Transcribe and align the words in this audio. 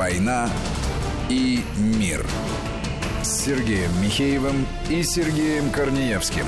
«Война 0.00 0.48
и 1.28 1.60
мир» 1.76 2.26
с 3.20 3.44
Сергеем 3.44 3.90
Михеевым 4.02 4.66
и 4.88 5.02
Сергеем 5.02 5.70
Корнеевским. 5.70 6.46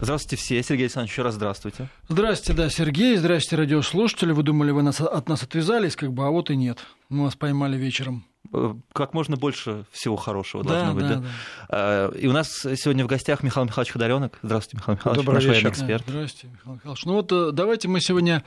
Здравствуйте 0.00 0.42
все. 0.42 0.60
Сергей 0.64 0.86
Александрович, 0.86 1.12
еще 1.12 1.22
раз 1.22 1.34
здравствуйте. 1.34 1.88
Здравствуйте, 2.08 2.60
да, 2.60 2.68
Сергей. 2.68 3.14
Здравствуйте, 3.16 3.62
радиослушатели. 3.62 4.32
Вы 4.32 4.42
думали, 4.42 4.72
вы 4.72 4.82
нас, 4.82 5.00
от 5.00 5.28
нас 5.28 5.44
отвязались, 5.44 5.94
как 5.94 6.12
бы, 6.12 6.26
а 6.26 6.30
вот 6.30 6.50
и 6.50 6.56
нет. 6.56 6.80
Мы 7.10 7.22
вас 7.26 7.36
поймали 7.36 7.76
вечером. 7.76 8.24
Э, 8.52 8.74
как 8.92 9.14
можно 9.14 9.36
больше 9.36 9.84
всего 9.92 10.16
хорошего 10.16 10.64
Да, 10.64 10.70
должно 10.70 10.94
быть, 10.94 11.02
да, 11.04 11.14
да? 11.14 11.20
да. 11.20 11.26
А, 11.68 12.10
И 12.10 12.26
у 12.26 12.32
нас 12.32 12.48
сегодня 12.74 13.04
в 13.04 13.06
гостях 13.06 13.44
Михаил 13.44 13.66
Михайлович 13.66 13.92
Ходоренок. 13.92 14.36
Здравствуйте, 14.42 14.78
Михаил 14.78 14.96
Михайлович, 14.96 15.24
Добрый 15.24 15.34
наш 15.44 15.44
вечер. 15.44 15.70
эксперт. 15.70 16.02
Да, 16.06 16.12
Здравствуйте, 16.12 16.48
Михаил 16.56 16.74
Михайлович. 16.74 17.04
Ну 17.04 17.12
вот 17.12 17.30
э, 17.30 17.52
давайте 17.52 17.86
мы 17.86 18.00
сегодня 18.00 18.42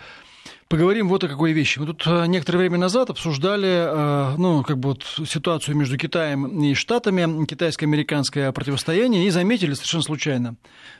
поговорим 0.67 1.09
вот 1.09 1.23
о 1.23 1.27
какой 1.27 1.51
вещи. 1.51 1.79
Мы 1.79 1.87
тут 1.87 2.03
э, 2.05 2.25
некоторое 2.27 2.59
время 2.59 2.77
назад 2.77 3.09
обсуждали, 3.09 3.67
э, 3.67 4.35
ну, 4.37 4.63
как 4.63 4.77
бы 4.77 4.89
вот 4.89 5.03
ситуацию 5.27 5.75
между 5.75 5.97
Китаем 5.97 6.45
и 6.63 6.73
Штатами, 6.73 7.45
китайско-американское 7.45 8.51
противостояние, 8.51 9.25
и 9.25 9.29
заметили 9.29 9.73
совершенно 9.73 10.03
случайно, 10.03 10.55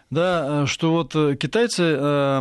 да, 0.09 0.63
э, 0.63 0.66
что 0.66 0.91
вот 0.91 1.16
э, 1.16 1.36
китайцы 1.36 1.84
э, 1.84 2.40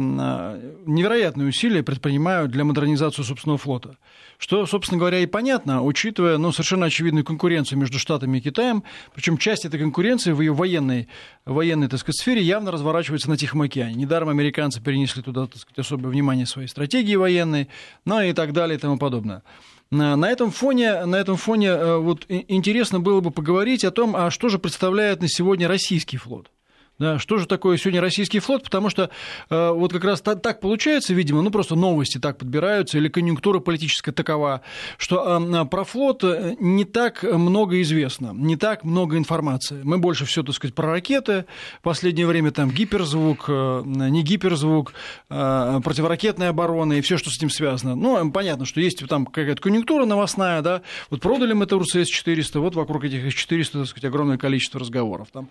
невероятные 0.87 1.49
усилия 1.49 1.83
предпринимают 1.83 2.51
для 2.51 2.65
модернизации 2.65 3.23
собственного 3.23 3.59
флота. 3.59 3.99
Что, 4.39 4.65
собственно 4.67 4.99
говоря, 4.99 5.19
и 5.19 5.27
понятно, 5.27 5.83
учитывая 5.83 6.39
ну, 6.39 6.51
совершенно 6.53 6.87
очевидную 6.87 7.25
конкуренцию 7.25 7.79
между 7.79 7.99
Штатами 7.99 8.39
и 8.39 8.41
Китаем. 8.41 8.85
Причем 9.15 9.37
часть 9.37 9.65
этой 9.65 9.81
конкуренции 9.81 10.33
в 10.33 10.41
ее 10.41 10.53
военной, 10.53 11.09
военной 11.45 11.89
так 11.89 12.01
сказать, 12.01 12.21
сфере 12.21 12.41
явно 12.41 12.71
разворачивается 12.71 13.29
на 13.29 13.37
Тихом 13.37 13.63
океане. 13.63 13.95
Недаром 13.95 14.29
американцы 14.29 14.81
перенесли 14.81 15.23
туда 15.23 15.47
так 15.47 15.59
сказать, 15.59 15.79
особое 15.81 16.11
внимание 16.11 16.47
своей 16.47 16.69
стратегии 16.69 17.17
военной, 17.17 17.69
ну 18.05 18.21
и 18.23 18.33
так 18.33 18.53
далее 18.53 18.79
и 18.79 18.81
тому 18.81 18.97
подобное. 18.97 19.43
На 19.91 20.31
этом 20.31 20.51
фоне, 20.51 21.07
на 21.07 21.17
этом 21.17 21.37
фоне 21.37 21.97
вот, 21.97 22.27
интересно 22.29 23.01
было 23.01 23.21
бы 23.21 23.31
поговорить 23.31 23.85
о 23.85 23.91
том, 23.91 24.15
а 24.15 24.31
что 24.31 24.51
же 24.51 24.59
представляет 24.59 25.21
на 25.21 25.29
сегодня 25.29 25.67
российский 25.67 26.19
флот. 26.19 26.51
Да, 26.99 27.21
что 27.21 27.39
же 27.39 27.47
такое 27.47 27.77
сегодня 27.77 28.01
российский 28.01 28.41
флот? 28.41 28.65
Потому 28.65 28.91
что 28.91 29.11
э, 29.51 29.71
вот 29.71 29.93
как 29.93 30.03
раз 30.03 30.21
та- 30.21 30.35
так 30.35 30.59
получается, 30.59 31.15
видимо, 31.15 31.43
ну 31.43 31.51
просто 31.53 31.77
новости 31.77 32.19
так 32.19 32.39
подбираются, 32.39 32.99
или 32.99 33.07
конъюнктура 33.09 33.61
политическая 33.61 34.11
такова, 34.11 34.63
что 34.97 35.39
э, 35.41 35.65
про 35.67 35.85
флот 35.85 36.25
э, 36.25 36.57
не 36.59 36.85
так 36.85 37.23
много 37.23 37.81
известно, 37.83 38.33
не 38.35 38.57
так 38.57 38.83
много 38.83 39.17
информации. 39.17 39.81
Мы 39.85 39.99
больше 39.99 40.25
все, 40.25 40.43
так 40.43 40.57
сказать, 40.57 40.75
про 40.75 40.91
ракеты. 40.91 41.45
В 41.79 41.83
последнее 41.83 42.27
время 42.27 42.51
там 42.51 42.73
гиперзвук, 42.73 43.45
э, 43.47 43.83
не 43.85 44.25
гиперзвук, 44.25 44.93
э, 45.31 45.81
противоракетная 45.85 46.49
оборона 46.49 46.95
и 46.95 47.01
все, 47.01 47.17
что 47.17 47.31
с 47.31 47.37
этим 47.37 47.51
связано. 47.51 47.95
Ну, 47.95 48.29
понятно, 48.33 48.67
что 48.67 48.81
есть 48.81 49.07
там 49.07 49.25
какая-то 49.25 49.63
конъюнктура 49.63 50.05
новостная, 50.05 50.63
да, 50.63 50.83
вот 51.11 51.21
продали 51.21 51.53
мы 51.53 51.67
Таурус 51.67 51.95
С-400, 51.95 52.59
вот 52.59 52.75
вокруг 52.75 53.05
этих 53.05 53.25
С-400, 53.25 53.73
так 53.73 53.87
сказать, 53.87 54.07
огромное 54.07 54.37
количество 54.37 54.81
разговоров. 54.81 55.29
Там, 55.33 55.49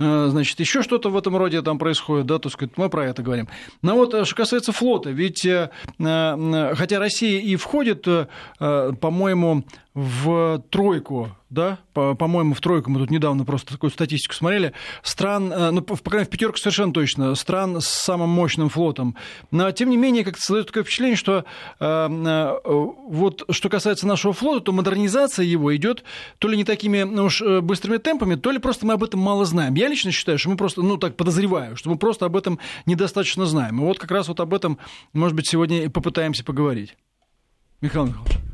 э, 0.00 0.26
значит, 0.30 0.58
еще 0.58 0.82
что-то 0.88 1.10
в 1.10 1.16
этом 1.16 1.36
роде 1.36 1.62
там 1.62 1.78
происходит, 1.78 2.26
да, 2.26 2.38
так 2.38 2.50
сказать, 2.50 2.72
мы 2.76 2.88
про 2.88 3.06
это 3.06 3.22
говорим. 3.22 3.48
Но 3.82 3.94
вот 3.94 4.14
э, 4.14 4.24
что 4.24 4.34
касается 4.34 4.72
флота, 4.72 5.10
ведь 5.10 5.44
э, 5.44 5.70
э, 5.98 6.74
хотя 6.74 6.98
Россия 6.98 7.40
и 7.40 7.56
входит, 7.56 8.06
по-моему, 8.58 9.64
в 9.98 10.62
тройку, 10.70 11.36
да, 11.50 11.80
по- 11.92 12.14
по-моему, 12.14 12.54
в 12.54 12.60
тройку, 12.60 12.88
мы 12.88 13.00
тут 13.00 13.10
недавно 13.10 13.44
просто 13.44 13.72
такую 13.72 13.90
статистику 13.90 14.32
смотрели, 14.32 14.72
стран, 15.02 15.52
э, 15.52 15.70
ну, 15.72 15.82
по 15.82 15.96
крайней 15.96 16.18
мере, 16.20 16.26
в 16.26 16.30
пятерку 16.30 16.58
совершенно 16.58 16.92
точно, 16.92 17.34
стран 17.34 17.80
с 17.80 17.88
самым 17.88 18.28
мощным 18.28 18.68
флотом. 18.68 19.16
Но, 19.50 19.68
тем 19.72 19.90
не 19.90 19.96
менее, 19.96 20.24
как-то 20.24 20.40
создает 20.40 20.68
такое 20.68 20.84
впечатление, 20.84 21.16
что 21.16 21.44
э, 21.80 21.84
э, 21.84 22.60
вот 23.08 23.42
что 23.50 23.68
касается 23.68 24.06
нашего 24.06 24.32
флота, 24.32 24.66
то 24.66 24.72
модернизация 24.72 25.44
его 25.44 25.74
идет 25.74 26.04
то 26.38 26.46
ли 26.46 26.56
не 26.56 26.62
такими 26.62 27.02
ну, 27.02 27.24
уж 27.24 27.42
э, 27.42 27.60
быстрыми 27.60 27.96
темпами, 27.96 28.36
то 28.36 28.52
ли 28.52 28.58
просто 28.58 28.86
мы 28.86 28.92
об 28.92 29.02
этом 29.02 29.18
мало 29.18 29.46
знаем. 29.46 29.74
Я 29.74 29.88
лично 29.88 30.12
считаю, 30.12 30.38
что 30.38 30.50
мы 30.50 30.56
просто, 30.56 30.80
ну, 30.82 30.96
так 30.96 31.16
подозреваю, 31.16 31.74
что 31.74 31.90
мы 31.90 31.98
просто 31.98 32.24
об 32.24 32.36
этом 32.36 32.60
недостаточно 32.86 33.46
знаем. 33.46 33.80
И 33.80 33.84
вот 33.84 33.98
как 33.98 34.12
раз 34.12 34.28
вот 34.28 34.38
об 34.38 34.54
этом, 34.54 34.78
может 35.12 35.34
быть, 35.34 35.48
сегодня 35.48 35.82
и 35.82 35.88
попытаемся 35.88 36.44
поговорить. 36.44 36.96
Михаил 37.80 38.06
Михайлович. 38.06 38.48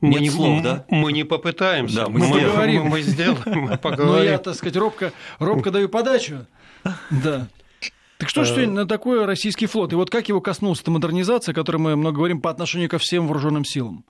Мы 0.00 0.10
Нет 0.10 0.20
не, 0.20 0.30
слов, 0.30 0.62
да? 0.62 0.84
мы 0.90 1.12
не 1.12 1.24
попытаемся. 1.24 1.96
Да, 1.96 2.08
мы 2.08 2.20
мы, 2.20 2.40
поговорим. 2.40 2.84
мы 2.84 3.02
сделаем, 3.02 3.60
мы 3.62 3.70
Ну, 3.70 3.78
поговорим. 3.78 4.30
я, 4.30 4.38
так 4.38 4.54
сказать, 4.54 4.76
робко, 4.76 5.12
робко 5.40 5.70
даю 5.72 5.88
подачу. 5.88 6.46
Да. 7.10 7.48
Так 8.18 8.28
что 8.28 8.44
же 8.44 8.54
сегодня 8.54 8.84
такое 8.86 9.26
российский 9.26 9.66
флот? 9.66 9.92
И 9.92 9.96
вот 9.96 10.10
как 10.10 10.28
его 10.28 10.40
коснулась 10.40 10.80
эта 10.80 10.90
модернизация, 10.90 11.52
о 11.52 11.54
которой 11.54 11.78
мы 11.78 11.96
много 11.96 12.16
говорим 12.16 12.40
по 12.40 12.50
отношению 12.50 12.88
ко 12.88 12.98
всем 12.98 13.26
вооруженным 13.26 13.64
силам? 13.64 14.04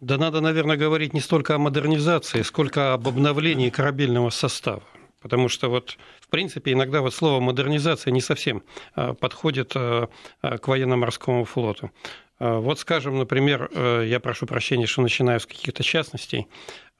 Да 0.00 0.18
надо, 0.18 0.40
наверное, 0.40 0.76
говорить 0.76 1.14
не 1.14 1.20
столько 1.20 1.54
о 1.54 1.58
модернизации, 1.58 2.42
сколько 2.42 2.92
об 2.92 3.08
обновлении 3.08 3.70
корабельного 3.70 4.30
состава. 4.30 4.82
Потому 5.22 5.48
что 5.48 5.68
вот, 5.68 5.96
в 6.20 6.28
принципе, 6.28 6.72
иногда 6.72 7.00
вот 7.00 7.14
слово 7.14 7.40
модернизация 7.40 8.12
не 8.12 8.20
совсем 8.20 8.62
а, 8.94 9.14
подходит 9.14 9.72
а, 9.74 10.08
к 10.42 10.68
военно-морскому 10.68 11.44
флоту. 11.44 11.90
А, 12.38 12.60
Вот, 12.60 12.78
скажем, 12.78 13.18
например, 13.18 13.70
э, 13.72 14.04
я 14.06 14.20
прошу 14.20 14.46
прощения, 14.46 14.86
что 14.86 15.02
начинаю 15.02 15.40
с 15.40 15.46
каких-то 15.46 15.82
частностей, 15.82 16.48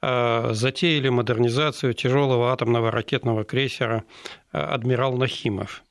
а, 0.01 0.53
затеяли 0.53 1.09
модернизацию 1.09 1.93
тяжелого 1.93 2.51
атомного 2.51 2.91
ракетного 2.91 3.43
крейсера 3.43 4.03
«Адмирал 4.51 5.17
Нахимов». 5.17 5.83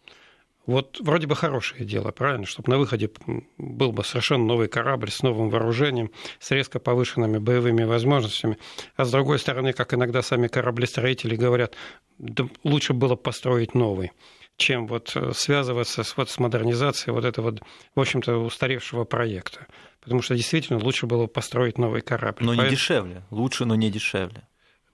Вот 0.66 0.98
вроде 1.00 1.28
бы 1.28 1.36
хорошее 1.36 1.84
дело, 1.84 2.10
правильно, 2.10 2.44
чтобы 2.44 2.70
на 2.70 2.78
выходе 2.78 3.08
был 3.56 3.92
бы 3.92 4.02
совершенно 4.04 4.44
новый 4.44 4.66
корабль 4.66 5.10
с 5.10 5.22
новым 5.22 5.48
вооружением, 5.48 6.10
с 6.40 6.50
резко 6.50 6.80
повышенными 6.80 7.38
боевыми 7.38 7.84
возможностями. 7.84 8.58
А 8.96 9.04
с 9.04 9.12
другой 9.12 9.38
стороны, 9.38 9.72
как 9.72 9.94
иногда 9.94 10.22
сами 10.22 10.48
кораблестроители 10.48 11.36
говорят, 11.36 11.76
да 12.18 12.48
лучше 12.64 12.94
было 12.94 13.14
построить 13.14 13.74
новый 13.74 14.10
чем 14.56 14.87
вот 14.87 15.12
э, 15.15 15.33
связываться 15.34 16.03
с, 16.03 16.17
вот, 16.17 16.31
с 16.31 16.39
модернизацией 16.39 17.12
вот 17.15 17.25
этого, 17.25 17.56
в 17.94 18.00
общем-то, 18.00 18.37
устаревшего 18.39 19.05
проекта. 19.05 19.67
Потому 20.00 20.22
что 20.22 20.34
действительно 20.34 20.78
лучше 20.78 21.06
было 21.06 21.27
построить 21.27 21.78
новый 21.78 22.00
корабль. 22.00 22.44
Но 22.44 22.53
не 22.55 22.59
Поэтому- 22.59 22.77
дешевле. 22.77 23.22
Лучше, 23.31 23.65
но 23.65 23.75
не 23.75 23.91
дешевле. 23.91 24.49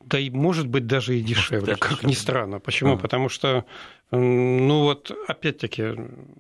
да 0.05 0.19
и 0.19 0.31
может 0.31 0.67
быть 0.67 0.87
даже 0.87 1.17
и 1.17 1.21
дешевле, 1.23 1.67
даже 1.67 1.78
как 1.78 1.91
дешевле. 1.93 2.09
ни 2.11 2.15
странно. 2.15 2.59
Почему? 2.59 2.95
Ага. 2.95 3.03
Потому 3.03 3.28
что, 3.28 3.65
ну 4.11 4.81
вот, 4.81 5.12
опять-таки, 5.28 5.94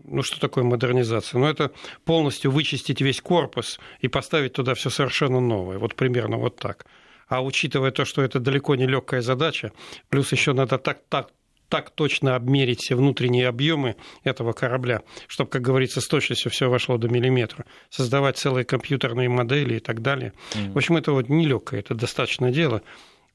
ну 0.04 0.22
что 0.24 0.40
такое 0.40 0.64
модернизация? 0.64 1.38
Ну 1.38 1.46
это 1.46 1.70
полностью 2.04 2.50
вычистить 2.50 3.00
весь 3.00 3.20
корпус 3.20 3.78
и 4.00 4.08
поставить 4.08 4.54
туда 4.54 4.74
все 4.74 4.90
совершенно 4.90 5.38
новое. 5.38 5.78
Вот 5.78 5.94
примерно 5.94 6.38
вот 6.38 6.56
так. 6.56 6.86
А 7.28 7.40
учитывая 7.42 7.92
то, 7.92 8.04
что 8.04 8.20
это 8.22 8.40
далеко 8.40 8.74
не 8.74 8.86
легкая 8.86 9.20
задача, 9.22 9.70
плюс 10.08 10.32
еще 10.32 10.52
надо 10.54 10.78
так, 10.78 11.02
так, 11.08 11.30
так 11.72 11.88
точно 11.88 12.36
обмерить 12.36 12.80
все 12.80 12.94
внутренние 12.94 13.48
объемы 13.48 13.96
этого 14.24 14.52
корабля, 14.52 15.00
чтобы, 15.26 15.48
как 15.48 15.62
говорится, 15.62 16.02
с 16.02 16.06
точностью 16.06 16.50
все 16.50 16.68
вошло 16.68 16.98
до 16.98 17.08
миллиметра, 17.08 17.64
создавать 17.88 18.36
целые 18.36 18.66
компьютерные 18.66 19.30
модели 19.30 19.76
и 19.76 19.80
так 19.80 20.02
далее. 20.02 20.34
В 20.74 20.76
общем, 20.76 20.98
это 20.98 21.12
вот 21.12 21.30
нелегкое, 21.30 21.80
это 21.80 21.94
достаточное 21.94 22.52
дело. 22.52 22.82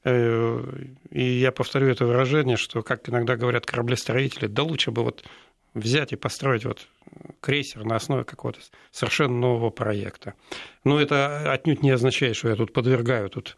Э, 0.04 0.62
И 1.10 1.24
я 1.40 1.50
повторю 1.50 1.88
это 1.88 2.06
выражение, 2.06 2.56
что, 2.56 2.82
как 2.82 3.08
иногда 3.08 3.34
говорят 3.34 3.66
кораблестроители, 3.66 4.46
да 4.46 4.62
лучше 4.62 4.92
бы 4.92 5.02
вот 5.02 5.24
взять 5.74 6.12
и 6.12 6.16
построить 6.16 6.64
вот 6.64 6.86
крейсер 7.40 7.84
на 7.84 7.96
основе 7.96 8.22
какого-то 8.22 8.60
совершенно 8.92 9.34
нового 9.36 9.70
проекта. 9.70 10.34
Но 10.84 11.00
это 11.00 11.50
отнюдь 11.52 11.82
не 11.82 11.90
означает, 11.90 12.36
что 12.36 12.50
я 12.50 12.54
тут 12.54 12.72
подвергаю 12.72 13.30
тут 13.30 13.56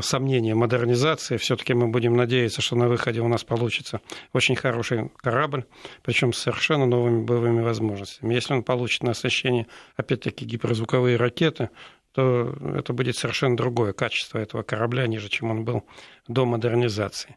сомнения 0.00 0.54
модернизации. 0.54 1.36
Все-таки 1.36 1.74
мы 1.74 1.88
будем 1.88 2.16
надеяться, 2.16 2.62
что 2.62 2.76
на 2.76 2.88
выходе 2.88 3.20
у 3.20 3.28
нас 3.28 3.44
получится 3.44 4.00
очень 4.32 4.56
хороший 4.56 5.10
корабль, 5.16 5.64
причем 6.02 6.32
с 6.32 6.38
совершенно 6.38 6.86
новыми 6.86 7.24
боевыми 7.24 7.62
возможностями. 7.62 8.34
Если 8.34 8.54
он 8.54 8.62
получит 8.62 9.02
на 9.02 9.10
оснащение, 9.10 9.66
опять-таки, 9.96 10.44
гиперзвуковые 10.44 11.16
ракеты, 11.16 11.70
то 12.12 12.54
это 12.76 12.92
будет 12.92 13.16
совершенно 13.16 13.56
другое 13.56 13.92
качество 13.92 14.38
этого 14.38 14.62
корабля, 14.62 15.06
ниже, 15.06 15.28
чем 15.28 15.50
он 15.50 15.64
был 15.64 15.84
до 16.28 16.44
модернизации. 16.44 17.36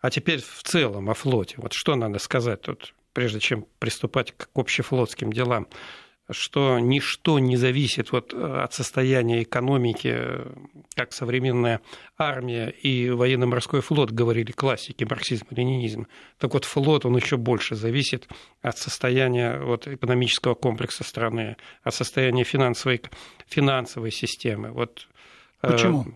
А 0.00 0.10
теперь 0.10 0.40
в 0.40 0.62
целом 0.62 1.10
о 1.10 1.14
флоте. 1.14 1.56
Вот 1.58 1.72
что 1.72 1.94
надо 1.94 2.18
сказать 2.18 2.62
тут, 2.62 2.94
прежде 3.12 3.40
чем 3.40 3.66
приступать 3.78 4.32
к 4.32 4.48
общефлотским 4.54 5.32
делам, 5.32 5.66
что 6.30 6.78
ничто 6.78 7.38
не 7.38 7.56
зависит 7.56 8.12
вот 8.12 8.32
от 8.32 8.72
состояния 8.72 9.42
экономики, 9.42 10.18
как 10.94 11.12
современная 11.12 11.80
армия 12.16 12.70
и 12.70 13.10
военно-морской 13.10 13.80
флот, 13.80 14.10
говорили 14.10 14.52
классики 14.52 15.04
марксизма-ленинизма. 15.04 16.06
Так 16.38 16.54
вот, 16.54 16.64
флот, 16.64 17.04
он 17.04 17.16
еще 17.16 17.36
больше 17.36 17.74
зависит 17.74 18.28
от 18.62 18.78
состояния 18.78 19.58
вот, 19.58 19.86
экономического 19.86 20.54
комплекса 20.54 21.04
страны, 21.04 21.56
от 21.82 21.94
состояния 21.94 22.44
финансовой, 22.44 23.02
финансовой 23.46 24.10
системы. 24.10 24.70
Вот, 24.70 25.08
э, 25.62 25.72
Почему? 25.72 26.06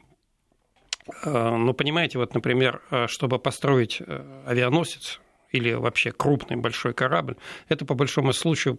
Э, 1.24 1.56
Ну, 1.56 1.72
понимаете, 1.74 2.18
вот, 2.18 2.34
например, 2.34 2.82
э, 2.90 3.06
чтобы 3.08 3.38
построить 3.38 4.00
э, 4.00 4.42
авианосец 4.46 5.20
или 5.52 5.72
вообще 5.72 6.12
крупный 6.12 6.56
большой 6.56 6.92
корабль, 6.92 7.36
это 7.68 7.84
по 7.86 7.94
большому 7.94 8.32
случаю 8.32 8.78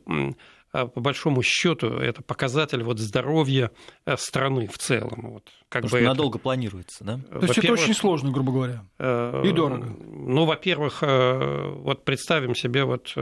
по 0.71 0.99
большому 0.99 1.41
счету 1.41 1.87
это 1.87 2.21
показатель 2.21 2.83
вот 2.83 2.99
здоровья 2.99 3.71
э, 4.05 4.15
страны 4.17 4.67
в 4.67 4.77
целом. 4.77 5.31
Вот, 5.33 5.51
как 5.67 5.83
Потому 5.83 5.83
бы 5.83 5.87
что 5.89 5.97
это... 5.97 6.07
надолго 6.07 6.39
планируется, 6.39 7.03
да? 7.03 7.19
То 7.31 7.45
есть 7.45 7.57
это 7.57 7.73
очень 7.73 7.93
сложно, 7.93 8.31
грубо 8.31 8.51
говоря, 8.51 8.85
э, 8.99 9.43
и 9.45 9.51
дорого. 9.51 9.87
Ну, 9.87 10.45
во-первых, 10.45 10.99
э, 11.01 11.73
вот 11.77 12.05
представим 12.05 12.55
себе 12.55 12.83
вот 12.83 13.15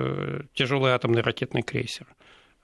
тяжелый 0.53 0.91
атомный 0.91 1.21
ракетный 1.21 1.61
крейсер. 1.61 2.07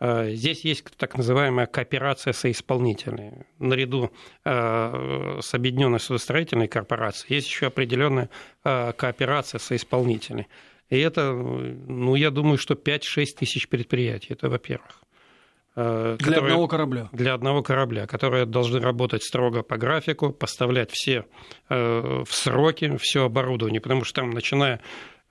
Здесь 0.01 0.65
есть 0.65 0.83
так 0.97 1.15
называемая 1.17 1.65
кооперация 1.65 2.33
соисполнителей. 2.33 3.45
Наряду 3.59 4.11
с 4.43 5.53
Объединенной 5.53 6.01
судостроительной 6.01 6.67
корпорацией 6.67 7.35
есть 7.35 7.47
еще 7.47 7.67
определенная 7.67 8.29
кооперация 8.63 9.59
соисполнителей. 9.59 10.47
И 10.93 10.99
это, 10.99 11.33
ну, 11.33 12.13
я 12.13 12.29
думаю, 12.29 12.59
что 12.59 12.75
5-6 12.75 13.25
тысяч 13.39 13.67
предприятий, 13.67 14.33
это 14.33 14.47
во-первых. 14.47 15.01
Э, 15.75 16.17
для 16.19 16.27
которые, 16.27 16.51
одного 16.51 16.67
корабля. 16.67 17.09
Для 17.11 17.33
одного 17.33 17.63
корабля, 17.63 18.05
которые 18.05 18.45
должны 18.45 18.79
работать 18.79 19.23
строго 19.23 19.63
по 19.63 19.77
графику, 19.77 20.31
поставлять 20.31 20.91
все 20.91 21.25
э, 21.69 22.23
в 22.23 22.31
сроки, 22.31 22.95
все 22.97 23.25
оборудование, 23.25 23.81
потому 23.81 24.03
что 24.03 24.21
там, 24.21 24.29
начиная 24.29 24.81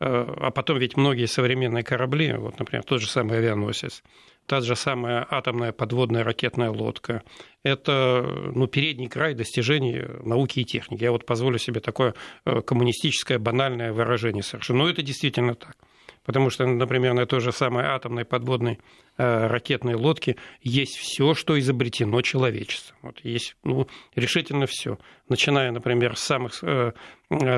э, 0.00 0.04
а 0.04 0.50
потом 0.50 0.78
ведь 0.78 0.96
многие 0.96 1.26
современные 1.26 1.84
корабли, 1.84 2.34
вот, 2.34 2.58
например, 2.58 2.82
тот 2.82 3.00
же 3.00 3.08
самый 3.08 3.38
авианосец, 3.38 4.02
та 4.46 4.60
же 4.60 4.76
самая 4.76 5.26
атомная 5.28 5.72
подводная 5.72 6.24
ракетная 6.24 6.70
лодка. 6.70 7.22
Это 7.62 8.22
ну, 8.54 8.66
передний 8.66 9.08
край 9.08 9.34
достижений 9.34 10.02
науки 10.24 10.60
и 10.60 10.64
техники. 10.64 11.02
Я 11.02 11.12
вот 11.12 11.26
позволю 11.26 11.58
себе 11.58 11.80
такое 11.80 12.14
э, 12.44 12.60
коммунистическое 12.60 13.38
банальное 13.38 13.92
выражение 13.92 14.42
совершенно. 14.42 14.80
Но 14.80 14.90
это 14.90 15.02
действительно 15.02 15.54
так. 15.54 15.76
Потому 16.24 16.50
что, 16.50 16.66
например, 16.66 17.14
на 17.14 17.26
той 17.26 17.40
же 17.40 17.50
самой 17.52 17.84
атомной 17.84 18.24
подводной 18.24 18.78
э, 19.16 19.46
ракетной 19.46 19.94
лодке 19.94 20.36
есть 20.60 20.96
все, 20.96 21.34
что 21.34 21.58
изобретено 21.58 22.20
человечеством. 22.22 22.96
Вот 23.02 23.20
есть 23.24 23.56
ну, 23.64 23.88
решительно 24.14 24.66
все. 24.66 24.98
Начиная, 25.28 25.72
например, 25.72 26.16
с 26.16 26.22
самых 26.22 26.62
э, 26.62 26.92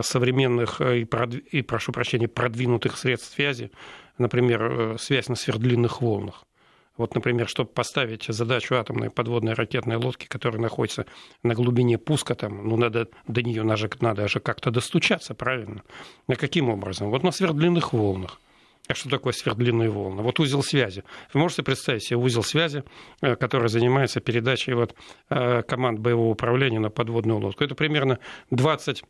современных 0.03 0.81
и, 0.81 1.05
продв... 1.05 1.39
и, 1.51 1.63
прошу 1.63 1.93
прощения, 1.93 2.29
продвинутых 2.29 2.97
средств 2.97 3.35
связи, 3.35 3.71
например, 4.17 4.97
связь 4.99 5.29
на 5.29 5.35
сверхдлинных 5.35 6.01
волнах. 6.01 6.45
Вот, 6.96 7.14
например, 7.14 7.49
чтобы 7.49 7.70
поставить 7.70 8.26
задачу 8.29 8.76
атомной 8.76 9.11
подводной 9.11 9.55
ракетной 9.55 9.96
лодки, 9.96 10.26
которая 10.26 10.62
находится 10.62 11.06
на 11.43 11.55
глубине 11.55 11.99
пуска, 11.99 12.35
там, 12.35 12.69
ну, 12.69 12.76
надо, 12.76 13.08
до 13.26 13.43
нее 13.43 13.64
надо, 13.64 13.91
надо 14.00 14.29
же 14.29 14.38
как-то 14.38 14.70
достучаться, 14.70 15.35
правильно? 15.35 15.82
На 16.29 16.37
каким 16.37 16.70
образом? 16.70 17.11
Вот 17.11 17.25
на 17.25 17.32
сверхдлинных 17.32 17.93
волнах. 17.93 18.41
А 18.87 18.94
что 18.94 19.08
такое 19.08 19.32
сверхдлинные 19.32 19.88
волны? 19.88 20.23
Вот 20.23 20.38
узел 20.41 20.62
связи. 20.62 21.05
Вы 21.32 21.41
можете 21.41 21.62
представить 21.62 22.05
себе 22.05 22.19
узел 22.19 22.43
связи, 22.43 22.85
э, 23.23 23.35
который 23.37 23.69
занимается 23.69 24.20
передачей 24.20 24.75
вот 24.75 24.94
э, 25.31 25.62
команд 25.62 26.00
боевого 26.00 26.32
управления 26.32 26.81
на 26.81 26.90
подводную 26.90 27.38
лодку. 27.38 27.64
Это 27.64 27.75
примерно 27.75 28.19
20 28.50 29.02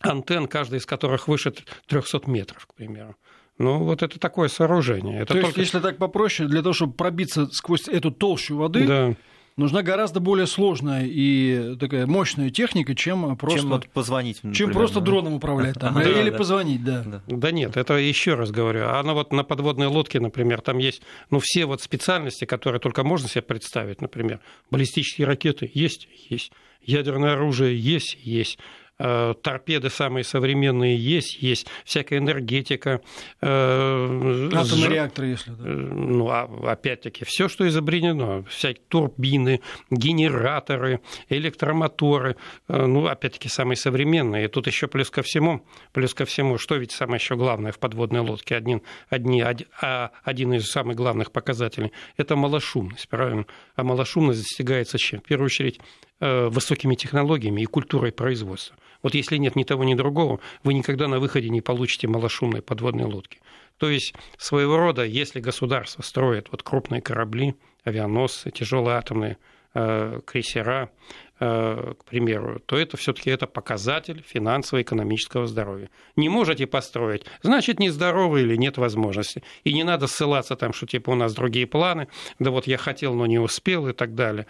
антенн, 0.00 0.46
каждая 0.46 0.78
из 0.78 0.86
которых 0.86 1.26
выше 1.26 1.52
300 1.88 2.30
метров, 2.30 2.64
к 2.66 2.74
примеру. 2.74 3.16
Ну, 3.62 3.78
вот 3.78 4.02
это 4.02 4.18
такое 4.18 4.48
сооружение. 4.48 5.18
Это 5.18 5.34
То 5.34 5.34
только... 5.34 5.46
есть, 5.46 5.58
если 5.58 5.78
так 5.78 5.96
попроще, 5.96 6.48
для 6.48 6.62
того, 6.62 6.72
чтобы 6.72 6.94
пробиться 6.94 7.46
сквозь 7.52 7.86
эту 7.86 8.10
толщу 8.10 8.56
воды, 8.56 8.86
да. 8.86 9.14
нужна 9.56 9.82
гораздо 9.82 10.18
более 10.18 10.48
сложная 10.48 11.06
и 11.06 11.76
такая 11.76 12.06
мощная 12.06 12.50
техника, 12.50 12.96
чем 12.96 13.36
просто... 13.36 13.60
Чем 13.60 13.68
вот 13.68 13.88
позвонить, 13.88 14.38
например, 14.38 14.56
Чем 14.56 14.72
просто 14.72 14.98
да? 14.98 15.06
дроном 15.06 15.34
управлять 15.34 15.76
там, 15.76 15.94
да, 16.02 16.02
или 16.02 16.30
да. 16.30 16.36
позвонить, 16.36 16.82
да. 16.82 17.04
да. 17.06 17.22
Да 17.28 17.52
нет, 17.52 17.76
это 17.76 17.94
еще 17.94 18.34
раз 18.34 18.50
говорю. 18.50 18.88
Она 18.88 19.14
вот 19.14 19.32
на 19.32 19.44
подводной 19.44 19.86
лодке, 19.86 20.18
например, 20.18 20.60
там 20.60 20.78
есть, 20.78 21.02
ну, 21.30 21.38
все 21.40 21.64
вот 21.64 21.80
специальности, 21.80 22.44
которые 22.44 22.80
только 22.80 23.04
можно 23.04 23.28
себе 23.28 23.42
представить, 23.42 24.00
например, 24.00 24.40
баллистические 24.72 25.28
ракеты 25.28 25.70
есть, 25.72 26.08
есть 26.28 26.50
ядерное 26.84 27.34
оружие 27.34 27.78
есть, 27.78 28.18
есть. 28.22 28.58
Э, 29.04 29.34
торпеды 29.42 29.90
самые 29.90 30.22
современные 30.22 30.96
есть, 30.96 31.42
есть 31.42 31.66
всякая 31.84 32.18
энергетика. 32.18 33.00
Э, 33.40 34.48
Атомные 34.54 34.90
реакторы, 34.90 35.26
если 35.28 35.50
да. 35.50 35.64
Э, 35.64 35.72
ну, 35.72 36.28
а, 36.28 36.48
опять-таки, 36.70 37.24
все, 37.24 37.48
что 37.48 37.66
изобретено, 37.66 38.44
всякие 38.44 38.84
турбины, 38.86 39.60
генераторы, 39.90 41.00
электромоторы, 41.28 42.36
ну, 42.68 43.06
опять-таки, 43.06 43.48
самые 43.48 43.76
современные. 43.76 44.44
И 44.44 44.48
тут 44.48 44.68
еще 44.68 44.86
плюс 44.86 45.10
ко 45.10 45.22
всему, 45.22 45.66
плюс 45.92 46.14
ко 46.14 46.24
всему, 46.24 46.56
что 46.58 46.76
ведь 46.76 46.92
самое 46.92 47.16
еще 47.16 47.34
главное 47.34 47.72
в 47.72 47.80
подводной 47.80 48.20
лодке, 48.20 48.54
один, 48.54 48.82
одни, 49.08 49.42
а, 49.80 50.12
один 50.22 50.52
из 50.52 50.70
самых 50.70 50.94
главных 50.94 51.32
показателей, 51.32 51.90
это 52.16 52.36
малошумность, 52.36 53.08
правильно? 53.08 53.46
А 53.74 53.82
малошумность 53.82 54.42
достигается 54.42 54.96
чем? 54.96 55.18
В 55.20 55.24
первую 55.24 55.46
очередь, 55.46 55.80
высокими 56.22 56.94
технологиями 56.94 57.62
и 57.62 57.66
культурой 57.66 58.12
производства. 58.12 58.76
Вот 59.02 59.14
если 59.14 59.36
нет 59.36 59.56
ни 59.56 59.64
того, 59.64 59.82
ни 59.84 59.94
другого, 59.94 60.38
вы 60.62 60.74
никогда 60.74 61.08
на 61.08 61.18
выходе 61.18 61.48
не 61.48 61.60
получите 61.60 62.06
малошумной 62.06 62.62
подводной 62.62 63.04
лодки. 63.04 63.40
То 63.78 63.90
есть 63.90 64.14
своего 64.38 64.76
рода, 64.76 65.04
если 65.04 65.40
государство 65.40 66.02
строит 66.02 66.48
вот 66.52 66.62
крупные 66.62 67.00
корабли, 67.00 67.56
авианосцы, 67.84 68.52
тяжелые 68.52 68.96
атомные 68.96 69.38
э, 69.74 70.20
крейсера, 70.24 70.84
э, 70.84 71.31
к 71.42 72.04
примеру, 72.04 72.60
то 72.66 72.76
это 72.76 72.96
все-таки 72.96 73.30
это 73.30 73.46
показатель 73.46 74.22
финансово-экономического 74.26 75.46
здоровья. 75.46 75.90
Не 76.14 76.28
можете 76.28 76.66
построить, 76.66 77.24
значит, 77.42 77.80
нездоровы 77.80 78.42
или 78.42 78.56
нет 78.56 78.78
возможности. 78.78 79.42
И 79.64 79.72
не 79.72 79.82
надо 79.82 80.06
ссылаться 80.06 80.54
там, 80.54 80.72
что 80.72 80.86
типа 80.86 81.10
у 81.10 81.14
нас 81.14 81.34
другие 81.34 81.66
планы, 81.66 82.08
да 82.38 82.50
вот 82.50 82.66
я 82.66 82.78
хотел, 82.78 83.14
но 83.14 83.26
не 83.26 83.38
успел 83.38 83.88
и 83.88 83.92
так 83.92 84.14
далее. 84.14 84.46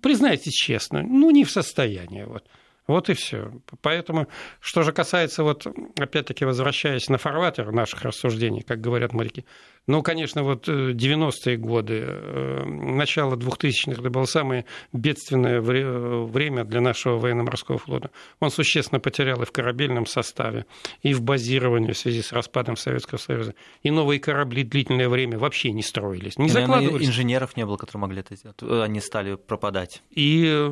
Признайтесь 0.00 0.54
честно, 0.54 1.02
ну 1.02 1.30
не 1.30 1.44
в 1.44 1.50
состоянии. 1.50 2.22
Вот. 2.22 2.44
Вот 2.86 3.10
и 3.10 3.14
все. 3.14 3.52
Поэтому, 3.80 4.26
что 4.60 4.82
же 4.82 4.92
касается, 4.92 5.44
вот, 5.44 5.66
опять-таки, 5.98 6.44
возвращаясь 6.44 7.08
на 7.08 7.16
фарватер 7.16 7.70
наших 7.70 8.02
рассуждений, 8.02 8.62
как 8.62 8.80
говорят 8.80 9.12
моряки, 9.12 9.44
ну, 9.88 10.02
конечно, 10.02 10.44
вот 10.44 10.68
90-е 10.68 11.54
э, 11.54 11.56
годы, 11.56 12.04
э, 12.06 12.64
начало 12.64 13.34
2000-х, 13.34 14.00
это 14.00 14.10
было 14.10 14.26
самое 14.26 14.64
бедственное 14.92 15.60
время 15.60 16.64
для 16.64 16.80
нашего 16.80 17.18
военно-морского 17.18 17.78
флота. 17.78 18.10
Он 18.38 18.50
существенно 18.50 19.00
потерял 19.00 19.42
и 19.42 19.44
в 19.44 19.50
корабельном 19.50 20.06
составе, 20.06 20.66
и 21.02 21.14
в 21.14 21.22
базировании 21.22 21.92
в 21.92 21.98
связи 21.98 22.22
с 22.22 22.32
распадом 22.32 22.76
Советского 22.76 23.18
Союза. 23.18 23.54
И 23.82 23.90
новые 23.90 24.20
корабли 24.20 24.62
длительное 24.62 25.08
время 25.08 25.36
вообще 25.36 25.72
не 25.72 25.82
строились, 25.82 26.38
не 26.38 26.46
и, 26.46 26.50
закладывались. 26.50 27.08
инженеров 27.08 27.56
не 27.56 27.66
было, 27.66 27.76
которые 27.76 28.02
могли 28.02 28.20
это 28.20 28.36
сделать. 28.36 28.62
Они 28.62 29.00
стали 29.00 29.34
пропадать. 29.34 30.02
И 30.10 30.44
э, 30.46 30.68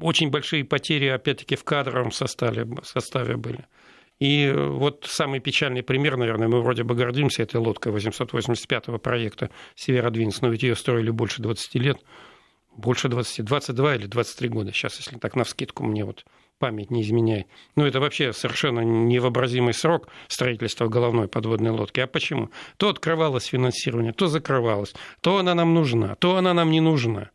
очень 0.00 0.30
большие 0.30 0.64
потери, 0.64 1.06
опять-таки, 1.06 1.54
в 1.54 1.62
кадровом 1.62 2.10
составе, 2.10 2.66
составе 2.82 3.36
были. 3.36 3.64
И 4.22 4.52
вот 4.54 5.04
самый 5.08 5.40
печальный 5.40 5.82
пример, 5.82 6.16
наверное, 6.16 6.46
мы 6.46 6.62
вроде 6.62 6.84
бы 6.84 6.94
гордимся 6.94 7.42
этой 7.42 7.56
лодкой 7.56 7.92
885-го 7.92 8.98
проекта 8.98 9.50
«Северодвинец», 9.74 10.40
но 10.42 10.48
ведь 10.48 10.62
ее 10.62 10.76
строили 10.76 11.10
больше 11.10 11.42
20 11.42 11.74
лет, 11.74 11.98
больше 12.76 13.08
20, 13.08 13.44
22 13.44 13.96
или 13.96 14.06
23 14.06 14.48
года 14.48 14.70
сейчас, 14.70 14.96
если 14.98 15.18
так 15.18 15.34
на 15.34 15.42
вскидку 15.42 15.82
мне 15.82 16.04
вот 16.04 16.24
память 16.60 16.92
не 16.92 17.02
изменяет. 17.02 17.48
Ну, 17.74 17.84
это 17.84 17.98
вообще 17.98 18.32
совершенно 18.32 18.82
невообразимый 18.82 19.74
срок 19.74 20.06
строительства 20.28 20.86
головной 20.86 21.26
подводной 21.26 21.72
лодки. 21.72 21.98
А 21.98 22.06
почему? 22.06 22.50
То 22.76 22.90
открывалось 22.90 23.46
финансирование, 23.46 24.12
то 24.12 24.28
закрывалось, 24.28 24.94
то 25.20 25.38
она 25.38 25.56
нам 25.56 25.74
нужна, 25.74 26.14
то 26.14 26.36
она 26.36 26.54
нам 26.54 26.70
не 26.70 26.80
нужна. 26.80 27.30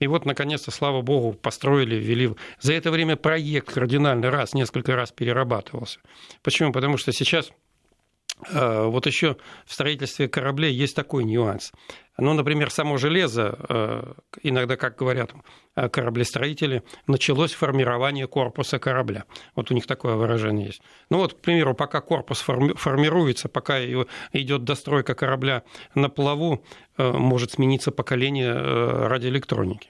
И 0.00 0.06
вот, 0.06 0.24
наконец-то, 0.24 0.70
слава 0.70 1.02
богу, 1.02 1.34
построили, 1.34 1.94
ввели. 1.94 2.34
За 2.60 2.72
это 2.72 2.90
время 2.90 3.16
проект 3.16 3.72
кардинальный 3.72 4.30
раз, 4.30 4.54
несколько 4.54 4.96
раз 4.96 5.12
перерабатывался. 5.12 6.00
Почему? 6.42 6.72
Потому 6.72 6.96
что 6.96 7.12
сейчас 7.12 7.52
вот 8.52 9.06
еще 9.06 9.36
в 9.66 9.72
строительстве 9.72 10.28
кораблей 10.28 10.72
есть 10.72 10.96
такой 10.96 11.24
нюанс. 11.24 11.72
Ну, 12.20 12.34
например, 12.34 12.70
само 12.70 12.98
железо, 12.98 13.56
э, 13.68 14.12
иногда, 14.42 14.76
как 14.76 14.96
говорят 14.96 15.32
э, 15.74 15.88
кораблестроители, 15.88 16.82
началось 17.06 17.54
формирование 17.54 18.26
корпуса 18.26 18.78
корабля. 18.78 19.24
Вот 19.56 19.70
у 19.70 19.74
них 19.74 19.86
такое 19.86 20.16
выражение 20.16 20.66
есть. 20.66 20.82
Ну 21.08 21.18
вот, 21.18 21.34
к 21.34 21.38
примеру, 21.38 21.74
пока 21.74 22.02
корпус 22.02 22.40
формируется, 22.40 23.48
пока 23.48 23.82
идет 23.82 24.64
достройка 24.64 25.14
корабля 25.14 25.62
на 25.94 26.10
плаву, 26.10 26.62
э, 26.98 27.10
может 27.10 27.52
смениться 27.52 27.90
поколение 27.90 28.52
радиоэлектроники 28.52 29.88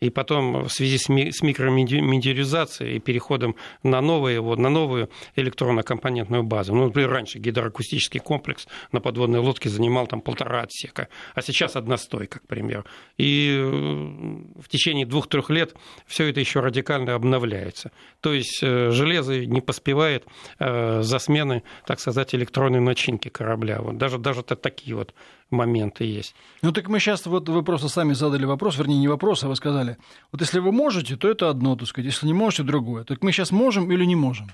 и 0.00 0.10
потом 0.10 0.64
в 0.64 0.68
связи 0.68 0.98
с 0.98 1.08
микромедиализацией 1.08 2.96
и 2.96 3.00
переходом 3.00 3.56
на, 3.82 4.00
новые, 4.00 4.40
вот, 4.40 4.58
на 4.58 4.68
новую 4.68 5.10
электронно-компонентную 5.36 6.42
базу. 6.42 6.74
Ну, 6.74 6.86
например, 6.86 7.10
раньше 7.10 7.38
гидроакустический 7.38 8.20
комплекс 8.20 8.66
на 8.92 9.00
подводной 9.00 9.40
лодке 9.40 9.68
занимал 9.68 10.06
там 10.06 10.20
полтора 10.20 10.62
отсека, 10.62 11.08
а 11.34 11.42
сейчас 11.42 11.76
одна 11.76 11.96
стойка, 11.96 12.40
к 12.40 12.46
примеру. 12.46 12.84
И 13.16 13.56
э, 13.58 13.64
в 13.64 14.68
течение 14.68 15.06
двух-трех 15.06 15.48
лет 15.50 15.74
все 16.06 16.28
это 16.28 16.40
еще 16.40 16.60
радикально 16.60 17.14
обновляется. 17.14 17.90
То 18.20 18.34
есть 18.34 18.60
э, 18.62 18.90
железо 18.90 19.46
не 19.46 19.60
поспевает 19.60 20.26
э, 20.58 21.02
за 21.02 21.18
смены, 21.18 21.62
так 21.86 22.00
сказать, 22.00 22.34
электронной 22.34 22.80
начинки 22.80 23.28
корабля. 23.28 23.80
Вот 23.80 23.96
даже, 23.96 24.18
даже 24.18 24.42
такие 24.42 24.94
вот 24.94 25.14
моменты 25.50 26.04
есть. 26.04 26.34
Ну 26.62 26.72
так 26.72 26.88
мы 26.88 26.98
сейчас, 26.98 27.26
вот 27.26 27.48
вы 27.48 27.62
просто 27.62 27.88
сами 27.88 28.12
задали 28.12 28.44
вопрос, 28.44 28.78
вернее, 28.78 28.98
не 28.98 29.08
вопрос, 29.08 29.44
а 29.44 29.48
вы 29.48 29.56
сказали, 29.56 29.96
вот 30.32 30.40
если 30.40 30.58
вы 30.58 30.72
можете, 30.72 31.16
то 31.16 31.28
это 31.28 31.48
одно, 31.48 31.76
так 31.76 31.88
сказать, 31.88 32.12
если 32.12 32.26
не 32.26 32.34
можете, 32.34 32.62
другое. 32.62 33.04
Так 33.04 33.22
мы 33.22 33.32
сейчас 33.32 33.52
можем 33.52 33.90
или 33.92 34.04
не 34.04 34.16
можем? 34.16 34.50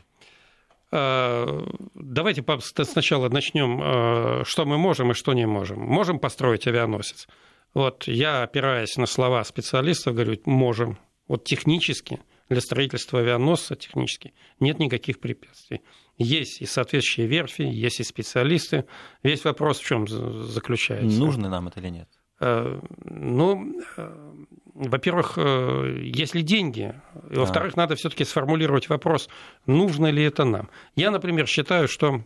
А, 0.91 1.67
давайте 1.95 2.45
сначала 2.85 3.29
начнем, 3.29 4.45
что 4.45 4.65
мы 4.67 4.77
можем 4.77 5.13
и 5.13 5.15
что 5.15 5.33
не 5.33 5.47
можем. 5.47 5.81
Можем 5.81 6.19
построить 6.19 6.67
авианосец. 6.67 7.29
Вот 7.75 8.07
я, 8.07 8.43
опираясь 8.43 8.97
на 8.99 9.07
слова 9.07 9.43
специалистов, 9.45 10.15
говорю, 10.15 10.37
можем. 10.45 10.99
Вот 11.29 11.45
технически 11.45 12.21
для 12.49 12.61
строительства 12.61 13.21
авианосца 13.21 13.77
технически 13.77 14.33
нет 14.61 14.79
никаких 14.79 15.21
препятствий. 15.21 15.81
Есть 16.19 16.61
и 16.61 16.67
соответствующие 16.67 17.27
верфи, 17.27 17.63
есть 17.63 18.01
и 18.01 18.05
специалисты. 18.05 18.85
Весь 19.23 19.45
вопрос 19.45 19.81
в 19.81 19.85
чем 19.85 20.07
заключается? 20.07 21.19
Нужно 21.19 21.49
нам 21.49 21.69
это 21.69 21.81
или 21.81 21.89
нет? 21.89 22.09
Э, 22.41 22.81
ну, 23.05 23.73
э, 23.97 24.45
во-первых, 24.75 25.35
э, 25.37 26.01
есть 26.03 26.35
ли 26.35 26.43
деньги, 26.43 26.95
и 27.31 27.37
во-вторых, 27.37 27.77
надо 27.77 27.95
все-таки 27.95 28.25
сформулировать 28.25 28.89
вопрос, 28.89 29.29
нужно 29.67 30.11
ли 30.11 30.25
это 30.25 30.45
нам. 30.45 30.69
Я, 30.97 31.11
например, 31.11 31.47
считаю, 31.47 31.87
что 31.87 32.25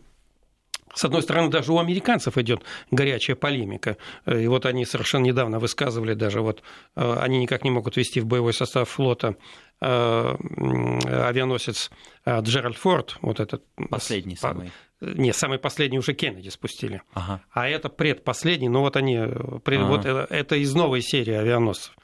с 0.97 1.05
одной 1.05 1.21
стороны, 1.21 1.49
даже 1.49 1.71
у 1.71 1.79
американцев 1.79 2.37
идет 2.37 2.63
горячая 2.91 3.35
полемика. 3.35 3.97
И 4.25 4.47
вот 4.47 4.65
они 4.65 4.85
совершенно 4.85 5.23
недавно 5.23 5.59
высказывали 5.59 6.13
даже, 6.13 6.41
вот 6.41 6.63
они 6.95 7.39
никак 7.39 7.63
не 7.63 7.71
могут 7.71 7.97
ввести 7.97 8.19
в 8.19 8.25
боевой 8.25 8.53
состав 8.53 8.89
флота 8.89 9.35
авианосец 9.79 11.91
Джеральд 12.27 12.77
Форд, 12.77 13.17
вот 13.21 13.39
этот... 13.39 13.63
Последний 13.89 14.35
самый. 14.35 14.71
Не, 14.99 15.31
самый 15.31 15.59
последний 15.59 15.99
уже 15.99 16.13
Кеннеди 16.13 16.49
спустили. 16.49 17.03
Ага. 17.13 17.41
А 17.51 17.69
это 17.69 17.89
предпоследний, 17.89 18.67
ну 18.67 18.79
вот 18.79 18.97
они, 18.97 19.17
ага. 19.17 19.61
вот 19.63 20.05
это, 20.05 20.27
это 20.29 20.55
из 20.55 20.73
новой 20.73 21.01
серии 21.01 21.35
авианосцев. 21.35 21.95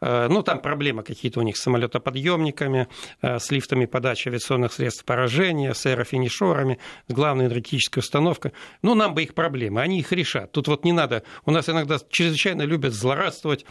Э, 0.00 0.28
ну, 0.28 0.42
там 0.42 0.60
проблемы 0.60 1.02
какие-то 1.02 1.40
у 1.40 1.42
них 1.42 1.56
с 1.56 1.62
самолетоподъемниками, 1.62 2.88
э, 3.22 3.38
с 3.38 3.50
лифтами 3.50 3.86
подачи 3.86 4.28
авиационных 4.28 4.72
средств 4.72 5.04
поражения, 5.04 5.74
с 5.74 5.84
аэрофинишерами, 5.86 6.78
с 7.08 7.12
главной 7.12 7.46
энергетической 7.46 8.00
установкой. 8.00 8.52
Ну, 8.82 8.94
нам 8.94 9.14
бы 9.14 9.22
их 9.22 9.34
проблемы, 9.34 9.80
они 9.80 10.00
их 10.00 10.12
решат. 10.12 10.52
Тут 10.52 10.68
вот 10.68 10.84
не 10.84 10.92
надо, 10.92 11.22
у 11.44 11.50
нас 11.50 11.68
иногда 11.68 11.98
чрезвычайно 12.08 12.62
любят 12.62 12.94
злорадствовать 12.94 13.64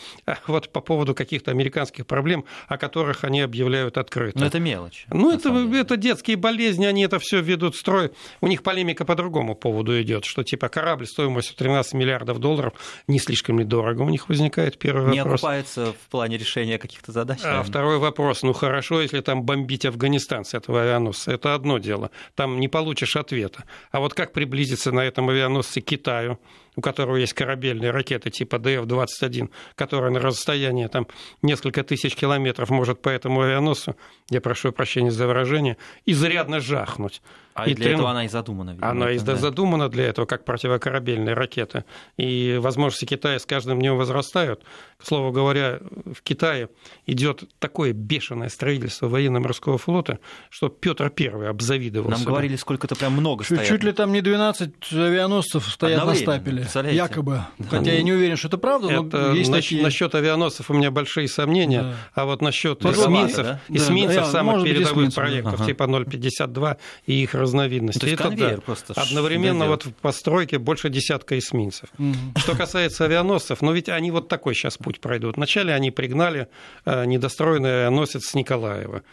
вот 0.48 0.70
по 0.70 0.82
поводу 0.82 1.16
каких-то 1.16 1.52
американских 1.52 2.06
проблем, 2.06 2.46
о 2.68 2.78
которых 2.78 3.24
они 3.24 3.42
объявляют 3.42 3.98
открыто. 3.98 4.40
Но 4.40 4.46
это 4.46 4.60
мелочь. 4.60 5.06
Ну, 5.10 5.32
это, 5.32 5.50
это 5.50 5.98
детские 5.98 6.38
болезни, 6.38 6.86
они 6.86 7.04
это 7.04 7.20
все 7.20 7.42
ведут 7.42 7.76
в 7.76 7.80
строй. 7.80 8.12
У 8.42 8.48
них 8.48 8.64
полемика 8.64 9.06
по 9.06 9.16
другому 9.16 9.56
поводу 9.56 10.00
идет, 10.02 10.26
что 10.26 10.44
типа 10.44 10.70
корабль 10.70 11.08
стоимостью 11.08 11.56
13 11.56 11.94
миллиардов 11.94 12.40
долларов 12.40 12.74
не 13.08 13.20
слишком 13.20 13.60
ли 13.60 13.66
дорого 13.66 14.04
у 14.04 14.10
них 14.10 14.30
возникает 14.30 14.78
первый 14.78 15.12
не 15.12 15.24
вопрос. 15.24 15.42
Не 15.42 15.48
окупается 15.48 15.94
в 15.94 16.10
плане 16.20 16.38
решения 16.38 16.78
каких-то 16.78 17.14
задач. 17.14 17.40
А 17.46 17.64
второй 17.64 17.98
вопрос. 17.98 18.44
Ну 18.44 18.52
хорошо, 18.52 19.02
если 19.02 19.22
там 19.22 19.44
бомбить 19.44 19.86
Афганистан 19.86 20.44
с 20.44 20.54
этого 20.54 20.82
авианосца, 20.82 21.32
это 21.32 21.56
одно 21.56 21.78
дело. 21.78 22.12
Там 22.36 22.60
не 22.60 22.68
получишь 22.68 23.16
ответа. 23.16 23.64
А 23.92 24.02
вот 24.02 24.14
как 24.14 24.34
приблизиться 24.34 24.92
на 24.92 25.00
этом 25.00 25.30
авианосце 25.30 25.80
к 25.80 25.86
Китаю? 25.86 26.38
У 26.80 26.82
которого 26.82 27.18
есть 27.18 27.34
корабельные 27.34 27.92
ракеты 27.92 28.30
типа 28.30 28.56
ДФ-21, 28.56 29.50
которая 29.76 30.12
на 30.12 30.20
расстоянии 30.22 30.88
там, 30.88 31.08
несколько 31.42 31.84
тысяч 31.84 32.16
километров 32.16 32.70
может 32.70 33.02
по 33.02 33.10
этому 33.10 33.42
авианосцу, 33.42 33.98
я 34.30 34.40
прошу 34.40 34.72
прощения 34.72 35.12
за 35.12 35.28
выражение, 35.28 35.76
изрядно 36.06 36.62
жахнуть. 36.62 37.22
А 37.54 37.70
и 37.70 37.74
для 37.74 37.86
трен... 37.86 37.96
этого 37.96 38.12
она 38.12 38.26
и 38.26 38.28
задумана. 38.28 38.72
Видимо, 38.72 38.90
она 38.90 39.12
и 39.12 39.20
да? 39.20 39.36
задумана 39.36 39.90
для 39.90 40.06
этого, 40.06 40.26
как 40.26 40.46
противокорабельная 40.46 41.36
ракета. 41.36 41.84
И 42.18 42.58
возможности 42.62 43.06
Китая 43.06 43.40
с 43.40 43.46
каждым 43.46 43.80
днем 43.80 43.98
возрастают. 43.98 44.64
К 44.98 45.06
слову 45.06 45.32
говоря, 45.32 45.80
в 46.06 46.22
Китае 46.22 46.70
идет 47.06 47.44
такое 47.60 47.94
бешеное 47.94 48.50
строительство 48.50 49.08
военно-морского 49.08 49.78
флота, 49.78 50.20
что 50.50 50.70
Петр 50.70 51.12
I 51.18 51.50
обзавидовался. 51.50 52.18
Нам 52.18 52.26
говорили, 52.26 52.56
сколько-то 52.56 52.96
прям 52.96 53.14
много 53.14 53.44
чуть, 53.44 53.58
стоят. 53.58 53.68
Чуть 53.68 53.84
ли 53.84 53.92
там 53.92 54.14
не 54.14 54.22
12 54.22 54.94
авианосцев 54.94 55.68
стоят 55.68 56.06
на 56.06 56.16
стапеле. 56.16 56.64
Якобы. 56.76 57.42
Хотя 57.70 57.94
я 57.94 58.02
не 58.02 58.12
уверен, 58.12 58.38
что 58.38 58.48
это 58.48 58.58
правда, 58.58 58.90
но 58.90 59.08
это 59.08 59.32
есть 59.32 59.50
насчет, 59.50 59.70
такие... 59.70 59.84
насчет 59.84 60.16
авианосцев 60.16 60.70
у 60.70 60.74
меня 60.74 60.92
большие 60.92 61.28
сомнения, 61.28 61.84
да. 61.84 61.96
а 62.14 62.26
вот 62.26 62.42
насчет 62.42 62.84
эсминцев, 62.86 63.46
да? 63.46 63.62
эсминцев 63.70 64.24
да, 64.24 64.32
самых 64.32 64.64
передовых 64.64 65.14
проектов, 65.14 65.56
ага. 65.56 65.66
типа 65.66 65.84
0,52 65.84 66.78
и 67.06 67.24
их 67.24 67.34
разновидностей. 67.34 68.02
То 68.02 68.08
есть 68.08 68.20
это, 68.20 68.56
да, 68.56 68.62
просто 68.62 68.94
одновременно 68.94 69.68
вот 69.68 69.86
в 69.86 69.94
постройке 69.94 70.58
больше 70.58 70.90
десятка 70.90 71.38
эсминцев. 71.38 71.90
Угу. 71.98 72.40
Что 72.40 72.56
касается 72.56 73.06
авианосцев, 73.06 73.62
ну 73.62 73.72
ведь 73.72 73.90
они 73.90 74.12
вот 74.12 74.28
такой 74.28 74.56
сейчас 74.56 74.78
путь 74.78 75.00
пройдут. 75.00 75.38
Вначале 75.38 75.74
они 75.74 75.92
пригнали 75.92 76.48
э, 76.86 77.06
недостроенный 77.06 77.82
авианосец 77.82 78.26
с 78.26 78.34
Николаева 78.34 79.04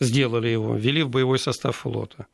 сделали 0.00 0.48
его, 0.48 0.76
ввели 0.76 1.02
в 1.02 1.08
боевой 1.08 1.38
состав 1.38 1.76
флота. 1.76 2.26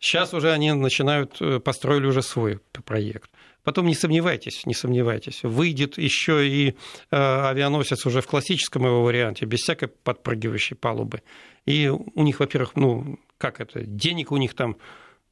Сейчас 0.00 0.32
уже 0.32 0.52
они 0.52 0.72
начинают, 0.72 1.36
э, 1.40 1.58
построили 1.58 2.06
уже 2.06 2.22
свой 2.22 2.60
проект. 2.84 3.30
Потом 3.68 3.86
не 3.86 3.94
сомневайтесь, 3.94 4.64
не 4.64 4.72
сомневайтесь, 4.72 5.42
выйдет 5.42 5.98
еще 5.98 6.48
и 6.48 6.70
э, 6.70 6.74
авианосец 7.10 8.06
уже 8.06 8.22
в 8.22 8.26
классическом 8.26 8.86
его 8.86 9.02
варианте, 9.02 9.44
без 9.44 9.58
всякой 9.58 9.88
подпрыгивающей 9.88 10.74
палубы. 10.74 11.20
И 11.66 11.86
у 11.88 12.22
них, 12.22 12.40
во-первых, 12.40 12.76
ну, 12.76 13.18
как 13.36 13.60
это, 13.60 13.82
денег 13.82 14.32
у 14.32 14.38
них 14.38 14.54
там, 14.54 14.78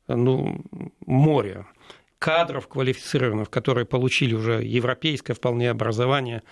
ну, 0.06 0.62
море, 1.06 1.64
кадров 2.18 2.68
квалифицированных, 2.68 3.48
которые 3.48 3.86
получили 3.86 4.34
уже 4.34 4.62
европейское 4.62 5.34
вполне 5.34 5.70
образование, 5.70 6.42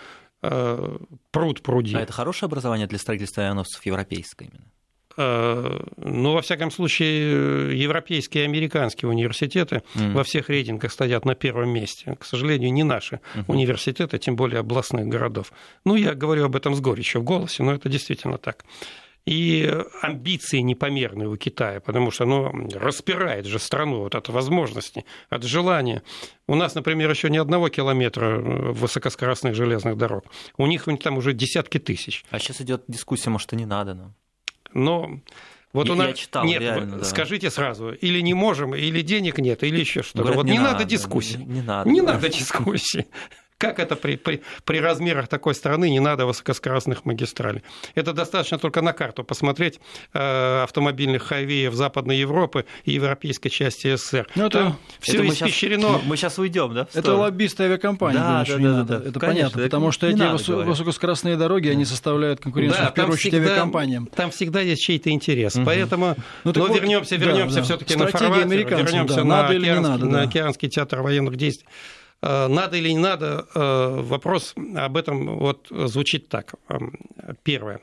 э, 0.41 0.99
пруд 1.33 1.63
пруди. 1.63 1.97
А 1.97 2.01
это 2.01 2.15
хорошее 2.15 2.47
образование 2.47 2.87
для 2.87 2.99
строительства 2.99 3.43
авианосцев 3.43 3.85
европейское 3.85 4.49
именно? 4.49 4.65
Э, 5.17 5.81
ну, 5.97 6.33
во 6.33 6.43
всяком 6.43 6.71
случае, 6.71 7.79
европейские 7.79 8.45
и 8.45 8.47
американские 8.47 9.09
университеты 9.09 9.83
mm. 9.95 10.13
во 10.13 10.25
всех 10.25 10.49
рейтингах 10.49 10.93
стоят 10.93 11.25
на 11.25 11.35
первом 11.35 11.69
месте. 11.71 12.17
К 12.19 12.25
сожалению, 12.25 12.73
не 12.73 12.83
наши 12.83 13.21
mm-hmm. 13.35 13.45
университеты, 13.47 14.19
тем 14.19 14.37
более 14.37 14.61
областных 14.61 15.07
городов. 15.07 15.53
Ну, 15.85 15.95
я 15.95 16.15
говорю 16.15 16.47
об 16.47 16.57
этом 16.57 16.75
с 16.75 16.81
горечью 16.81 17.21
в 17.21 17.25
голосе, 17.25 17.63
но 17.63 17.75
это 17.75 17.89
действительно 17.89 18.39
так. 18.39 18.65
И 19.27 19.73
амбиции 20.03 20.59
непомерные 20.59 21.29
у 21.29 21.37
Китая, 21.37 21.81
потому 21.81 22.11
что 22.11 22.25
оно 22.25 22.53
распирает 22.75 23.47
же 23.47 23.59
страну 23.59 24.01
вот 24.01 24.15
от 24.15 24.29
возможностей, 24.29 25.07
от 25.31 25.45
желания. 25.45 26.03
У 26.47 26.55
нас, 26.55 26.75
например, 26.75 27.09
еще 27.09 27.31
ни 27.31 27.39
одного 27.39 27.71
километра 27.71 28.39
высокоскоростных 28.39 29.55
железных 29.55 29.97
дорог. 29.97 30.25
У 30.59 30.67
них 30.67 30.87
там 31.03 31.17
уже 31.17 31.33
десятки 31.33 31.79
тысяч. 31.79 32.25
А 32.31 32.39
сейчас 32.39 32.61
идет 32.61 32.85
дискуссия, 32.87 33.31
может, 33.31 33.51
и 33.55 33.57
не 33.57 33.65
надо 33.65 33.95
нам. 33.95 34.15
Но 34.75 35.21
вот 35.73 35.87
я, 35.87 35.93
у 35.93 35.97
нас 35.97 36.09
я 36.09 36.13
читал, 36.13 36.45
нет, 36.45 36.61
реально, 36.61 36.99
да. 36.99 37.05
скажите 37.05 37.51
сразу, 37.51 37.91
или 37.91 38.21
не 38.21 38.33
можем, 38.33 38.75
или 38.77 39.03
денег 39.03 39.39
нет, 39.39 39.65
или 39.65 39.81
еще 39.81 40.03
что-то. 40.03 40.33
вот 40.33 40.47
не, 40.47 40.53
не 40.53 40.59
надо, 40.59 40.73
надо 40.73 40.85
дискуссии. 40.85 41.39
Не, 41.39 41.47
не 41.47 41.63
надо. 41.63 41.91
Не 41.91 42.01
надо 42.01 42.29
дискуссии. 42.29 43.07
Как 43.65 43.79
это 43.79 43.97
при, 43.97 44.17
при, 44.17 44.43
при 44.65 44.79
размерах 44.79 45.29
такой 45.29 45.55
страны 45.55 45.91
не 45.91 46.01
надо 46.01 46.27
высокоскоростных 46.27 47.05
магистралей? 47.05 47.63
Это 47.95 48.13
достаточно 48.13 48.59
только 48.59 48.83
на 48.83 48.93
карту 48.93 49.25
посмотреть 49.25 49.81
э, 50.13 50.63
автомобильных 50.63 51.23
хайвеев 51.23 51.73
Западной 51.75 52.19
Европы 52.19 52.67
и 52.85 52.93
европейской 52.93 53.49
части 53.49 53.97
СССР. 53.97 54.29
Ну, 54.35 54.47
это, 54.47 54.77
все 55.01 55.19
это 55.19 55.29
испещрено. 55.29 55.89
Мы, 55.89 56.01
мы 56.05 56.17
сейчас 56.17 56.39
уйдем, 56.39 56.75
да? 56.75 56.89
Это 56.93 57.15
лоббисты 57.15 57.65
авиакомпании. 57.65 58.19
Да, 58.19 58.45
да, 58.47 58.59
да, 58.59 58.83
да, 58.83 59.09
Это 59.09 59.21
Конечно, 59.21 59.21
понятно, 59.21 59.61
это 59.61 59.69
потому 59.69 59.91
что 59.93 60.07
эти 60.07 60.19
выс- 60.19 60.65
высокоскоростные 60.65 61.37
дороги, 61.37 61.69
они 61.69 61.85
составляют 61.85 62.41
конкуренцию 62.41 62.85
да, 62.85 62.91
в 62.91 62.95
первую 62.95 63.15
очередь 63.15 63.35
авиакомпаниям. 63.35 64.07
Там 64.07 64.31
всегда 64.31 64.61
есть 64.61 64.83
чей-то 64.83 65.11
интерес. 65.11 65.57
Угу. 65.57 65.65
Поэтому 65.65 66.17
ну, 66.45 66.53
но 66.55 66.67
вот, 66.67 66.75
вернемся, 66.75 67.17
вернемся 67.17 67.57
да, 67.57 67.63
все-таки 67.63 67.97
на 67.97 68.09
фарватер, 68.09 68.47
вернемся 68.49 69.17
да, 69.17 69.25
на, 69.25 69.43
надо 69.43 69.57
океанский, 69.57 69.83
надо, 69.83 70.07
на 70.07 70.23
океанский 70.23 70.69
театр 70.69 71.01
военных 71.03 71.37
действий. 71.37 71.67
Э, 72.25 72.49
надо 72.49 72.79
или 72.79 72.89
не 72.89 72.99
надо, 72.99 73.47
э, 73.55 74.01
вопрос 74.01 74.55
об 74.57 74.97
этом 74.97 75.39
вот 75.39 75.69
звучит 75.71 76.29
так. 76.29 76.55
Эм, 76.69 76.95
первое. 77.43 77.81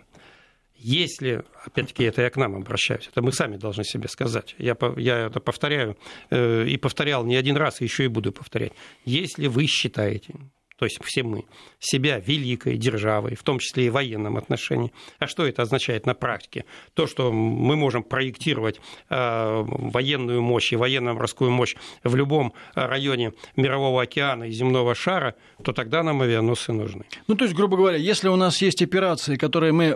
Если, 0.75 1.43
опять-таки, 1.63 2.05
это 2.05 2.24
я 2.24 2.29
к 2.31 2.38
нам 2.38 2.55
обращаюсь, 2.55 3.07
это 3.07 3.21
мы 3.21 3.31
сами 3.33 3.57
должны 3.57 3.83
себе 3.83 4.07
сказать. 4.07 4.55
Я, 4.57 4.75
я 4.98 5.27
это 5.27 5.39
повторяю 5.39 5.95
э, 6.31 6.65
и 6.65 6.77
повторял 6.77 7.24
не 7.24 7.36
один 7.36 7.55
раз, 7.55 7.81
и 7.81 7.83
еще 7.83 8.05
и 8.05 8.07
буду 8.07 8.31
повторять. 8.31 8.74
Если 9.05 9.45
вы 9.45 9.67
считаете, 9.67 10.33
то 10.82 10.86
есть 10.86 10.98
все 11.04 11.22
мы, 11.22 11.46
себя 11.80 12.18
великой 12.18 12.76
державой, 12.76 13.36
в 13.36 13.44
том 13.44 13.60
числе 13.60 13.86
и 13.86 13.90
в 13.92 13.94
военном 13.94 14.36
отношении. 14.36 14.92
А 15.20 15.28
что 15.28 15.46
это 15.46 15.62
означает 15.62 16.08
на 16.08 16.16
практике? 16.16 16.66
То, 16.96 17.06
что 17.06 17.32
мы 17.32 17.76
можем 17.76 18.02
проектировать 18.02 18.82
э, 19.12 19.64
военную 19.64 20.42
мощь 20.42 20.74
и 20.74 20.76
военно-морскую 20.76 21.52
мощь 21.52 21.76
в 22.04 22.16
любом 22.16 22.54
районе 22.74 23.34
Мирового 23.56 24.02
океана 24.02 24.46
и 24.46 24.52
земного 24.52 24.96
шара, 24.96 25.36
то 25.64 25.72
тогда 25.72 26.02
нам 26.02 26.24
авианосцы 26.24 26.74
нужны. 26.74 27.06
Ну, 27.28 27.36
то 27.36 27.46
есть, 27.46 27.56
грубо 27.56 27.78
говоря, 27.78 27.98
если 27.98 28.30
у 28.30 28.36
нас 28.36 28.60
есть 28.64 28.82
операции, 28.82 29.36
которые 29.36 29.74
мы 29.74 29.96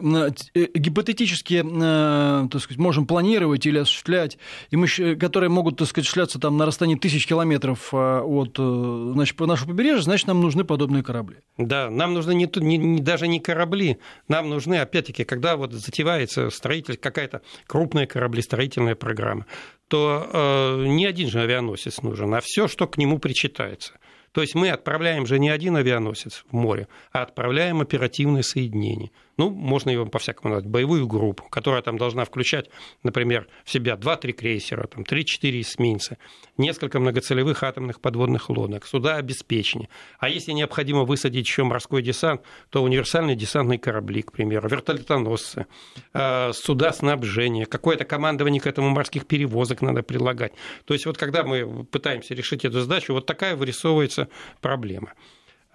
э, 0.54 0.68
гипотетически 0.76 1.64
э, 1.66 2.48
так 2.48 2.62
сказать, 2.62 2.78
можем 2.78 3.08
планировать 3.08 3.66
или 3.66 3.80
осуществлять, 3.80 4.38
и 4.70 4.76
мы, 4.76 4.88
которые 5.16 5.50
могут 5.50 5.78
так 5.78 5.88
сказать, 5.88 6.08
шляться 6.08 6.38
там, 6.38 6.58
на 6.58 6.68
расстоянии 6.68 6.96
тысяч 6.96 7.26
километров 7.26 7.92
от 7.92 8.56
значит, 8.56 9.40
нашего 9.40 9.70
побережья, 9.70 10.04
значит, 10.04 10.28
нам 10.28 10.42
нужны 10.42 10.64
подобные 10.76 11.04
корабли. 11.04 11.38
Да, 11.58 11.90
нам 11.90 12.14
нужны 12.14 12.36
не, 12.36 12.50
не, 12.58 12.78
не, 12.78 13.00
даже 13.00 13.30
не 13.30 13.40
корабли, 13.40 13.98
нам 14.28 14.50
нужны, 14.50 14.76
опять-таки, 14.76 15.24
когда 15.24 15.56
вот 15.56 15.72
затевается 15.72 16.50
строитель, 16.50 16.98
какая-то 16.98 17.44
крупная 17.66 18.08
кораблестроительная 18.08 18.96
программа, 18.96 19.46
то 19.88 20.30
э, 20.30 20.88
не 20.88 21.06
один 21.06 21.30
же 21.30 21.40
авианосец 21.40 22.02
нужен, 22.02 22.34
а 22.34 22.42
все, 22.42 22.68
что 22.68 22.88
к 22.88 22.98
нему 22.98 23.20
причитается. 23.20 23.94
То 24.34 24.42
есть 24.42 24.54
мы 24.54 24.70
отправляем 24.70 25.26
же 25.26 25.40
не 25.40 25.50
один 25.50 25.78
авианосец 25.78 26.44
в 26.52 26.54
море, 26.54 26.90
а 27.14 27.22
отправляем 27.22 27.80
оперативное 27.80 28.42
соединение– 28.42 29.12
ну, 29.38 29.50
можно 29.50 29.90
его 29.90 30.06
по-всякому 30.06 30.54
назвать, 30.54 30.72
боевую 30.72 31.08
группу, 31.08 31.44
которая 31.50 31.82
там 31.82 31.98
должна 31.98 32.26
включать, 32.26 32.70
например, 33.04 33.48
в 33.64 33.72
себя 33.72 33.96
2-3 33.96 34.32
крейсера, 34.32 34.88
там, 34.88 35.04
3-4 35.04 35.62
эсминца, 35.62 36.18
несколько 36.58 37.00
многоцелевых 37.00 37.64
атомных 37.64 38.00
подводных 38.00 38.50
лодок, 38.50 38.86
суда 38.86 39.18
обеспечения. 39.18 39.90
А 40.20 40.30
если 40.30 40.52
необходимо 40.52 41.04
высадить 41.04 41.48
еще 41.48 41.64
морской 41.64 42.02
десант, 42.02 42.42
то 42.70 42.84
универсальные 42.84 43.36
десантные 43.36 43.80
корабли, 43.80 44.22
к 44.22 44.32
примеру, 44.32 44.70
вертолетоносцы, 44.70 45.66
э, 46.14 46.54
суда 46.54 46.94
снабжения, 46.94 47.66
какое-то 47.66 48.06
командование 48.06 48.62
к 48.62 48.68
этому 48.68 48.90
морских 48.90 49.26
перевозок 49.26 49.82
надо 49.82 50.04
предлагать. 50.04 50.54
То 50.86 50.94
есть 50.94 51.06
вот 51.06 51.18
когда 51.18 51.44
мы 51.44 51.84
пытаемся 51.86 52.34
решить 52.34 52.66
эту 52.66 52.82
задачу, 52.82 53.14
вот 53.14 53.26
такая 53.26 53.56
вырисовывается 53.56 54.30
проблема. 54.62 55.14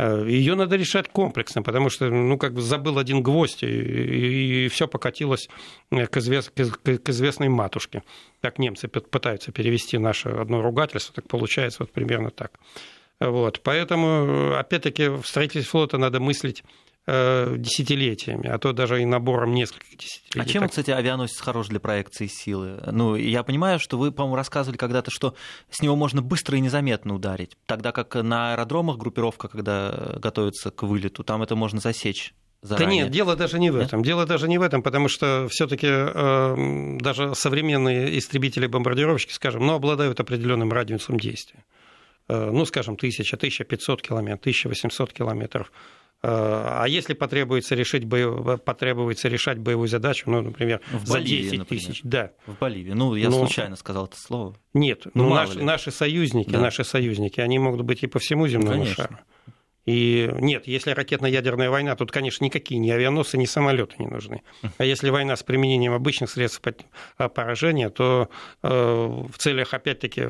Э, 0.01 0.25
Ее 0.27 0.55
надо 0.55 0.77
решать 0.77 1.09
комплексно, 1.09 1.63
потому 1.63 1.91
что, 1.91 2.09
ну, 2.09 2.39
как 2.39 2.55
бы 2.55 2.63
забыл 2.63 2.99
один 2.99 3.23
гвоздь, 3.23 3.63
и, 3.63 4.65
и 4.65 4.69
все 4.69 4.89
покатилось 4.89 5.49
к, 5.91 6.17
извест, 6.17 6.51
к 6.51 7.09
известной 7.11 7.49
матушке. 7.49 8.03
Так 8.41 8.59
немцы 8.59 8.89
пытаются 8.89 9.53
перевести 9.53 9.99
наше 9.99 10.31
одно 10.31 10.63
ругательство, 10.63 11.15
так 11.15 11.29
получается 11.29 11.83
вот 11.83 11.93
примерно 11.93 12.31
так. 12.31 12.53
Вот. 13.21 13.61
Поэтому, 13.63 14.55
опять-таки, 14.55 15.09
в 15.09 15.27
строительстве 15.27 15.71
флота 15.71 15.99
надо 15.99 16.19
мыслить 16.19 16.63
Э, 16.63 16.90
десятилетиями, 17.59 18.49
а 18.49 18.59
то 18.59 18.73
даже 18.73 19.03
и 19.03 19.05
набором 19.05 19.55
нескольких 19.55 19.99
десятилетий. 19.99 20.41
А 20.41 20.45
чем, 20.45 20.63
так... 20.63 20.71
кстати, 20.71 20.91
авианосец 20.91 21.41
хорош 21.41 21.69
для 21.69 21.81
проекции 21.81 22.27
силы? 22.27 22.81
Ну, 22.91 23.17
я 23.17 23.43
понимаю, 23.43 23.79
что 23.79 23.99
вы, 23.99 24.13
по-моему, 24.13 24.37
рассказывали 24.37 24.77
когда-то, 24.77 25.11
что 25.11 25.35
с 25.71 25.83
него 25.83 25.97
можно 25.97 26.23
быстро 26.23 26.57
и 26.57 26.61
незаметно 26.61 27.15
ударить, 27.15 27.57
тогда 27.67 27.93
как 27.93 28.15
на 28.15 28.53
аэродромах 28.53 28.99
группировка, 28.99 29.49
когда 29.49 30.17
готовится 30.19 30.71
к 30.71 30.83
вылету, 30.83 31.25
там 31.25 31.43
это 31.43 31.57
можно 31.57 31.81
засечь. 31.81 32.35
Заранее. 32.63 32.89
Да 32.89 33.05
нет, 33.05 33.13
дело 33.13 33.37
даже 33.37 33.59
не 33.59 33.71
в 33.71 33.77
этом. 33.77 34.03
Да? 34.03 34.07
Дело 34.07 34.27
даже 34.27 34.47
не 34.47 34.59
в 34.59 34.63
этом, 34.63 34.83
потому 34.83 35.09
что 35.09 35.49
все-таки 35.51 35.87
э, 35.89 36.97
даже 37.01 37.35
современные 37.35 38.19
истребители-бомбардировщики, 38.19 39.33
скажем, 39.33 39.67
ну, 39.67 39.73
обладают 39.73 40.21
определенным 40.21 40.71
радиусом 40.71 41.19
действия. 41.19 41.65
Э, 42.31 42.51
ну, 42.53 42.65
скажем, 42.65 42.95
1000, 42.95 43.37
1500 43.37 44.03
километров, 44.03 44.41
1800 44.41 45.13
километров 45.13 45.73
а 46.23 46.85
если 46.87 47.15
потребуется, 47.15 47.75
решить 47.75 48.05
боев... 48.05 48.61
потребуется 48.63 49.29
решать 49.29 49.59
боевую 49.59 49.89
задачу, 49.89 50.29
ну, 50.31 50.43
например, 50.43 50.83
в 50.93 51.07
за 51.07 51.15
Боливии, 51.15 51.43
10 51.45 51.59
например. 51.61 51.83
тысяч. 51.83 52.01
Да. 52.05 52.33
В 52.47 52.59
Боливии. 52.59 52.93
Ну, 52.93 53.15
я 53.15 53.31
Но... 53.31 53.39
случайно 53.39 53.75
сказал 53.75 54.05
это 54.05 54.19
слово. 54.19 54.55
Нет, 54.75 55.07
ну, 55.15 55.31
ну 55.31 55.35
наш, 55.35 55.55
наши 55.55 55.91
союзники, 55.91 56.51
да. 56.51 56.61
наши 56.61 56.85
союзники, 56.85 57.41
они 57.41 57.59
могут 57.59 57.83
быть 57.83 58.03
и 58.03 58.07
по 58.07 58.19
всему 58.19 58.47
земному 58.49 58.83
Конечно. 58.83 58.95
шару. 59.05 59.19
И 59.87 60.31
нет, 60.35 60.67
если 60.67 60.91
ракетно-ядерная 60.91 61.71
война, 61.71 61.97
тут, 61.97 62.13
конечно, 62.13 62.45
никакие 62.45 62.79
ни 62.79 62.91
авианосцы, 62.91 63.39
ни 63.39 63.47
самолеты 63.47 63.95
не 63.99 64.07
нужны. 64.07 64.43
А 64.77 64.85
если 64.85 65.09
война 65.09 65.37
с 65.37 65.43
применением 65.43 65.95
обычных 65.95 66.29
средств 66.31 66.61
поражения, 67.17 67.89
то 67.89 68.29
э, 68.63 68.69
в 68.69 69.39
целях, 69.39 69.73
опять-таки, 69.73 70.29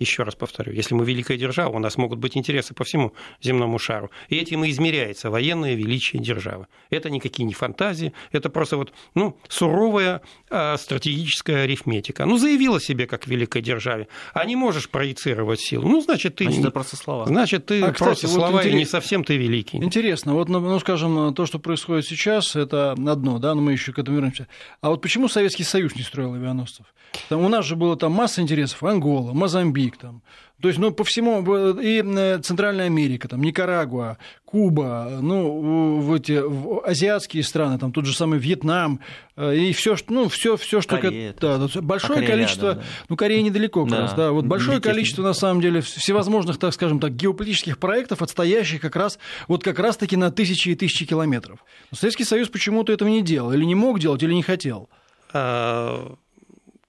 еще 0.00 0.22
раз 0.22 0.34
повторю, 0.34 0.72
если 0.72 0.94
мы 0.94 1.04
великая 1.04 1.36
держава, 1.36 1.76
у 1.76 1.78
нас 1.78 1.96
могут 1.96 2.18
быть 2.18 2.36
интересы 2.36 2.74
по 2.74 2.84
всему 2.84 3.12
земному 3.42 3.78
шару. 3.78 4.10
И 4.28 4.36
этим 4.36 4.64
и 4.64 4.70
измеряется 4.70 5.30
военное 5.30 5.74
величие 5.74 6.22
державы. 6.22 6.66
Это 6.88 7.10
никакие 7.10 7.46
не 7.46 7.54
фантазии, 7.54 8.12
это 8.32 8.48
просто 8.48 8.76
вот, 8.76 8.92
ну, 9.14 9.36
суровая 9.48 10.22
а, 10.48 10.76
стратегическая 10.78 11.64
арифметика. 11.64 12.24
Ну, 12.24 12.38
заявила 12.38 12.80
себе 12.80 13.06
как 13.06 13.26
великой 13.26 13.62
державе, 13.62 14.08
а 14.32 14.44
не 14.46 14.56
можешь 14.56 14.88
проецировать 14.88 15.60
силу. 15.60 15.86
Ну, 15.86 16.00
значит, 16.00 16.36
ты... 16.36 16.44
Значит, 16.44 16.60
это 16.60 16.70
просто 16.70 16.96
слова. 16.96 17.26
Значит, 17.26 17.66
ты 17.66 17.82
а, 17.82 17.92
просто 17.92 18.26
вот 18.26 18.34
слова, 18.34 18.58
интерес... 18.60 18.74
и 18.74 18.78
не 18.78 18.86
совсем 18.86 19.22
ты 19.22 19.36
великий. 19.36 19.76
Интересно, 19.76 20.34
вот, 20.34 20.48
ну, 20.48 20.60
ну, 20.60 20.80
скажем, 20.80 21.34
то, 21.34 21.44
что 21.44 21.58
происходит 21.58 22.06
сейчас, 22.06 22.56
это 22.56 22.92
одно, 22.92 23.38
да, 23.38 23.54
но 23.54 23.60
мы 23.60 23.72
еще 23.72 23.92
к 23.92 23.98
этому 23.98 24.16
вернемся. 24.16 24.48
А 24.80 24.88
вот 24.88 25.02
почему 25.02 25.28
Советский 25.28 25.64
Союз 25.64 25.94
не 25.94 26.02
строил 26.02 26.32
авианосцев? 26.32 26.86
Там, 27.28 27.44
у 27.44 27.48
нас 27.48 27.64
же 27.64 27.76
было 27.76 27.96
там 27.96 28.12
масса 28.12 28.40
интересов. 28.40 28.82
Ангола, 28.82 29.32
Мозамбик, 29.32 29.89
там. 29.98 30.22
То 30.60 30.68
есть, 30.68 30.78
ну, 30.78 30.90
по 30.90 31.04
всему, 31.04 31.42
и 31.78 32.02
э, 32.04 32.38
Центральная 32.42 32.86
Америка, 32.86 33.28
там, 33.28 33.42
Никарагуа, 33.42 34.18
Куба, 34.44 35.18
ну, 35.22 36.00
в 36.00 36.12
эти 36.12 36.40
в 36.40 36.84
азиатские 36.84 37.42
страны, 37.42 37.78
там, 37.78 37.92
тот 37.92 38.04
же 38.04 38.14
самый 38.14 38.38
Вьетнам, 38.38 39.00
э, 39.36 39.56
и 39.56 39.72
все, 39.72 39.96
что, 39.96 40.12
ну, 40.12 40.28
все, 40.28 40.56
все, 40.56 40.82
что... 40.82 40.98
Корея, 40.98 41.34
да, 41.40 41.66
большое 41.80 42.26
количество... 42.26 42.68
Рядом, 42.68 42.82
да. 42.82 42.88
Ну, 43.08 43.16
Корея 43.16 43.42
недалеко 43.42 43.84
как 43.84 43.90
да. 43.90 44.00
раз, 44.00 44.14
да. 44.14 44.32
Вот 44.32 44.44
большое 44.44 44.80
количество, 44.80 45.22
на 45.22 45.32
самом 45.32 45.62
деле, 45.62 45.80
всевозможных, 45.80 46.58
так 46.58 46.74
скажем 46.74 47.00
так, 47.00 47.16
геополитических 47.16 47.78
проектов, 47.78 48.20
отстоящих 48.20 48.82
как 48.82 48.96
раз, 48.96 49.18
вот 49.48 49.64
как 49.64 49.78
раз-таки 49.78 50.16
на 50.16 50.30
тысячи 50.30 50.70
и 50.70 50.74
тысячи 50.74 51.06
километров. 51.06 51.64
Но 51.90 51.96
Советский 51.96 52.24
Союз 52.24 52.48
почему-то 52.50 52.92
этого 52.92 53.08
не 53.08 53.22
делал, 53.22 53.52
или 53.52 53.64
не 53.64 53.74
мог 53.74 53.98
делать, 53.98 54.22
или 54.22 54.34
не 54.34 54.42
хотел. 54.42 54.90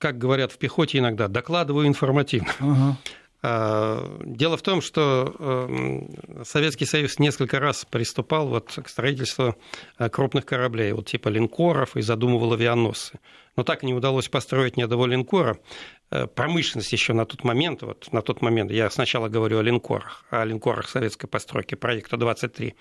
А 0.02 0.08
как 0.08 0.18
говорят 0.18 0.52
в 0.52 0.58
пехоте 0.58 0.98
иногда, 0.98 1.28
докладываю 1.28 1.88
информативно. 1.88 2.52
Ага. 2.60 2.98
Дело 4.24 4.56
в 4.56 4.62
том, 4.62 4.82
что 4.82 5.36
эм, 5.40 6.44
Советский 6.44 6.86
Союз 6.86 7.18
несколько 7.18 7.60
раз 7.60 7.86
приступал 7.90 8.48
вот 8.48 8.80
к 8.84 8.88
строительству 8.88 9.56
э, 9.98 10.10
крупных 10.10 10.46
кораблей, 10.46 10.92
вот 10.92 11.08
типа 11.08 11.30
линкоров, 11.30 11.98
и 11.98 12.02
задумывал 12.02 12.54
авианосцы. 12.54 13.20
Но 13.56 13.64
так 13.64 13.82
и 13.82 13.88
не 13.88 13.96
удалось 13.96 14.30
построить 14.30 14.78
ни 14.78 14.84
одного 14.84 15.08
линкора. 15.08 15.58
Э, 16.12 16.28
промышленность 16.28 16.94
еще 16.94 17.14
на 17.14 17.26
тот 17.26 17.44
момент, 17.44 17.82
вот 17.82 18.10
на 18.12 18.22
тот 18.22 18.44
момент, 18.44 18.70
я 18.70 18.92
сначала 18.92 19.28
говорю 19.28 19.58
о 19.58 19.64
линкорах, 19.64 20.24
о 20.30 20.46
линкорах 20.46 20.88
советской 20.88 21.28
постройки, 21.28 21.74
проекта 21.74 22.18
23, 22.18 22.70
а 22.70 22.76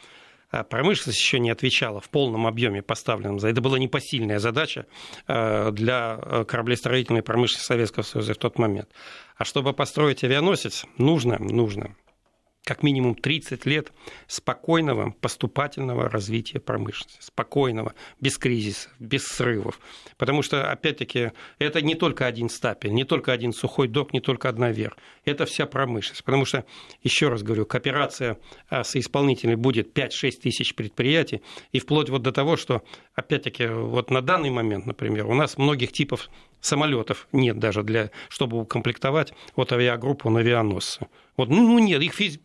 промышленность 0.50 1.20
еще 1.20 1.38
не 1.38 1.50
отвечала 1.50 2.00
в 2.00 2.08
полном 2.08 2.46
объеме 2.46 2.82
поставленным. 2.82 3.38
Это 3.38 3.60
была 3.60 3.78
непосильная 3.78 4.38
задача 4.38 4.86
э, 5.28 5.70
для 5.72 6.18
э, 6.20 6.44
кораблестроительной 6.44 7.22
промышленности 7.22 7.66
Советского 7.66 8.02
Союза 8.02 8.34
в 8.34 8.38
тот 8.38 8.58
момент. 8.58 8.88
А 9.36 9.44
чтобы 9.44 9.72
построить 9.72 10.24
авианосец, 10.24 10.84
нужно, 10.98 11.38
нужно 11.38 11.94
как 12.64 12.82
минимум 12.82 13.14
30 13.14 13.64
лет 13.66 13.92
спокойного 14.26 15.14
поступательного 15.20 16.08
развития 16.08 16.60
промышленности, 16.60 17.18
спокойного, 17.20 17.94
без 18.20 18.38
кризисов, 18.38 18.92
без 18.98 19.26
срывов. 19.26 19.80
Потому 20.18 20.42
что, 20.42 20.70
опять-таки, 20.70 21.32
это 21.58 21.80
не 21.80 21.94
только 21.94 22.26
один 22.26 22.48
стапель, 22.48 22.92
не 22.92 23.04
только 23.04 23.32
один 23.32 23.52
сухой 23.52 23.88
док, 23.88 24.12
не 24.12 24.20
только 24.20 24.48
одна 24.48 24.70
вера. 24.70 24.94
Это 25.24 25.46
вся 25.46 25.66
промышленность. 25.66 26.22
Потому 26.24 26.44
что, 26.44 26.64
еще 27.02 27.28
раз 27.28 27.42
говорю, 27.42 27.64
кооперация 27.64 28.38
а, 28.68 28.84
с 28.84 28.94
исполнителями 28.94 29.54
будет 29.54 29.96
5-6 29.96 30.40
тысяч 30.42 30.74
предприятий, 30.74 31.42
и 31.72 31.78
вплоть 31.78 32.10
вот 32.10 32.22
до 32.22 32.30
того, 32.30 32.56
что, 32.56 32.82
опять-таки, 33.14 33.66
вот 33.66 34.10
на 34.10 34.20
данный 34.20 34.50
момент, 34.50 34.86
например, 34.86 35.26
у 35.26 35.34
нас 35.34 35.56
многих 35.56 35.92
типов 35.92 36.28
самолетов 36.60 37.26
нет 37.32 37.58
даже 37.58 37.82
для, 37.82 38.10
чтобы 38.28 38.60
укомплектовать 38.60 39.32
вот 39.56 39.72
авиагруппу 39.72 40.30
на 40.30 40.40
авианосцы. 40.40 41.08
Вот, 41.40 41.48
ну, 41.48 41.66
ну 41.66 41.78
нет, 41.78 42.02
их, 42.02 42.12
физ... 42.12 42.38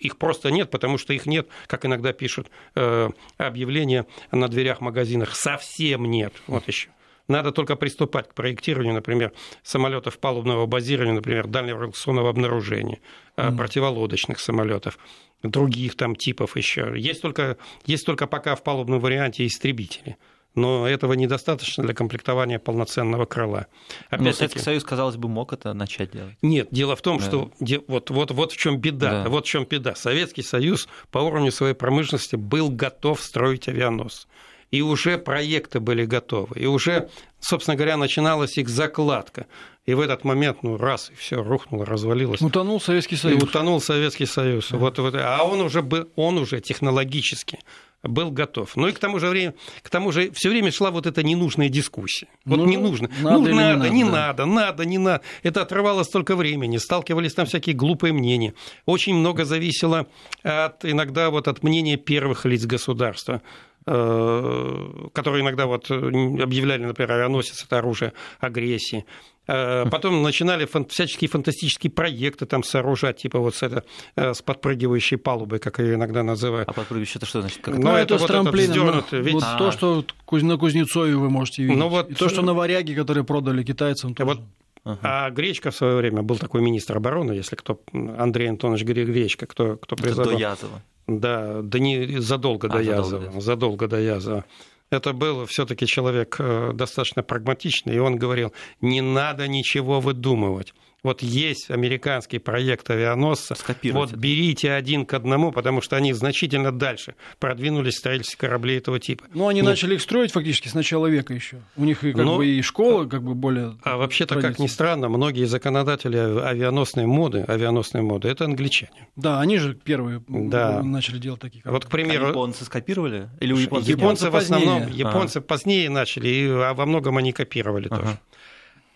их 0.00 0.18
просто 0.18 0.50
нет, 0.50 0.72
потому 0.72 0.98
что 0.98 1.12
их 1.12 1.24
нет, 1.24 1.46
как 1.68 1.86
иногда 1.86 2.12
пишут 2.12 2.50
э, 2.74 3.08
объявления 3.36 4.06
на 4.32 4.48
дверях 4.48 4.80
магазинах, 4.80 5.36
совсем 5.36 6.06
нет. 6.06 6.32
Вот 6.48 6.66
еще. 6.66 6.88
Надо 7.28 7.52
только 7.52 7.76
приступать 7.76 8.28
к 8.28 8.34
проектированию, 8.34 8.92
например, 8.92 9.32
самолетов 9.62 10.18
палубного 10.18 10.66
базирования, 10.66 11.14
например, 11.14 11.46
дальнего 11.46 11.92
обнаружения, 12.28 12.98
mm. 13.36 13.56
противолодочных 13.56 14.40
самолетов, 14.40 14.98
других 15.44 15.94
там 15.94 16.16
типов 16.16 16.56
еще. 16.56 16.92
Есть 16.96 17.22
только, 17.22 17.56
есть 17.86 18.04
только 18.04 18.26
пока 18.26 18.56
в 18.56 18.64
палубном 18.64 18.98
варианте 18.98 19.46
истребители. 19.46 20.16
Но 20.54 20.86
этого 20.88 21.12
недостаточно 21.12 21.84
для 21.84 21.94
комплектования 21.94 22.58
полноценного 22.58 23.24
крыла. 23.24 23.66
Но 24.10 24.32
Советский 24.32 24.60
Союз, 24.60 24.84
казалось 24.84 25.16
бы, 25.16 25.28
мог 25.28 25.52
это 25.52 25.72
начать 25.74 26.10
делать. 26.12 26.36
Нет, 26.42 26.68
дело 26.70 26.96
в 26.96 27.02
том, 27.02 27.18
да. 27.18 27.24
что 27.24 27.50
вот, 27.86 28.10
вот, 28.10 28.30
вот 28.30 28.52
в 28.52 28.56
чем 28.56 28.78
беда. 28.78 29.24
Да. 29.24 29.30
Вот 29.30 29.46
в 29.46 29.48
чем 29.48 29.64
беда. 29.64 29.94
Советский 29.94 30.42
Союз 30.42 30.88
по 31.10 31.18
уровню 31.18 31.52
своей 31.52 31.74
промышленности 31.74 32.36
был 32.36 32.70
готов 32.70 33.20
строить 33.20 33.68
авианос. 33.68 34.26
И 34.70 34.82
уже 34.82 35.18
проекты 35.18 35.80
были 35.80 36.04
готовы. 36.04 36.60
И 36.60 36.66
уже, 36.66 37.10
собственно 37.40 37.76
говоря, 37.76 37.96
начиналась 37.96 38.56
их 38.56 38.68
закладка. 38.68 39.46
И 39.84 39.94
в 39.94 40.00
этот 40.00 40.22
момент, 40.22 40.62
ну, 40.62 40.76
раз, 40.76 41.10
и 41.10 41.14
все 41.14 41.42
рухнуло, 41.42 41.84
развалилось. 41.84 42.40
Утонул 42.40 42.80
Советский 42.80 43.16
Союз. 43.16 43.40
И 43.40 43.44
утонул 43.44 43.80
Советский 43.80 44.26
Союз. 44.26 44.68
Да. 44.70 44.76
Вот, 44.76 44.98
вот, 44.98 45.14
а 45.16 45.42
он 45.42 45.60
уже, 45.60 45.82
был, 45.82 46.08
он 46.14 46.38
уже 46.38 46.60
технологически 46.60 47.58
был 48.02 48.30
готов. 48.30 48.76
Ну 48.76 48.88
и 48.88 48.92
к 48.92 48.98
тому 48.98 49.18
же 49.18 49.28
время, 49.28 49.54
к 49.82 49.90
тому 49.90 50.12
же 50.12 50.30
все 50.32 50.48
время 50.48 50.70
шла 50.72 50.90
вот 50.90 51.06
эта 51.06 51.22
ненужная 51.22 51.68
дискуссия. 51.68 52.28
Вот 52.44 52.56
ну, 52.56 52.66
не 52.66 52.76
нужно. 52.76 53.10
Надо, 53.20 53.38
ну, 53.38 53.40
надо, 53.40 53.50
не, 53.50 53.54
надо, 53.54 53.88
не 53.90 54.04
надо, 54.04 54.46
надо, 54.46 54.84
не 54.84 54.98
надо. 54.98 55.22
Это 55.42 55.62
отрывало 55.62 56.02
столько 56.02 56.36
времени, 56.36 56.78
сталкивались 56.78 57.34
там 57.34 57.46
всякие 57.46 57.74
глупые 57.74 58.12
мнения. 58.12 58.54
Очень 58.86 59.14
много 59.14 59.44
зависело 59.44 60.06
от, 60.42 60.84
иногда 60.84 61.30
вот 61.30 61.48
от 61.48 61.62
мнения 61.62 61.96
первых 61.96 62.44
лиц 62.46 62.64
государства 62.64 63.42
которые 63.84 65.42
иногда 65.42 65.66
вот 65.66 65.90
объявляли, 65.90 66.84
например, 66.84 67.12
авианосец– 67.12 67.64
это 67.66 67.78
оружие 67.78 68.12
агрессии. 68.38 69.04
Э, 69.50 69.84
потом 69.90 70.22
начинали 70.22 70.64
фан- 70.64 70.86
всяческие 70.88 71.28
фантастические 71.28 71.90
проекты 71.90 72.46
там 72.46 72.62
сооружать, 72.62 73.16
типа 73.16 73.38
вот 73.40 73.56
с, 73.56 73.62
это, 73.62 73.84
э, 74.14 74.32
с 74.32 74.42
подпрыгивающей 74.42 75.16
палубой, 75.16 75.58
как 75.58 75.80
ее 75.80 75.94
иногда 75.94 76.22
называют. 76.22 76.68
А 76.68 76.72
подпрыгивающая 76.72 77.18
это 77.18 77.26
что 77.26 77.40
значит? 77.40 77.60
Как 77.60 77.76
ну, 77.76 77.90
это, 77.90 78.14
это 78.14 78.16
вот 78.18 78.26
трамплин. 78.28 78.70
Это 78.70 79.16
ведь... 79.16 79.34
вот 79.34 79.44
то, 79.58 79.72
что 79.72 80.04
на 80.30 80.56
Кузнецове 80.56 81.16
вы 81.16 81.30
можете 81.30 81.62
видеть. 81.62 81.78
Ну, 81.78 81.88
вот... 81.88 82.10
И 82.10 82.14
то, 82.14 82.28
что 82.28 82.42
на 82.42 82.54
варяге, 82.54 82.94
которые 82.94 83.24
продали 83.24 83.64
китайцам, 83.64 84.14
тоже. 84.14 84.28
Вот 84.28 84.40
Ага. 84.82 84.98
А 85.02 85.30
Гречка 85.30 85.70
в 85.70 85.76
свое 85.76 85.96
время 85.96 86.22
был 86.22 86.38
такой 86.38 86.62
министр 86.62 86.96
обороны, 86.96 87.32
если 87.32 87.54
кто 87.54 87.82
Андрей 87.92 88.48
Антонович 88.48 88.84
Гречка, 88.84 89.44
кто, 89.44 89.76
кто 89.76 89.94
призывал. 89.94 90.30
До 90.30 90.38
Язова. 90.38 90.82
Да, 91.06 91.62
да 91.62 91.78
не 91.78 92.20
задолго 92.20 92.68
а, 92.68 92.70
до 92.70 92.78
Язова. 92.80 93.04
Задолго, 93.04 93.40
задолго 93.40 93.88
до 93.88 93.98
Язова 93.98 94.44
это 94.90 95.12
был 95.12 95.46
все-таки 95.46 95.86
человек 95.86 96.36
э, 96.38 96.72
достаточно 96.74 97.22
прагматичный, 97.22 97.94
и 97.94 97.98
он 97.98 98.16
говорил, 98.16 98.52
не 98.80 99.00
надо 99.00 99.46
ничего 99.46 100.00
выдумывать 100.00 100.74
вот 101.02 101.22
есть 101.22 101.70
американский 101.70 102.38
проект 102.38 102.90
авианосца, 102.90 103.56
вот 103.92 104.12
берите 104.12 104.72
один 104.72 105.06
к 105.06 105.14
одному, 105.14 105.52
потому 105.52 105.80
что 105.80 105.96
они 105.96 106.12
значительно 106.12 106.72
дальше 106.72 107.14
продвинулись 107.38 107.94
в 107.94 107.98
строительстве 107.98 108.38
кораблей 108.38 108.78
этого 108.78 108.98
типа. 109.00 109.24
Ну, 109.32 109.48
они 109.48 109.60
Нет. 109.60 109.70
начали 109.70 109.94
их 109.94 110.02
строить 110.02 110.32
фактически 110.32 110.68
с 110.68 110.74
начала 110.74 111.06
века 111.06 111.34
еще. 111.34 111.60
У 111.76 111.84
них 111.84 112.04
и 112.04 112.12
как 112.12 112.24
Но, 112.24 112.36
бы 112.36 112.46
и 112.46 112.62
школа 112.62 113.06
как 113.06 113.22
бы 113.22 113.34
более... 113.34 113.76
А 113.82 113.96
вообще-то, 113.96 114.40
как 114.40 114.58
ни 114.58 114.66
странно, 114.66 115.08
многие 115.08 115.44
законодатели 115.44 116.16
авианосной 116.16 117.06
моды, 117.06 117.44
авианосной 117.46 118.02
моды, 118.02 118.28
это 118.28 118.44
англичане. 118.44 119.08
Да, 119.16 119.40
они 119.40 119.58
же 119.58 119.74
первые 119.74 120.22
да. 120.28 120.82
начали 120.82 121.18
делать 121.18 121.40
такие 121.40 121.62
корабли. 121.62 121.76
Вот, 121.76 121.84
к 121.86 121.90
примеру... 121.90 122.26
А 122.26 122.28
японцы 122.28 122.64
скопировали? 122.64 123.28
Или 123.40 123.52
у 123.52 123.56
японцев 123.56 123.88
Японцы 123.88 124.30
в 124.30 124.36
основном, 124.36 124.88
японцы 124.88 125.38
а. 125.38 125.40
позднее 125.40 125.90
начали, 125.90 126.28
и 126.28 126.48
а 126.48 126.74
во 126.74 126.86
многом 126.86 127.16
они 127.16 127.32
копировали 127.32 127.88
ага. 127.88 127.96
тоже. 127.96 128.18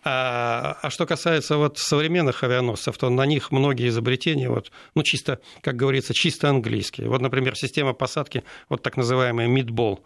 А, 0.05 0.79
а 0.83 0.91
что 0.91 1.07
касается 1.07 1.57
вот 1.57 1.79
современных 1.79 2.43
авианосцев, 2.45 2.97
то 2.99 3.09
на 3.09 3.25
них 3.25 3.51
многие 3.51 3.89
изобретения, 3.89 4.51
вот, 4.51 4.71
ну, 4.95 5.03
чисто, 5.03 5.41
как 5.63 5.77
говорится, 5.77 6.13
чисто 6.13 6.51
английские. 6.51 7.09
Вот, 7.09 7.23
например, 7.23 7.57
система 7.57 7.95
посадки, 7.95 8.45
вот 8.69 8.83
так 8.83 8.97
называемая 8.97 9.47
мидбол. 9.47 10.05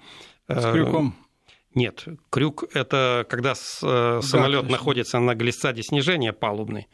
С 0.48 0.70
крюком? 0.72 1.16
Нет, 1.74 2.04
крюк– 2.30 2.64
это 2.74 3.26
когда 3.28 3.52
э, 3.52 4.20
самолет 4.22 4.70
находится 4.70 5.18
на 5.18 5.34
глиссаде 5.34 5.82
снижения 5.82 6.32
палубной, 6.32 6.88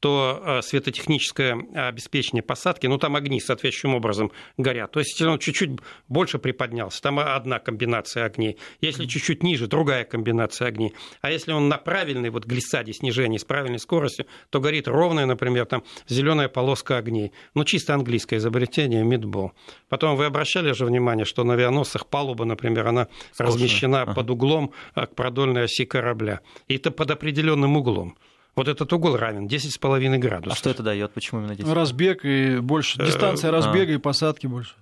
то 0.00 0.40
э, 0.44 0.62
светотехническое 0.62 1.58
обеспечение 1.74 2.42
посадки, 2.42 2.86
ну 2.86 2.98
там 2.98 3.16
огни 3.16 3.40
соответствующим 3.40 3.94
образом 3.94 4.30
горят. 4.56 4.92
То 4.92 5.00
есть, 5.00 5.12
если 5.12 5.26
он 5.26 5.38
чуть-чуть 5.38 5.80
больше 6.08 6.38
приподнялся, 6.38 7.02
там 7.02 7.18
одна 7.18 7.58
комбинация 7.58 8.24
огней. 8.24 8.58
Если 8.80 9.06
чуть-чуть 9.06 9.42
ниже, 9.42 9.66
другая 9.66 10.04
комбинация 10.04 10.68
огней. 10.68 10.94
А 11.20 11.30
если 11.30 11.52
он 11.52 11.68
на 11.68 11.78
правильной 11.78 12.30
вот 12.30 12.44
глиссаде 12.44 12.92
снижения 12.92 13.38
с 13.38 13.44
правильной 13.44 13.78
скоростью, 13.78 14.26
то 14.50 14.60
горит 14.60 14.86
ровная, 14.88 15.26
например, 15.26 15.66
там 15.66 15.82
зеленая 16.08 16.48
полоска 16.48 16.98
огней. 16.98 17.32
Ну, 17.54 17.64
чисто 17.64 17.94
английское 17.94 18.36
изобретение, 18.36 19.02
мидбол. 19.02 19.52
Потом 19.88 20.16
вы 20.16 20.26
обращали 20.26 20.72
же 20.72 20.84
внимание, 20.86 21.24
что 21.24 21.44
на 21.44 21.54
авианосцах 21.54 22.06
палуба, 22.06 22.44
например, 22.44 22.86
она 22.86 23.08
Скучно. 23.32 23.46
размещена 23.46 24.02
ага. 24.02 24.14
под 24.14 24.30
углом 24.30 24.72
э, 24.94 25.06
к 25.06 25.14
продольной 25.14 25.64
оси 25.64 25.84
корабля. 25.84 26.40
И 26.68 26.76
это 26.76 26.90
под 26.90 27.10
определенным 27.10 27.76
углом. 27.76 28.16
Вот 28.54 28.68
этот 28.68 28.92
угол 28.92 29.16
равен 29.16 29.46
10,5 29.46 30.18
градусов. 30.18 30.52
А 30.52 30.56
что 30.56 30.70
это 30.70 30.82
дает? 30.82 31.12
Почему 31.12 31.40
именно 31.40 31.54
10? 31.54 31.70
Разбег 31.72 32.24
и 32.24 32.58
больше. 32.58 33.00
Э, 33.00 33.06
Дистанция 33.06 33.50
разбега 33.50 33.92
а. 33.92 33.94
и 33.94 33.98
посадки 33.98 34.46
больше. 34.46 34.74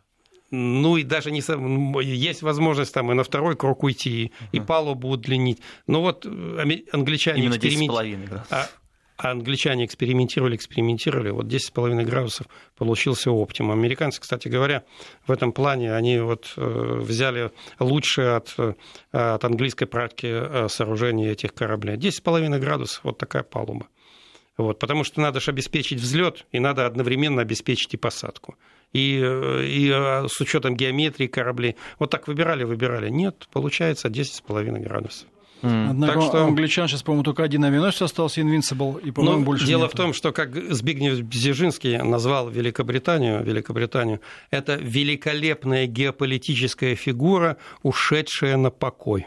Ну 0.50 0.96
и 0.96 1.02
даже 1.02 1.30
не 1.30 1.42
есть 2.02 2.42
возможность 2.42 2.94
там 2.94 3.10
и 3.10 3.14
на 3.14 3.24
второй 3.24 3.56
круг 3.56 3.82
уйти, 3.82 4.32
и 4.52 4.60
палубу 4.60 5.08
удлинить. 5.08 5.60
Но 5.86 6.00
вот 6.00 6.24
э, 6.24 6.82
англичане 6.92 7.42
Именно 7.42 7.54
10,5 7.54 8.26
градусов. 8.26 8.78
А 9.16 9.30
англичане 9.30 9.86
экспериментировали, 9.86 10.56
экспериментировали, 10.56 11.30
вот 11.30 11.46
10,5 11.46 12.02
градусов 12.04 12.46
получился 12.76 13.30
оптимум. 13.30 13.72
Американцы, 13.72 14.20
кстати 14.20 14.48
говоря, 14.48 14.84
в 15.26 15.32
этом 15.32 15.52
плане, 15.52 15.94
они 15.94 16.18
вот 16.18 16.52
э, 16.56 16.98
взяли 17.00 17.50
лучшее 17.78 18.36
от, 18.36 18.54
э, 18.58 18.74
от 19.12 19.42
английской 19.42 19.86
практики 19.86 20.26
э, 20.26 20.68
сооружения 20.68 21.32
этих 21.32 21.54
кораблей. 21.54 21.96
10,5 21.96 22.58
градусов, 22.58 23.04
вот 23.04 23.16
такая 23.16 23.42
палуба. 23.42 23.86
Вот, 24.58 24.78
потому 24.78 25.02
что 25.02 25.20
надо 25.20 25.40
же 25.40 25.50
обеспечить 25.50 26.00
взлет, 26.00 26.46
и 26.52 26.60
надо 26.60 26.84
одновременно 26.84 27.40
обеспечить 27.40 27.94
и 27.94 27.96
посадку. 27.96 28.56
И, 28.92 29.18
и 29.18 29.90
с 30.28 30.40
учетом 30.40 30.76
геометрии 30.76 31.26
кораблей. 31.26 31.76
Вот 31.98 32.10
так 32.10 32.28
выбирали, 32.28 32.64
выбирали. 32.64 33.10
Нет, 33.10 33.48
получается 33.52 34.08
10,5 34.08 34.78
градусов. 34.78 35.28
Mm. 35.62 35.90
Однако 35.90 36.14
так 36.14 36.22
что... 36.22 36.44
англичан 36.44 36.88
сейчас, 36.88 37.02
по-моему, 37.02 37.24
только 37.24 37.42
один 37.42 37.64
авианосец 37.64 38.02
остался, 38.02 38.40
Invincible, 38.40 39.00
и, 39.02 39.10
по-моему, 39.10 39.38
ну, 39.38 39.44
больше 39.44 39.66
Дело 39.66 39.82
нет. 39.82 39.92
в 39.92 39.96
том, 39.96 40.12
что, 40.12 40.32
как 40.32 40.54
Збигнев 40.54 41.22
Бзежинский 41.22 41.98
назвал 42.02 42.50
Великобританию, 42.50 43.42
Великобританию, 43.42 44.20
это 44.50 44.76
великолепная 44.76 45.86
геополитическая 45.86 46.94
фигура, 46.94 47.56
ушедшая 47.82 48.56
на 48.56 48.70
покой. 48.70 49.26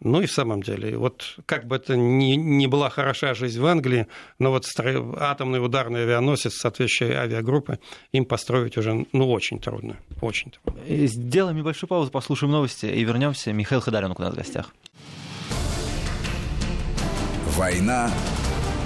Ну 0.00 0.20
и 0.20 0.26
в 0.26 0.32
самом 0.32 0.62
деле, 0.62 0.98
вот 0.98 1.38
как 1.46 1.66
бы 1.66 1.76
это 1.76 1.96
ни, 1.96 2.34
ни 2.34 2.66
была 2.66 2.90
хороша 2.90 3.32
жизнь 3.32 3.58
в 3.58 3.64
Англии, 3.64 4.06
но 4.38 4.50
вот 4.50 4.64
атомный 4.76 5.64
ударный 5.64 6.02
авианосец 6.02 6.56
соответствующей 6.56 7.14
авиагруппы 7.14 7.78
им 8.12 8.26
построить 8.26 8.76
уже 8.76 9.06
ну, 9.12 9.30
очень 9.30 9.58
трудно. 9.58 9.96
Очень 10.20 10.50
трудно. 10.50 10.82
Сделаем 11.06 11.56
небольшую 11.56 11.88
паузу, 11.88 12.10
послушаем 12.10 12.52
новости 12.52 12.84
и 12.84 13.02
вернемся. 13.02 13.52
Михаил 13.54 13.80
Ходоренок 13.80 14.18
у 14.18 14.22
нас 14.22 14.34
в 14.34 14.36
гостях. 14.36 14.74
«Война 17.56 18.10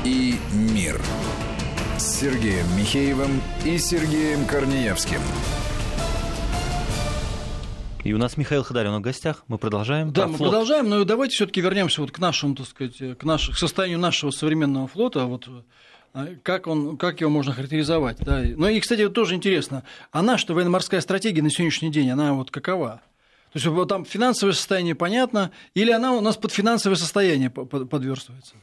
и 0.05 0.37
мир» 0.53 1.01
с 1.97 2.21
Сергеем 2.21 2.67
Михеевым 2.77 3.41
и 3.65 3.79
Сергеем 3.79 4.45
Корнеевским. 4.45 5.21
И 8.05 8.13
у 8.13 8.19
нас 8.19 8.37
Михаил 8.37 8.63
Ходоренок 8.63 9.01
в 9.01 9.05
гостях. 9.05 9.45
Мы 9.49 9.57
продолжаем. 9.57 10.13
Да, 10.13 10.27
мы 10.27 10.37
флот. 10.37 10.51
продолжаем, 10.51 10.91
но 10.91 11.03
давайте 11.05 11.35
все-таки 11.35 11.63
вернемся 11.63 12.03
вот 12.03 12.11
к 12.11 12.19
нашему, 12.19 12.57
так 12.57 12.67
сказать, 12.67 13.19
к, 13.19 13.25
наш, 13.25 13.49
к 13.49 13.57
состоянию 13.57 13.99
нашего 13.99 14.31
современного 14.31 14.87
флота. 14.87 15.25
Вот 15.25 15.49
а, 16.13 16.27
как, 16.43 16.67
он, 16.67 16.99
как 16.99 17.23
его 17.23 17.31
можно 17.31 17.55
характеризовать? 17.55 18.19
Да? 18.19 18.43
Ну 18.43 18.69
и, 18.69 18.81
кстати, 18.81 19.01
вот 19.01 19.15
тоже 19.15 19.35
интересно, 19.35 19.83
а 20.13 20.21
наша 20.21 20.53
военно-морская 20.53 21.01
стратегия 21.01 21.41
на 21.41 21.51
сегодняшний 21.51 21.91
день, 21.91 22.11
она 22.11 22.35
вот 22.35 22.51
какова? 22.51 23.01
То 23.53 23.57
есть 23.57 23.67
вот 23.67 23.89
там 23.89 24.05
финансовое 24.05 24.53
состояние 24.53 24.95
понятно, 24.95 25.51
или 25.75 25.91
она 25.91 26.13
у 26.13 26.21
нас 26.21 26.37
под 26.37 26.53
финансовое 26.53 26.97
состояние 26.97 27.51
подверстывается? 27.51 28.55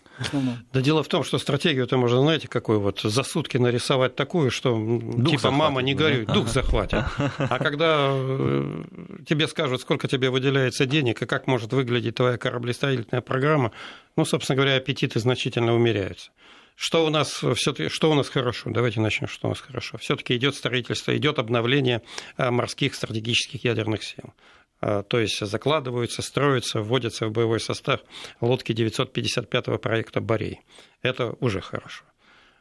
Да 0.71 0.82
дело 0.82 1.04
в 1.04 1.08
том, 1.08 1.24
что 1.24 1.39
стратегию-то 1.39 1.98
можно, 1.98 2.21
знаете, 2.21 2.48
какую 2.48 2.80
вот 2.80 3.02
за 3.02 3.24
сутки 3.24 3.58
нарисовать 3.58 4.15
такую, 4.15 4.52
что 4.52 4.76
дух 4.76 5.32
типа 5.32 5.52
мама 5.52 5.82
не 5.82 5.93
горюй, 5.95 6.26
да? 6.26 6.34
дух 6.34 6.48
захватит. 6.48 7.04
А 7.38 7.60
когда 7.60 8.10
э, 8.12 8.84
тебе 9.28 9.48
скажут, 9.48 9.82
сколько 9.82 10.08
тебе 10.08 10.30
выделяется 10.30 10.86
денег 10.86 11.21
и 11.21 11.26
как 11.26 11.48
может 11.48 11.74
выглядеть 11.74 12.15
твоя 12.15 12.38
кораблестроительная 12.38 13.21
программа, 13.21 13.71
ну, 14.15 14.24
собственно 14.24 14.56
говоря, 14.56 14.76
аппетиты 14.76 15.19
значительно 15.19 15.74
умеряются. 15.74 16.32
Что 16.76 17.06
у 17.06 17.10
нас 17.10 17.41
все 17.56 17.89
что 17.89 18.12
у 18.12 18.15
нас 18.15 18.28
хорошо? 18.30 18.69
Давайте 18.69 19.00
начнем, 19.00 19.28
что 19.30 19.48
у 19.48 19.50
нас 19.50 19.62
хорошо. 19.62 19.98
Все-таки 19.98 20.36
идет 20.36 20.56
строительство, 20.56 21.15
идет 21.15 21.39
обновление 21.39 22.02
э, 22.38 22.52
морских 22.52 22.95
стратегических 22.95 23.63
ядерных 23.63 24.04
сил. 24.04 24.34
А, 24.82 25.04
то 25.04 25.20
есть 25.20 25.40
закладываются, 25.40 26.22
строятся, 26.22 26.82
вводятся 26.82 27.28
в 27.28 27.32
боевой 27.32 27.60
состав 27.60 28.02
лодки 28.42 28.74
955 28.74 29.82
проекта 29.82 30.22
«Борей». 30.22 30.62
Это 31.02 31.36
уже 31.40 31.62
хорошо. 31.62 32.04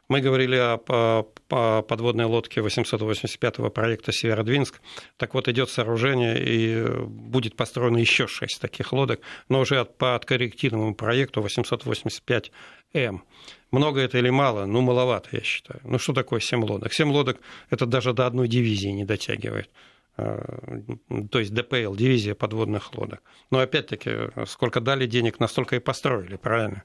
Мы 0.07 0.21
говорили 0.21 0.55
о, 0.55 1.23
подводной 1.81 2.25
лодке 2.25 2.61
885-го 2.61 3.71
проекта 3.71 4.11
«Северодвинск». 4.11 4.79
Так 5.17 5.33
вот, 5.33 5.47
идет 5.47 5.71
сооружение, 5.71 6.37
и 6.39 6.85
будет 7.07 7.55
построено 7.55 7.97
еще 7.97 8.27
шесть 8.27 8.61
таких 8.61 8.93
лодок, 8.93 9.21
но 9.49 9.61
уже 9.61 9.83
по 9.83 10.13
откорректированному 10.13 10.93
проекту 10.93 11.41
885М. 11.41 13.21
Много 13.71 13.99
это 13.99 14.19
или 14.19 14.29
мало? 14.29 14.67
Ну, 14.67 14.81
маловато, 14.81 15.29
я 15.31 15.41
считаю. 15.41 15.81
Ну, 15.83 15.97
что 15.97 16.13
такое 16.13 16.39
7 16.39 16.63
лодок? 16.63 16.93
7 16.93 17.11
лодок– 17.11 17.39
это 17.71 17.87
даже 17.87 18.13
до 18.13 18.27
одной 18.27 18.47
дивизии 18.47 18.89
не 18.89 19.05
дотягивает. 19.05 19.71
А, 20.17 20.79
то 21.29 21.39
есть 21.39 21.53
ДПЛ, 21.53 21.95
дивизия 21.95 22.35
подводных 22.35 22.93
лодок. 22.95 23.21
Но 23.51 23.59
опять-таки, 23.59 24.29
сколько 24.45 24.79
дали 24.79 25.05
денег, 25.07 25.39
настолько 25.39 25.75
и 25.75 25.79
построили, 25.79 26.37
правильно? 26.37 26.83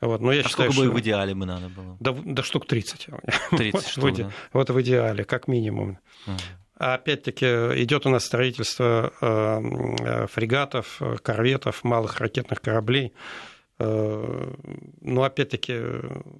Вот, 0.00 0.20
но 0.20 0.32
я 0.32 0.40
а 0.40 0.48
считаю, 0.48 0.72
сколько 0.72 0.90
бы 0.90 0.96
в 0.96 1.00
идеале 1.00 1.34
бы 1.34 1.46
надо 1.46 1.68
было? 1.68 1.96
Да, 2.00 2.16
да 2.24 2.42
штук 2.42 2.66
30. 2.66 3.08
30 3.50 3.72
вот, 3.72 3.86
штук, 3.86 4.10
в, 4.10 4.16
да? 4.16 4.30
вот 4.52 4.70
в 4.70 4.80
идеале, 4.82 5.24
как 5.24 5.48
минимум. 5.48 5.98
Ага. 6.26 6.38
А 6.76 6.94
опять-таки 6.94 7.44
идет 7.44 8.06
у 8.06 8.08
нас 8.08 8.24
строительство 8.24 9.12
э, 9.20 10.26
фрегатов, 10.28 11.02
корветов, 11.22 11.84
малых 11.84 12.20
ракетных 12.20 12.62
кораблей. 12.62 13.12
Э, 13.78 14.54
но 15.00 15.22
опять-таки 15.24 15.78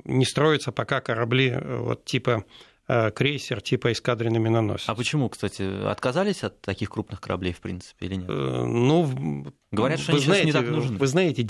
не 0.05 0.25
строятся 0.25 0.73
пока 0.73 1.01
корабли 1.03 1.59
вот 1.63 2.07
типа 2.07 2.45
Э, 2.45 2.70
крейсер 3.15 3.61
типа 3.61 3.93
эскадренный 3.93 4.41
миноносец. 4.41 4.89
А 4.89 4.95
почему, 4.95 5.29
кстати, 5.29 5.63
отказались 5.87 6.43
от 6.43 6.61
таких 6.61 6.91
крупных 6.91 7.21
кораблей, 7.21 7.53
в 7.53 7.61
принципе, 7.61 8.07
или 8.07 8.17
нет? 8.17 8.29
Э, 8.29 8.65
ну, 8.67 9.53
Говорят, 9.73 10.01
что 10.01 10.13
они 10.13 10.21
знаете, 10.21 10.47
не 10.47 10.53
так 10.53 10.69
нужны. 10.69 10.99
Вы 10.99 11.07
знаете, 11.07 11.43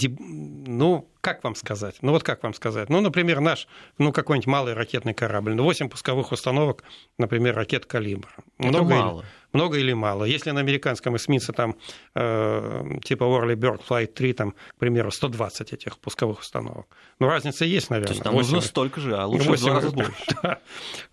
ну, 0.71 1.11
как 1.21 1.43
вам 1.43 1.55
сказать? 1.55 1.97
Ну, 2.01 2.13
вот 2.13 2.23
как 2.23 2.43
вам 2.43 2.55
сказать? 2.55 2.89
Ну, 2.89 3.01
например, 3.01 3.41
наш, 3.41 3.67
ну, 3.99 4.13
какой-нибудь 4.13 4.47
малый 4.47 4.75
ракетный 4.75 5.15
корабль, 5.15 5.55
ну, 5.55 5.65
8 5.65 5.89
пусковых 5.89 6.33
установок, 6.33 6.85
например, 7.19 7.57
ракет 7.57 7.87
«Калибр». 7.87 8.29
Это 8.59 8.83
мало. 8.83 9.21
Или, 9.21 9.29
много 9.53 9.79
или 9.79 9.93
мало? 9.93 10.25
Если 10.25 10.53
на 10.53 10.61
американском 10.61 11.17
эсминце 11.17 11.53
там 11.53 11.77
э, 12.15 12.99
типа 13.05 13.25
Orly 13.25 13.57
Bird 13.57 13.81
Flight 13.87 14.13
3, 14.13 14.33
там, 14.33 14.53
к 14.53 14.79
примеру, 14.79 15.11
120 15.11 15.73
этих 15.73 15.99
пусковых 15.99 16.41
установок, 16.41 16.87
ну, 17.19 17.27
разница 17.27 17.65
есть, 17.65 17.91
наверное. 17.91 18.09
То 18.09 18.15
есть 18.15 18.23
там 18.23 18.35
8, 18.35 18.53
нужно 18.53 18.67
столько 18.67 19.01
же, 19.01 19.17
а 19.17 19.27
лучше 19.27 19.49
8, 19.49 19.63
в 19.63 19.67
два 19.67 19.75
раза 19.75 19.91
больше. 19.97 20.13
Да. 20.43 20.61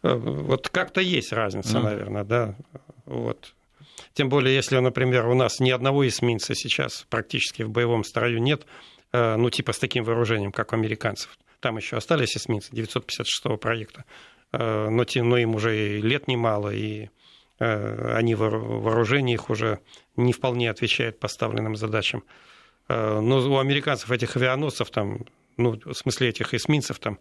Вот 0.03 0.69
как-то 0.69 1.01
есть 1.01 1.33
разница, 1.33 1.77
mm. 1.77 1.81
наверное, 1.81 2.23
да. 2.23 2.55
Вот. 3.05 3.53
Тем 4.13 4.29
более, 4.29 4.55
если, 4.55 4.77
например, 4.79 5.27
у 5.27 5.35
нас 5.35 5.59
ни 5.59 5.69
одного 5.69 6.07
эсминца 6.07 6.55
сейчас 6.55 7.05
практически 7.09 7.63
в 7.63 7.69
боевом 7.69 8.03
строю 8.03 8.41
нет, 8.41 8.63
э, 8.63 8.67
ну, 9.37 9.49
типа 9.49 9.73
с 9.73 9.79
таким 9.79 10.03
вооружением, 10.03 10.51
как 10.51 10.73
у 10.73 10.75
американцев. 10.75 11.37
Там 11.59 11.77
еще 11.77 11.97
остались 11.97 12.35
эсминцы 12.37 12.69
956 12.71 13.59
проекта, 13.59 14.05
э, 14.51 14.89
но, 14.89 15.05
но 15.15 15.37
им 15.37 15.55
уже 15.55 15.97
и 15.97 16.01
лет 16.01 16.27
немало, 16.27 16.69
и 16.73 17.09
э, 17.59 18.13
они 18.15 18.35
вооружение 18.35 19.35
их 19.35 19.49
уже 19.49 19.79
не 20.15 20.33
вполне 20.33 20.69
отвечает 20.69 21.19
поставленным 21.19 21.75
задачам. 21.75 22.23
Но 22.89 23.39
у 23.39 23.57
американцев 23.57 24.09
этих 24.11 24.37
авианосцев, 24.37 24.89
там, 24.91 25.25
ну, 25.57 25.77
в 25.83 25.93
смысле 25.93 26.29
этих 26.29 26.53
эсминцев, 26.53 26.99
там, 26.99 27.19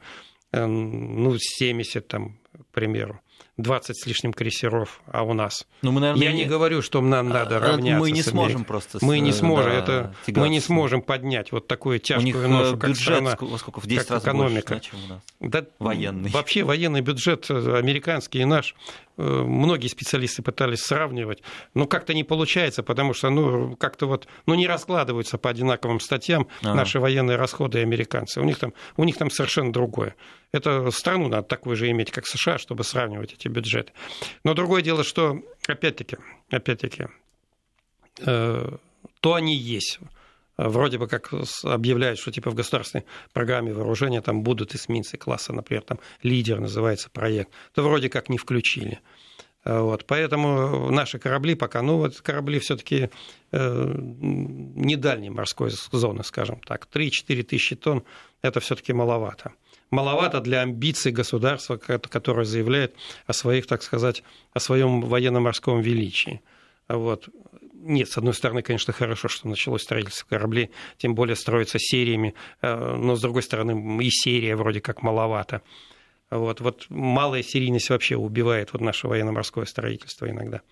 ну, 0.53 1.37
70, 1.37 2.07
там, 2.07 2.39
к 2.53 2.67
примеру. 2.67 3.21
20 3.59 3.97
с 3.97 4.07
лишним 4.07 4.35
крейсеров, 4.35 5.01
а 5.07 5.23
у 5.23 5.33
нас. 5.33 5.67
Ну, 5.81 5.91
мы, 5.91 6.01
наверное, 6.01 6.25
Я 6.25 6.33
не... 6.33 6.41
не 6.41 6.45
говорю, 6.45 6.83
что 6.83 7.01
нам 7.01 7.31
надо 7.31 7.57
а, 7.57 7.61
равняться. 7.61 8.01
Мы 8.01 8.11
не 8.11 8.23
сможем 8.23 8.65
просто. 8.65 8.99
Мы 9.01 9.19
не 9.21 9.33
сможем, 9.33 9.71
да, 9.71 9.79
это 9.79 10.15
мы 10.29 10.51
не 10.51 10.61
сможем 10.61 11.01
поднять 11.01 11.53
вот 11.53 11.67
такую 11.67 11.99
тяжкую 11.99 12.35
у 12.35 12.41
них 12.41 12.49
ношу, 12.49 12.77
как 12.77 12.91
бюджет 12.91 13.05
страна, 13.07 13.31
сколько, 13.31 13.81
в 13.81 13.87
10 13.87 14.11
раз 14.11 14.23
экономика. 14.23 14.75
Больше, 14.75 14.91
чем 14.91 15.05
у 15.05 15.09
нас. 15.09 15.23
Да, 15.41 15.65
военный. 15.79 16.31
Вообще 16.31 16.65
военный 16.65 17.01
бюджет 17.01 17.47
э, 17.49 17.79
американский 17.79 18.41
и 18.41 18.45
наш 18.45 18.75
э, 19.17 19.23
многие 19.23 19.89
специалисты 19.89 20.43
пытались 20.43 20.81
сравнивать, 20.81 21.43
но 21.73 21.87
как-то 21.87 22.13
не 22.13 22.25
получается, 22.25 22.83
потому 22.83 23.15
что 23.15 23.31
ну 23.31 23.75
как-то 23.77 24.07
вот 24.07 24.29
ну 24.45 24.55
не 24.55 24.67
раскладываются 24.67 25.39
по 25.39 25.49
одинаковым 25.49 26.01
статьям 26.01 26.47
ага. 26.61 26.75
наши 26.75 27.01
военные 27.01 27.39
расходы 27.39 27.79
и 27.79 27.83
американцы. 27.83 28.39
У 28.41 28.45
них 28.45 28.59
там 28.59 28.75
у 28.99 29.05
них 29.05 29.17
там 29.17 29.31
совершенно 29.31 29.73
другое. 29.73 30.15
Это 30.53 30.91
страну 30.91 31.29
надо 31.29 31.47
такую 31.47 31.77
же 31.77 31.91
иметь, 31.91 32.11
как 32.11 32.27
США, 32.27 32.59
чтобы 32.59 32.85
сравнивать 32.85 33.33
эти 33.33 33.46
бюджеты. 33.49 33.93
Но 34.45 34.55
другое 34.55 34.83
дело, 34.83 35.05
что, 35.05 35.41
опять-таки, 35.67 36.17
опять-таки, 36.51 37.07
э, 38.21 38.77
то 39.21 39.35
они 39.35 39.57
есть. 39.57 39.99
Вроде 40.59 40.97
бы 40.97 41.07
как 41.07 41.31
объявляют, 41.65 42.19
что 42.19 42.33
типа 42.33 42.51
в 42.51 42.55
государственной 42.55 43.05
программе 43.35 43.75
вооружения 43.75 44.23
там 44.23 44.43
будут 44.43 44.75
эсминцы 44.75 45.19
класса, 45.19 45.53
например, 45.53 45.83
там 45.83 45.99
лидер 46.23 46.61
называется 46.61 47.11
проект, 47.11 47.51
то 47.75 47.83
вроде 47.83 48.09
как 48.09 48.31
не 48.31 48.39
включили. 48.39 49.01
Вот, 49.67 50.07
поэтому 50.07 50.91
наши 50.91 51.19
корабли 51.19 51.57
пока, 51.57 51.83
ну 51.83 51.97
вот 51.99 52.21
корабли 52.21 52.61
все-таки 52.61 53.11
э, 53.51 53.95
не 53.99 54.95
дальней 54.95 55.29
морской 55.29 55.71
зоны, 55.71 56.23
скажем 56.23 56.61
так, 56.61 56.87
3-4 56.91 57.43
тысячи 57.43 57.75
тонн, 57.75 58.05
это 58.43 58.61
все-таки 58.61 58.93
маловато 58.93 59.53
маловато 59.91 60.41
для 60.41 60.63
амбиций 60.63 61.13
государства, 61.13 61.77
которое 61.77 62.45
заявляет 62.45 62.95
о 63.27 63.33
своих, 63.33 63.67
так 63.67 63.83
сказать, 63.83 64.23
о 64.53 64.61
своем 64.61 65.01
военно-морском 65.01 65.81
величии. 65.81 66.41
Вот. 66.89 67.29
Нет, 67.73 68.09
с 68.09 68.19
одной 68.19 68.35
стороны, 68.35 68.63
конечно, 68.63 68.93
хорошо, 68.93 69.29
что 69.29 69.49
началось 69.49 69.83
строительство 69.83 70.27
кораблей, 70.29 70.71
тем 70.99 71.15
более 71.15 71.37
строится 71.37 71.79
сериями, 71.79 72.35
э, 72.63 72.97
но 72.97 73.15
с 73.15 73.21
другой 73.21 73.43
стороны, 73.43 74.03
и 74.03 74.11
серия 74.11 74.57
вроде 74.57 74.81
как 74.81 75.03
маловато. 75.03 75.63
Вот, 76.31 76.61
вот 76.61 76.87
малая 76.89 77.43
серийность 77.43 77.91
вообще 77.91 78.17
убивает 78.17 78.73
вот 78.73 78.83
наше 78.83 79.07
военно-морское 79.07 79.67
строительство 79.67 80.29
иногда. 80.29 80.63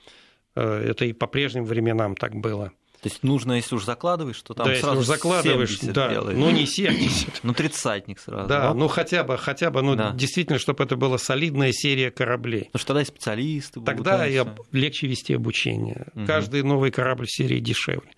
Э, 0.57 0.85
это 0.91 1.05
и 1.05 1.13
по 1.13 1.27
прежним 1.27 1.65
временам 1.65 2.17
так 2.17 2.35
было. 2.35 2.73
То 3.05 3.11
есть 3.11 3.23
нужно, 3.23 3.53
если 3.53 3.75
уж 3.75 3.85
закладываешь, 3.85 4.41
то 4.41 4.55
там 4.55 4.67
да, 4.67 4.77
сразу 4.77 5.01
если 5.01 5.01
уж 5.01 5.07
закладываешь, 5.07 5.79
да, 5.81 6.09
делаешь. 6.09 6.39
ну 6.39 6.51
не 6.51 6.65
70. 6.65 7.41
Ну 7.43 7.53
тридцатник 7.53 8.19
сразу. 8.19 8.49
Да, 8.49 8.73
ну 8.73 8.89
хотя 8.89 9.25
бы, 9.25 9.37
хотя 9.37 9.71
бы, 9.71 9.83
ну 9.83 9.95
да. 9.95 10.13
действительно, 10.13 10.59
чтобы 10.59 10.85
это 10.85 10.97
была 10.97 11.19
солидная 11.19 11.71
серия 11.73 12.11
кораблей. 12.11 12.71
Ну 12.73 12.79
что 12.79 12.89
тогда 12.89 13.03
и 13.03 13.05
специалисты 13.05 13.81
будут. 13.81 13.95
Тогда 13.95 14.27
и 14.27 14.43
легче 14.73 15.07
вести 15.07 15.35
обучение. 15.35 16.07
Угу. 16.15 16.25
Каждый 16.25 16.63
новый 16.63 16.91
корабль 16.91 17.29
серии 17.29 17.61
дешевле 17.61 18.11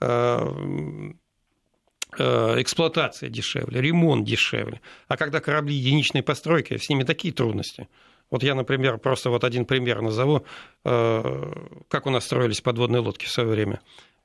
а, 0.00 0.52
а, 2.18 2.60
эксплуатация 2.60 3.28
дешевле, 3.28 3.80
ремонт 3.80 4.26
дешевле. 4.26 4.80
А 5.06 5.16
когда 5.16 5.38
корабли 5.38 5.76
единичной 5.76 6.24
постройки, 6.24 6.76
с 6.76 6.88
ними 6.88 7.04
такие 7.04 7.32
трудности. 7.32 7.86
Вот 8.32 8.42
я, 8.42 8.56
например, 8.56 8.98
просто 8.98 9.30
вот 9.30 9.44
один 9.44 9.64
пример 9.64 10.02
назову, 10.02 10.44
а, 10.82 11.84
как 11.86 12.06
у 12.06 12.10
нас 12.10 12.24
строились 12.24 12.60
подводные 12.60 13.00
лодки 13.00 13.26
в 13.26 13.30
свое 13.30 13.48
время. 13.48 13.80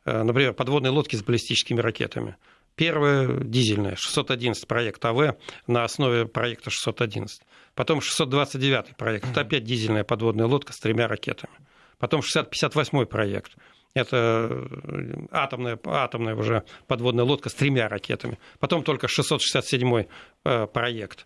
Э, 0.09 0.23
например, 0.23 0.53
подводные 0.53 0.89
лодки 0.89 1.15
с 1.15 1.23
баллистическими 1.23 1.79
ракетами. 1.79 2.35
Первая 2.75 3.27
дизельная, 3.43 3.95
611 3.95 4.67
проект 4.67 5.03
АВ 5.05 5.35
на 5.67 5.83
основе 5.83 6.25
проекта 6.25 6.71
611. 6.71 7.41
Потом 7.75 8.01
629 8.01 8.97
проект, 8.97 9.29
это 9.29 9.41
опять 9.41 9.63
дизельная 9.63 10.03
подводная 10.03 10.47
лодка 10.47 10.73
с 10.73 10.79
тремя 10.79 11.07
ракетами. 11.07 11.53
Потом 11.99 12.23
658 12.23 13.05
проект, 13.05 13.51
это 13.93 14.47
э, 14.49 15.27
атомная, 15.31 15.77
атомная 15.85 16.35
уже 16.35 16.63
подводная 16.87 17.25
лодка 17.25 17.49
с 17.49 17.53
тремя 17.53 17.87
ракетами. 17.87 18.39
Потом 18.59 18.83
только 18.83 19.07
667 19.07 20.05
э, 20.45 20.67
проект 20.67 21.25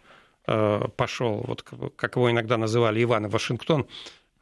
пошел, 0.98 1.42
вот 1.48 1.62
как 1.62 2.18
его 2.18 2.30
иногда 2.30 2.58
называли 2.58 3.02
Иван 3.02 3.30
Вашингтон, 3.30 3.88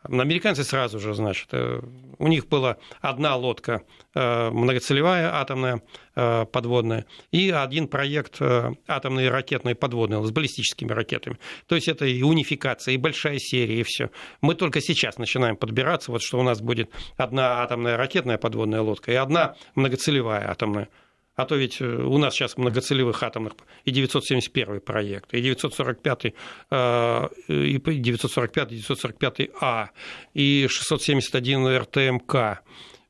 Американцы 0.03 0.63
сразу 0.63 0.99
же, 0.99 1.13
значит, 1.13 1.49
э, 1.51 1.79
у 2.17 2.27
них 2.27 2.47
была 2.47 2.77
одна 3.01 3.35
лодка 3.35 3.83
э, 4.15 4.49
многоцелевая 4.49 5.35
атомная 5.35 5.83
э, 6.15 6.45
подводная 6.45 7.05
и 7.31 7.51
один 7.51 7.87
проект 7.87 8.41
атомной 8.87 9.29
ракетной 9.29 9.75
подводной 9.75 10.25
с 10.25 10.31
баллистическими 10.31 10.91
ракетами. 10.91 11.37
То 11.67 11.75
есть 11.75 11.87
это 11.87 12.05
и 12.05 12.23
унификация, 12.23 12.95
и 12.95 12.97
большая 12.97 13.37
серия, 13.37 13.81
и 13.81 13.83
все. 13.83 14.09
Мы 14.41 14.55
только 14.55 14.81
сейчас 14.81 15.19
начинаем 15.19 15.55
подбираться, 15.55 16.11
вот 16.11 16.23
что 16.23 16.39
у 16.39 16.43
нас 16.43 16.61
будет 16.61 16.89
одна 17.17 17.61
атомная 17.61 17.95
ракетная 17.95 18.39
подводная 18.39 18.81
лодка 18.81 19.11
и 19.11 19.15
одна 19.15 19.55
многоцелевая 19.75 20.49
атомная 20.49 20.89
а 21.35 21.45
то 21.45 21.55
ведь 21.55 21.81
э, 21.81 21.85
у 21.85 22.17
нас 22.17 22.33
сейчас 22.33 22.57
многоцелевых 22.57 23.21
атомных 23.23 23.53
и 23.85 23.91
971 23.91 24.81
проект, 24.81 25.33
и 25.33 25.41
945, 25.41 26.25
и 26.25 26.33
945, 26.69 28.71
945А, 28.71 29.87
и 30.33 30.67
671 30.69 31.77
РТМК. 31.77 32.61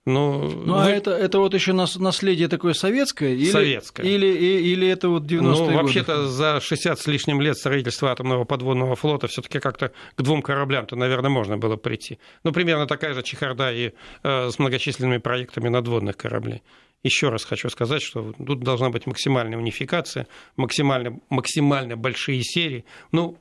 Ну, 0.06 0.50
ну 0.66 0.80
а 0.80 0.90
это, 0.90 1.12
это 1.12 1.38
вот 1.38 1.54
еще 1.54 1.74
наследие 1.74 2.48
такое 2.48 2.74
советское? 2.74 3.36
Или, 3.36 3.52
советское. 3.52 4.04
Или, 4.04 4.26
или 4.26 4.88
это 4.88 5.10
вот 5.10 5.24
90-е 5.24 5.42
Ну, 5.42 5.72
вообще-то 5.74 6.28
за 6.28 6.60
60 6.60 7.00
с 7.00 7.06
лишним 7.06 7.40
лет 7.40 7.56
строительства 7.56 8.10
атомного 8.10 8.44
подводного 8.44 8.96
флота 8.96 9.28
все 9.28 9.44
таки 9.44 9.60
как-то 9.60 9.92
к 10.16 10.22
двум 10.24 10.42
кораблям-то, 10.42 10.96
наверное, 10.96 11.30
можно 11.30 11.58
было 11.58 11.76
прийти. 11.76 12.18
Ну, 12.44 12.52
примерно 12.52 12.88
такая 12.88 13.14
же 13.14 13.22
чехарда 13.22 13.72
и 13.72 13.92
э, 14.24 14.50
с 14.50 14.58
многочисленными 14.58 15.20
проектами 15.20 15.70
надводных 15.70 16.18
кораблей. 16.18 16.64
Еще 17.04 17.30
раз 17.30 17.46
хочу 17.46 17.70
сказать, 17.70 18.04
что 18.04 18.34
тут 18.34 18.60
должна 18.62 18.90
быть 18.90 19.08
максимальная 19.08 19.58
унификация, 19.58 20.28
максимально, 20.56 21.20
максимально 21.30 21.98
большие 21.98 22.44
серии. 22.44 22.86
Ну, 23.12 23.38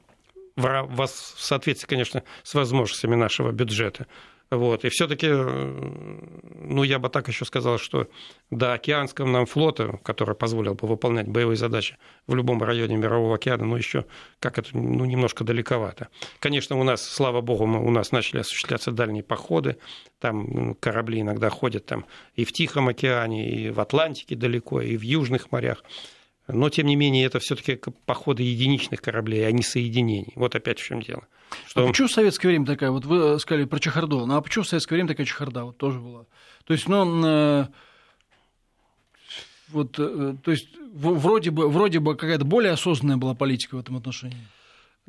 в 0.56 1.06
соответствии, 1.06 1.88
конечно, 1.88 2.22
с 2.42 2.54
возможностями 2.54 3.16
нашего 3.16 3.52
бюджета. 3.52 4.06
Вот. 4.50 4.84
И 4.84 4.88
все-таки, 4.88 5.28
ну, 5.28 6.82
я 6.82 6.98
бы 6.98 7.08
так 7.08 7.28
еще 7.28 7.44
сказал, 7.44 7.78
что 7.78 8.08
до 8.50 8.72
океанского 8.72 9.26
нам 9.26 9.46
флота, 9.46 10.00
который 10.02 10.34
позволил 10.34 10.74
бы 10.74 10.88
выполнять 10.88 11.28
боевые 11.28 11.56
задачи 11.56 11.96
в 12.26 12.34
любом 12.34 12.60
районе 12.60 12.96
Мирового 12.96 13.36
океана, 13.36 13.64
ну, 13.64 13.76
еще 13.76 14.06
как 14.40 14.58
это, 14.58 14.70
ну, 14.72 15.04
немножко 15.04 15.44
далековато. 15.44 16.08
Конечно, 16.40 16.76
у 16.80 16.82
нас, 16.82 17.02
слава 17.02 17.40
богу, 17.40 17.66
мы, 17.66 17.80
у 17.84 17.90
нас 17.90 18.10
начали 18.10 18.40
осуществляться 18.40 18.90
дальние 18.90 19.22
походы, 19.22 19.76
там 20.18 20.74
корабли 20.80 21.20
иногда 21.20 21.48
ходят 21.48 21.86
там 21.86 22.04
и 22.34 22.44
в 22.44 22.52
Тихом 22.52 22.88
океане, 22.88 23.48
и 23.48 23.70
в 23.70 23.78
Атлантике 23.78 24.34
далеко, 24.34 24.80
и 24.80 24.96
в 24.96 25.02
Южных 25.02 25.52
морях. 25.52 25.84
Но, 26.52 26.68
тем 26.70 26.86
не 26.86 26.96
менее, 26.96 27.26
это 27.26 27.38
все-таки 27.38 27.78
походы 28.06 28.42
единичных 28.42 29.00
кораблей, 29.00 29.46
а 29.46 29.52
не 29.52 29.62
соединений. 29.62 30.32
Вот 30.36 30.54
опять 30.54 30.78
в 30.78 30.84
чем 30.84 31.02
дело. 31.02 31.26
Что... 31.66 31.84
А 31.84 31.88
почему 31.88 32.08
в 32.08 32.12
советское 32.12 32.48
время 32.48 32.66
такая, 32.66 32.90
вот 32.90 33.04
вы 33.04 33.38
сказали 33.40 33.64
про 33.64 33.78
чехарду, 33.78 34.26
ну 34.26 34.36
а 34.36 34.40
почему 34.40 34.64
в 34.64 34.68
советское 34.68 34.94
время 34.96 35.08
такая 35.08 35.26
чехарда 35.26 35.64
вот 35.64 35.76
тоже 35.78 36.00
была? 36.00 36.26
То 36.64 36.72
есть, 36.72 36.88
ну, 36.88 37.24
э, 37.24 37.66
вот, 39.68 39.98
э, 39.98 40.36
то 40.42 40.50
есть, 40.50 40.68
вроде 40.92 41.50
бы, 41.50 41.68
вроде 41.68 41.98
бы 41.98 42.16
какая-то 42.16 42.44
более 42.44 42.72
осознанная 42.72 43.16
была 43.16 43.34
политика 43.34 43.76
в 43.76 43.80
этом 43.80 43.96
отношении. 43.96 44.46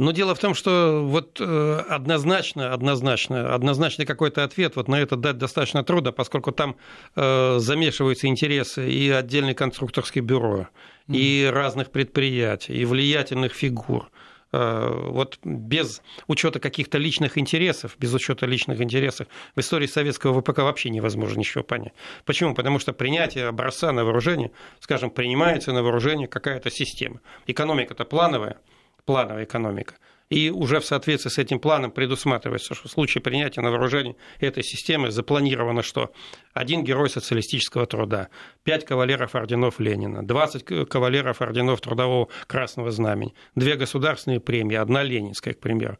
Но 0.01 0.11
дело 0.13 0.33
в 0.33 0.39
том, 0.39 0.55
что 0.55 1.05
вот 1.05 1.39
э, 1.39 1.83
однозначно, 1.87 2.73
однозначно, 2.73 3.53
однозначный 3.53 4.07
какой-то 4.07 4.43
ответ 4.43 4.75
вот 4.75 4.87
на 4.87 4.95
это 4.99 5.15
дать 5.15 5.37
достаточно 5.37 5.83
трудно, 5.83 6.11
поскольку 6.11 6.51
там 6.51 6.75
э, 7.15 7.59
замешиваются 7.59 8.25
интересы 8.25 8.91
и 8.91 9.11
отдельное 9.11 9.53
конструкторское 9.53 10.23
бюро, 10.23 10.69
mm-hmm. 11.07 11.15
и 11.15 11.45
разных 11.53 11.91
предприятий, 11.91 12.73
и 12.73 12.85
влиятельных 12.85 13.53
фигур. 13.53 14.09
Э, 14.51 14.91
вот 14.91 15.37
без 15.43 16.01
учета 16.25 16.59
каких-то 16.59 16.97
личных 16.97 17.37
интересов, 17.37 17.95
без 17.99 18.11
учета 18.11 18.47
личных 18.47 18.81
интересов 18.81 19.27
в 19.55 19.59
истории 19.59 19.85
советского 19.85 20.41
ВПК 20.41 20.59
вообще 20.63 20.89
невозможно 20.89 21.37
ничего 21.37 21.63
понять. 21.63 21.93
Почему? 22.25 22.55
Потому 22.55 22.79
что 22.79 22.91
принятие 22.91 23.45
образца 23.45 23.91
на 23.91 24.03
вооружение, 24.03 24.49
скажем, 24.79 25.11
принимается 25.11 25.73
на 25.73 25.83
вооружение 25.83 26.27
какая-то 26.27 26.71
система. 26.71 27.21
Экономика-то 27.45 28.03
плановая, 28.03 28.57
плановая 29.05 29.45
экономика– 29.45 29.95
и 30.31 30.49
уже 30.49 30.79
в 30.79 30.85
соответствии 30.85 31.29
с 31.29 31.37
этим 31.37 31.59
планом 31.59 31.91
предусматривается, 31.91 32.73
что 32.73 32.87
в 32.87 32.91
случае 32.91 33.21
принятия 33.21 33.59
на 33.59 33.69
вооружение 33.69 34.15
этой 34.39 34.63
системы 34.63 35.11
запланировано, 35.11 35.83
что 35.83 36.13
один 36.53 36.85
герой 36.85 37.09
социалистического 37.09 37.85
труда, 37.85 38.29
пять 38.63 38.85
кавалеров 38.85 39.35
орденов 39.35 39.81
Ленина, 39.81 40.25
20 40.25 40.87
кавалеров 40.87 41.41
орденов 41.41 41.81
Трудового 41.81 42.29
Красного 42.47 42.91
Знамени, 42.91 43.35
две 43.55 43.75
государственные 43.75 44.39
премии, 44.39 44.77
одна 44.77 45.03
ленинская, 45.03 45.53
к 45.53 45.59
примеру 45.59 45.99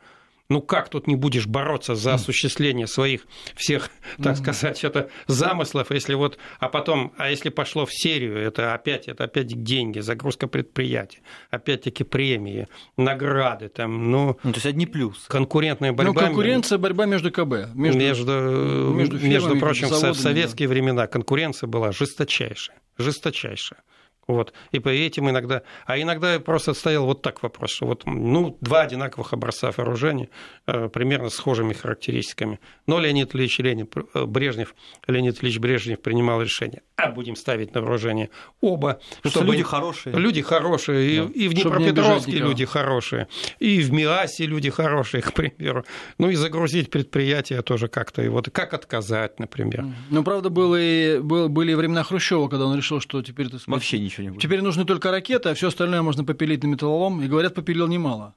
ну 0.52 0.62
как 0.62 0.90
тут 0.90 1.08
не 1.08 1.16
будешь 1.16 1.48
бороться 1.48 1.96
за 1.96 2.16
осуществление 2.16 2.86
своих 2.86 3.26
всех, 3.56 3.90
так 4.22 4.36
сказать, 4.38 4.84
это 4.84 5.10
замыслов, 5.28 5.92
если 5.92 6.14
вот, 6.14 6.38
а 6.60 6.68
потом, 6.68 7.14
а 7.18 7.30
если 7.30 7.50
пошло 7.50 7.86
в 7.86 7.94
серию, 7.94 8.38
это 8.38 8.74
опять, 8.74 9.08
это 9.08 9.24
опять 9.24 9.48
деньги, 9.64 10.00
загрузка 10.00 10.48
предприятий, 10.48 11.20
опять-таки 11.50 12.04
премии, 12.04 12.68
награды, 12.98 13.70
там, 13.70 14.12
ну, 14.12 14.38
ну 14.44 14.52
то 14.52 14.58
есть 14.58 14.66
одни 14.66 14.86
плюсы. 14.86 15.28
Конкурентная 15.30 15.94
борьба. 15.94 16.14
Ну, 16.14 16.20
конкуренция, 16.20 16.78
борьба 16.78 17.06
между 17.06 17.32
КБ. 17.32 17.74
Между, 17.74 18.00
между, 18.00 18.94
между, 18.94 19.20
между 19.20 19.58
прочим, 19.58 19.88
в 19.88 20.14
советские 20.16 20.68
времена 20.68 21.08
конкуренция 21.08 21.68
была 21.68 21.92
жесточайшая, 21.92 22.78
жесточайшая. 22.98 23.82
Вот. 24.28 24.54
И 24.72 24.80
по 24.80 24.90
этим 24.90 25.30
иногда... 25.30 25.64
А 25.86 26.00
иногда 26.00 26.40
просто 26.40 26.74
стоял 26.74 27.06
вот 27.06 27.22
так 27.22 27.44
вопрос, 27.44 27.72
что 27.72 27.88
вот, 27.88 28.06
ну, 28.06 28.58
два 28.62 28.82
одинаковых 28.82 29.34
образца 29.34 29.72
вооружения, 29.76 30.30
э, 30.68 30.90
примерно 30.90 31.30
с 31.30 31.36
схожими 31.36 31.74
характеристиками. 31.74 32.60
Но 32.88 33.00
Леонид 33.00 33.36
Ильич 33.36 33.60
Ленин, 33.60 33.90
э, 34.14 34.26
Брежнев, 34.26 34.76
Леонид 35.08 35.44
Ильич 35.44 35.60
Брежнев 35.60 36.02
принимал 36.02 36.42
решение, 36.42 36.82
а 36.96 37.10
будем 37.10 37.36
ставить 37.36 37.74
на 37.74 37.82
вооружение 37.82 38.30
оба. 38.62 39.02
Потому 39.18 39.32
чтобы 39.32 39.52
люди 39.54 39.64
хорошие. 39.64 40.16
Люди 40.16 40.42
хорошие, 40.42 41.24
да. 41.24 41.32
и, 41.34 41.46
и 41.46 41.48
в 41.48 41.54
Днепропетровске 41.54 42.38
люди 42.38 42.66
хорошие, 42.66 43.28
и 43.60 43.82
в 43.82 43.92
МИАСе 43.92 44.46
люди 44.46 44.70
хорошие, 44.70 45.22
к 45.24 45.34
примеру. 45.34 45.84
Ну 46.20 46.30
и 46.30 46.36
загрузить 46.36 46.92
предприятие 46.92 47.62
тоже 47.64 47.88
как-то. 47.88 48.22
И 48.22 48.28
вот 48.28 48.50
как 48.52 48.74
отказать, 48.74 49.40
например. 49.40 49.86
Ну, 50.10 50.24
правда, 50.24 50.50
было 50.50 50.80
и, 50.80 51.20
было, 51.20 51.48
были 51.48 51.74
времена 51.74 52.04
Хрущева, 52.04 52.48
когда 52.48 52.66
он 52.66 52.78
решил, 52.78 53.00
что 53.00 53.22
теперь... 53.22 53.48
Вообще 53.68 54.00
ничего 54.00 54.11
ничего 54.12 54.24
не 54.24 54.30
будет. 54.30 54.42
Теперь 54.42 54.62
нужны 54.62 54.86
только 54.86 55.12
ракеты, 55.12 55.50
а 55.50 55.54
все 55.54 55.70
остальное 55.70 56.02
можно 56.02 56.24
попилить 56.24 56.64
на 56.64 56.68
металлолом. 56.68 57.22
И 57.22 57.28
говорят, 57.28 57.54
попилил 57.56 57.88
немало. 57.88 58.34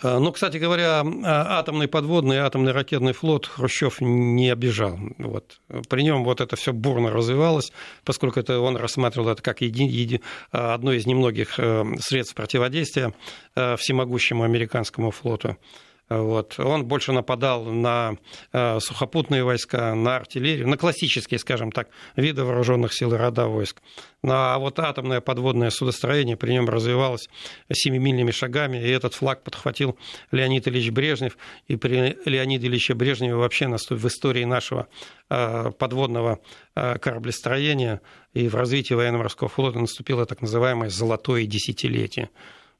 А, 0.00 0.20
ну, 0.20 0.30
кстати 0.32 0.58
говоря, 0.58 1.00
а, 1.00 1.58
атомный 1.58 1.88
подводный, 1.88 2.38
атомный 2.38 2.72
ракетный 2.72 3.12
флот 3.12 3.46
Хрущев 3.46 4.00
не 4.00 4.50
обижал. 4.50 4.98
Вот. 5.18 5.60
При 5.88 6.02
нем 6.02 6.24
вот 6.24 6.40
это 6.40 6.56
все 6.56 6.72
бурно 6.72 7.10
развивалось, 7.10 7.72
поскольку 8.04 8.38
это 8.38 8.60
он 8.60 8.76
рассматривал 8.76 9.30
это 9.30 9.42
как 9.42 9.60
еди, 9.60 9.84
еди, 9.84 10.20
а, 10.52 10.74
одно 10.74 10.92
из 10.92 11.06
немногих 11.06 11.58
э, 11.58 11.84
средств 12.00 12.34
противодействия 12.34 13.12
э, 13.56 13.76
всемогущему 13.76 14.44
американскому 14.44 15.10
флоту. 15.10 15.56
Вот. 16.08 16.58
Он 16.58 16.86
больше 16.86 17.12
нападал 17.12 17.64
на 17.64 18.16
э, 18.52 18.80
сухопутные 18.80 19.44
войска, 19.44 19.94
на 19.94 20.16
артиллерию, 20.16 20.66
на 20.66 20.76
классические, 20.78 21.38
скажем 21.38 21.70
так, 21.70 21.88
виды 22.16 22.44
вооруженных 22.44 22.94
сил 22.94 23.12
и 23.12 23.16
рода 23.16 23.46
войск. 23.46 23.82
Ну, 24.22 24.32
а 24.32 24.58
вот 24.58 24.78
атомное 24.78 25.20
подводное 25.20 25.70
судостроение 25.70 26.36
при 26.36 26.52
нем 26.52 26.68
развивалось 26.68 27.28
семимильными 27.70 28.30
шагами, 28.30 28.78
и 28.78 28.88
этот 28.88 29.14
флаг 29.14 29.44
подхватил 29.44 29.98
Леонид 30.32 30.66
Ильич 30.66 30.90
Брежнев. 30.90 31.36
И 31.66 31.76
при 31.76 32.16
Леониде 32.24 32.66
Ильиче 32.68 32.94
Брежневе 32.94 33.34
вообще 33.34 33.68
в 33.68 34.06
истории 34.06 34.44
нашего 34.44 34.88
э, 35.28 35.70
подводного 35.78 36.40
э, 36.74 36.98
кораблестроения 36.98 38.00
и 38.32 38.48
в 38.48 38.54
развитии 38.54 38.94
военно-морского 38.94 39.48
флота 39.48 39.78
наступило 39.78 40.24
так 40.26 40.40
называемое 40.40 40.88
«золотое 40.88 41.44
десятилетие» 41.44 42.30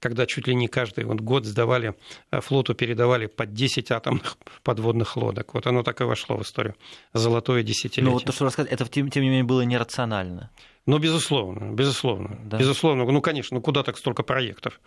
когда 0.00 0.26
чуть 0.26 0.46
ли 0.46 0.54
не 0.54 0.68
каждый 0.68 1.04
вот 1.04 1.20
год 1.20 1.44
сдавали, 1.44 1.94
э, 2.30 2.40
флоту 2.40 2.74
передавали 2.74 3.26
по 3.26 3.46
10 3.46 3.90
атомных 3.90 4.37
подводных 4.62 5.16
лодок. 5.16 5.54
Вот 5.54 5.66
оно 5.66 5.82
так 5.82 6.00
и 6.00 6.04
вошло 6.04 6.37
в 6.37 6.42
историю. 6.42 6.74
Золотое 7.12 7.62
десятилетие. 7.62 8.04
Ну 8.04 8.12
вот 8.12 8.24
то, 8.24 8.32
что 8.32 8.44
рассказать, 8.44 8.72
это 8.72 8.87
тем, 8.87 9.11
тем 9.11 9.22
не 9.22 9.28
менее 9.28 9.44
было 9.44 9.62
нерационально. 9.62 10.50
Ну, 10.87 10.98
безусловно, 10.98 11.74
безусловно. 11.74 12.38
Да. 12.44 12.56
Безусловно. 12.56 13.04
Ну, 13.04 13.20
конечно, 13.20 13.56
ну 13.56 13.61
куда 13.61 13.82
так 13.82 13.98
столько 13.98 14.22
проектов? 14.22 14.80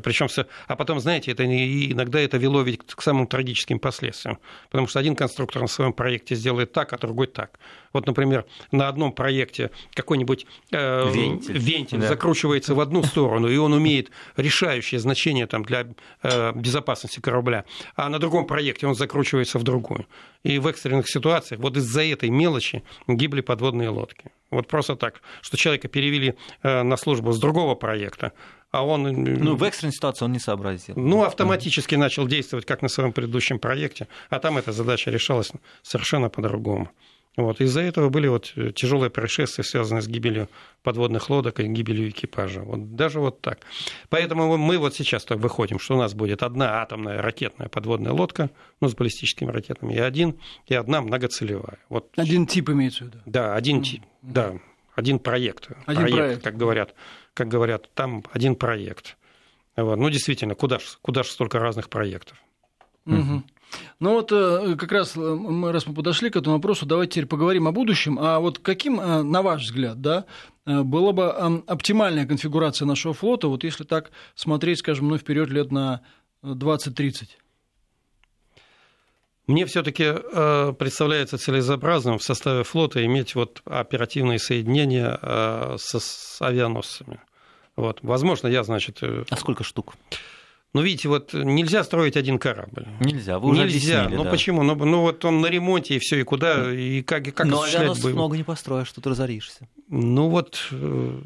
Причем 0.00 0.28
все... 0.28 0.46
А 0.66 0.76
потом, 0.76 1.00
знаете, 1.00 1.32
это 1.32 1.44
иногда 1.44 2.20
это 2.20 2.36
вело 2.36 2.62
ведь 2.62 2.82
к 2.86 3.02
самым 3.02 3.26
трагическим 3.26 3.78
последствиям. 3.78 4.38
Потому 4.70 4.86
что 4.86 4.98
один 4.98 5.16
конструктор 5.16 5.62
на 5.62 5.68
своем 5.68 5.92
проекте 5.92 6.34
сделает 6.34 6.72
так, 6.72 6.92
а 6.92 6.98
другой 6.98 7.26
так. 7.26 7.58
Вот, 7.92 8.06
например, 8.06 8.44
на 8.70 8.88
одном 8.88 9.12
проекте 9.12 9.70
какой-нибудь 9.94 10.46
э, 10.72 11.10
вентиль, 11.10 11.58
вентиль 11.58 12.00
да. 12.00 12.08
закручивается 12.08 12.74
в 12.74 12.80
одну 12.80 13.02
сторону, 13.02 13.48
и 13.48 13.56
он 13.56 13.72
умеет 13.72 14.10
решающее 14.36 15.00
значение 15.00 15.46
там, 15.46 15.64
для 15.64 15.86
э, 16.22 16.52
безопасности 16.54 17.20
корабля, 17.20 17.64
а 17.96 18.08
на 18.08 18.18
другом 18.18 18.46
проекте 18.46 18.86
он 18.86 18.94
закручивается 18.94 19.58
в 19.58 19.62
другую. 19.62 20.06
И 20.42 20.58
в 20.58 20.66
экстренных 20.66 21.08
ситуациях 21.08 21.60
вот 21.60 21.76
из-за 21.76 22.02
этой 22.04 22.30
мелочи 22.30 22.82
гибли 23.06 23.40
подводные 23.40 23.88
лодки. 23.88 24.30
Вот 24.50 24.66
просто 24.66 24.96
так, 24.96 25.20
что 25.42 25.56
человека 25.56 25.88
перевели 25.88 26.34
э, 26.62 26.82
на 26.82 26.96
службу 26.96 27.32
с 27.32 27.38
другого 27.38 27.74
проекта, 27.74 28.32
а 28.70 28.84
он... 28.84 29.06
Э, 29.06 29.12
ну, 29.12 29.56
в 29.56 29.62
экстренной 29.62 29.92
ситуации 29.92 30.24
он 30.24 30.32
не 30.32 30.38
сообразил. 30.38 30.94
Ну, 30.96 31.24
автоматически 31.24 31.94
начал 31.94 32.26
действовать, 32.26 32.66
как 32.66 32.82
на 32.82 32.88
своем 32.88 33.12
предыдущем 33.12 33.58
проекте, 33.58 34.08
а 34.30 34.38
там 34.38 34.58
эта 34.58 34.72
задача 34.72 35.10
решалась 35.10 35.52
совершенно 35.82 36.28
по-другому. 36.28 36.90
Вот. 37.38 37.60
Из-за 37.60 37.82
этого 37.82 38.08
были 38.08 38.26
вот 38.26 38.52
э, 38.56 38.72
тяжелые 38.72 39.10
происшествия, 39.10 39.62
связанные 39.62 40.02
с 40.02 40.08
гибелью 40.08 40.48
подводных 40.82 41.30
лодок 41.30 41.60
и 41.60 41.68
гибелью 41.68 42.10
экипажа. 42.10 42.62
Вот 42.62 42.96
даже 42.96 43.20
вот 43.20 43.40
так. 43.40 43.60
Поэтому 44.08 44.56
мы 44.56 44.76
вот 44.78 44.96
сейчас 44.96 45.24
так 45.24 45.38
выходим, 45.38 45.78
что 45.78 45.94
у 45.94 45.98
нас 45.98 46.14
будет 46.14 46.42
одна 46.42 46.82
атомная 46.82 47.22
ракетная 47.22 47.68
подводная 47.68 48.12
лодка, 48.12 48.50
ну, 48.80 48.88
с 48.88 48.94
баллистическими 48.96 49.52
ракетами, 49.52 49.94
и 49.94 49.98
один, 49.98 50.34
и 50.66 50.74
одна 50.74 51.00
многоцелевая. 51.00 51.78
Вот. 51.88 52.10
Один 52.16 52.44
тип 52.44 52.70
имеется 52.70 53.04
в 53.04 53.06
виду? 53.06 53.18
Да, 53.24 53.54
один 53.54 53.82
тип, 53.82 54.02
да, 54.20 54.54
один 54.96 55.20
проект. 55.20 55.68
Один 55.86 56.02
проект, 56.02 56.16
проект. 56.16 56.42
Как, 56.42 56.56
говорят, 56.56 56.94
как 57.38 57.46
говорят, 57.46 57.88
там 57.94 58.24
один 58.32 58.56
проект. 58.56 59.16
Вот. 59.76 59.96
Ну, 59.96 60.10
действительно, 60.10 60.56
куда 60.56 60.80
же 60.80 60.86
куда 61.02 61.22
ж 61.22 61.28
столько 61.28 61.60
разных 61.60 61.88
проектов? 61.88 62.36
Угу. 63.06 63.44
Ну 64.00 64.12
вот 64.14 64.32
э, 64.32 64.74
как 64.76 64.90
раз 64.90 65.16
э, 65.16 65.20
мы, 65.20 65.70
раз 65.70 65.86
мы 65.86 65.94
подошли 65.94 66.30
к 66.30 66.36
этому 66.36 66.56
вопросу, 66.56 66.84
давайте 66.84 67.12
теперь 67.12 67.26
поговорим 67.26 67.68
о 67.68 67.72
будущем. 67.72 68.18
А 68.20 68.40
вот 68.40 68.58
каким, 68.58 69.00
э, 69.00 69.22
на 69.22 69.42
ваш 69.42 69.62
взгляд, 69.62 70.00
да, 70.00 70.24
была 70.66 71.12
бы 71.12 71.30
оптимальная 71.66 72.26
конфигурация 72.26 72.86
нашего 72.86 73.14
флота, 73.14 73.46
вот 73.46 73.62
если 73.62 73.84
так 73.84 74.10
смотреть, 74.34 74.80
скажем, 74.80 75.08
ну, 75.08 75.16
вперед 75.16 75.48
лет 75.48 75.70
на 75.70 76.02
20-30? 76.42 77.28
Мне 79.46 79.64
все-таки 79.64 80.12
представляется 80.74 81.38
целесообразным 81.38 82.18
в 82.18 82.22
составе 82.22 82.64
флота 82.64 83.02
иметь 83.06 83.34
вот 83.34 83.62
оперативные 83.64 84.38
соединения 84.38 85.18
с 85.78 86.36
авианосцами. 86.42 87.20
Вот. 87.78 88.00
Возможно, 88.02 88.48
я, 88.48 88.64
значит... 88.64 88.98
А 89.02 89.36
сколько 89.36 89.62
штук? 89.62 89.94
Ну, 90.74 90.82
видите, 90.82 91.08
вот 91.08 91.32
нельзя 91.32 91.82
строить 91.84 92.16
один 92.16 92.38
корабль. 92.38 92.86
Нельзя, 93.00 93.38
вы 93.38 93.50
уже 93.50 93.62
Нельзя. 93.62 94.00
объяснили, 94.00 94.16
Ну 94.18 94.24
да. 94.24 94.30
почему? 94.30 94.62
Ну, 94.64 94.74
ну 94.74 95.00
вот 95.00 95.24
он 95.24 95.40
на 95.40 95.46
ремонте 95.46 95.94
и 95.94 95.98
все, 95.98 96.20
и 96.20 96.24
куда, 96.24 96.70
и 96.74 97.02
как, 97.02 97.26
и 97.28 97.30
как 97.30 97.46
Но 97.46 97.62
авианосцев 97.62 98.04
бы- 98.04 98.12
много 98.12 98.36
не 98.36 98.42
построишь, 98.42 98.92
тут 98.92 99.06
разоришься. 99.06 99.68
Ну 99.88 100.28
вот, 100.28 100.66
э, 100.72 101.20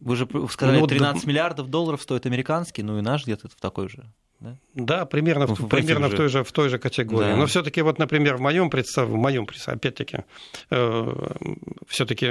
Вы 0.00 0.16
же 0.16 0.28
сказали, 0.50 0.76
Ну, 0.76 0.80
вот 0.82 0.90
13 0.90 1.24
миллиардов 1.26 1.70
долларов 1.70 2.02
стоит 2.02 2.26
американский, 2.26 2.82
ну 2.82 2.98
и 2.98 3.00
наш 3.00 3.24
где-то 3.24 3.48
в 3.48 3.54
такой 3.54 3.88
же. 3.88 4.04
Да? 4.40 4.58
да, 4.74 5.06
примерно, 5.06 5.46
в, 5.46 5.58
В 5.58 5.68
примерно 5.68 6.08
в, 6.08 6.14
той 6.14 6.28
же, 6.28 6.44
в 6.44 6.52
той 6.52 6.68
же 6.68 6.78
категории. 6.78 7.30
Да. 7.30 7.36
Но 7.36 7.46
все-таки 7.46 7.80
вот, 7.80 7.98
например, 7.98 8.36
в 8.36 8.40
моем 8.40 8.68
представлении, 8.68 9.16
в 9.16 9.22
моем 9.22 9.48
опять-таки, 9.66 10.24
все-таки 11.86 12.26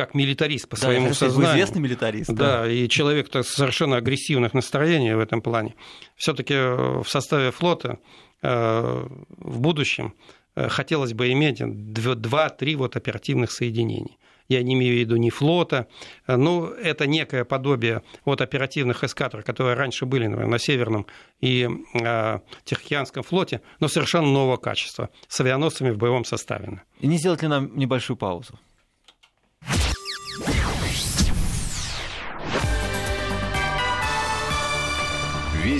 как 0.00 0.14
милитарист 0.14 0.66
по 0.66 0.76
Да, 0.76 0.82
своему 0.82 1.12
сказать, 1.12 1.18
сознанию. 1.34 1.52
Известный 1.56 1.82
милитарист. 1.82 2.30
Да, 2.32 2.66
и 2.66 2.88
человек-то 2.88 3.42
совершенно 3.42 3.96
агрессивных 3.96 4.54
настроений 4.54 5.12
в 5.12 5.18
этом 5.18 5.42
плане. 5.42 5.74
Все-таки 6.16 6.54
в 6.54 7.04
составе 7.06 7.50
флота 7.50 7.98
э, 8.42 9.06
в 9.28 9.60
будущем 9.60 10.14
э, 10.56 10.68
хотелось 10.68 11.12
бы 11.12 11.30
иметь 11.32 11.60
дв- 11.60 12.14
два-три 12.14 12.76
вот 12.76 12.96
оперативных 12.96 13.50
соединений. 13.52 14.16
Я 14.48 14.62
не 14.62 14.72
имею 14.74 14.96
в 14.96 14.98
виду 14.98 15.16
ни 15.16 15.28
флота, 15.28 15.86
э, 16.26 16.36
ну, 16.36 16.64
это 16.64 17.06
некое 17.06 17.44
подобие 17.44 18.00
вот 18.24 18.40
оперативных 18.40 19.04
эскадр, 19.04 19.42
которые 19.42 19.76
раньше 19.76 20.06
были 20.06 20.28
например, 20.28 20.48
на 20.50 20.58
Северном 20.58 21.04
и 21.42 21.68
э, 21.92 22.38
Тихоокеанском 22.64 23.22
флоте, 23.22 23.60
но 23.80 23.88
совершенно 23.88 24.28
нового 24.28 24.56
качества, 24.56 25.10
с 25.28 25.38
авианосцами 25.40 25.90
в 25.90 25.98
боевом 25.98 26.24
составе. 26.24 26.80
И 27.00 27.06
не 27.06 27.18
сделать 27.18 27.42
ли 27.42 27.48
нам 27.48 27.76
небольшую 27.76 28.16
паузу? 28.16 28.58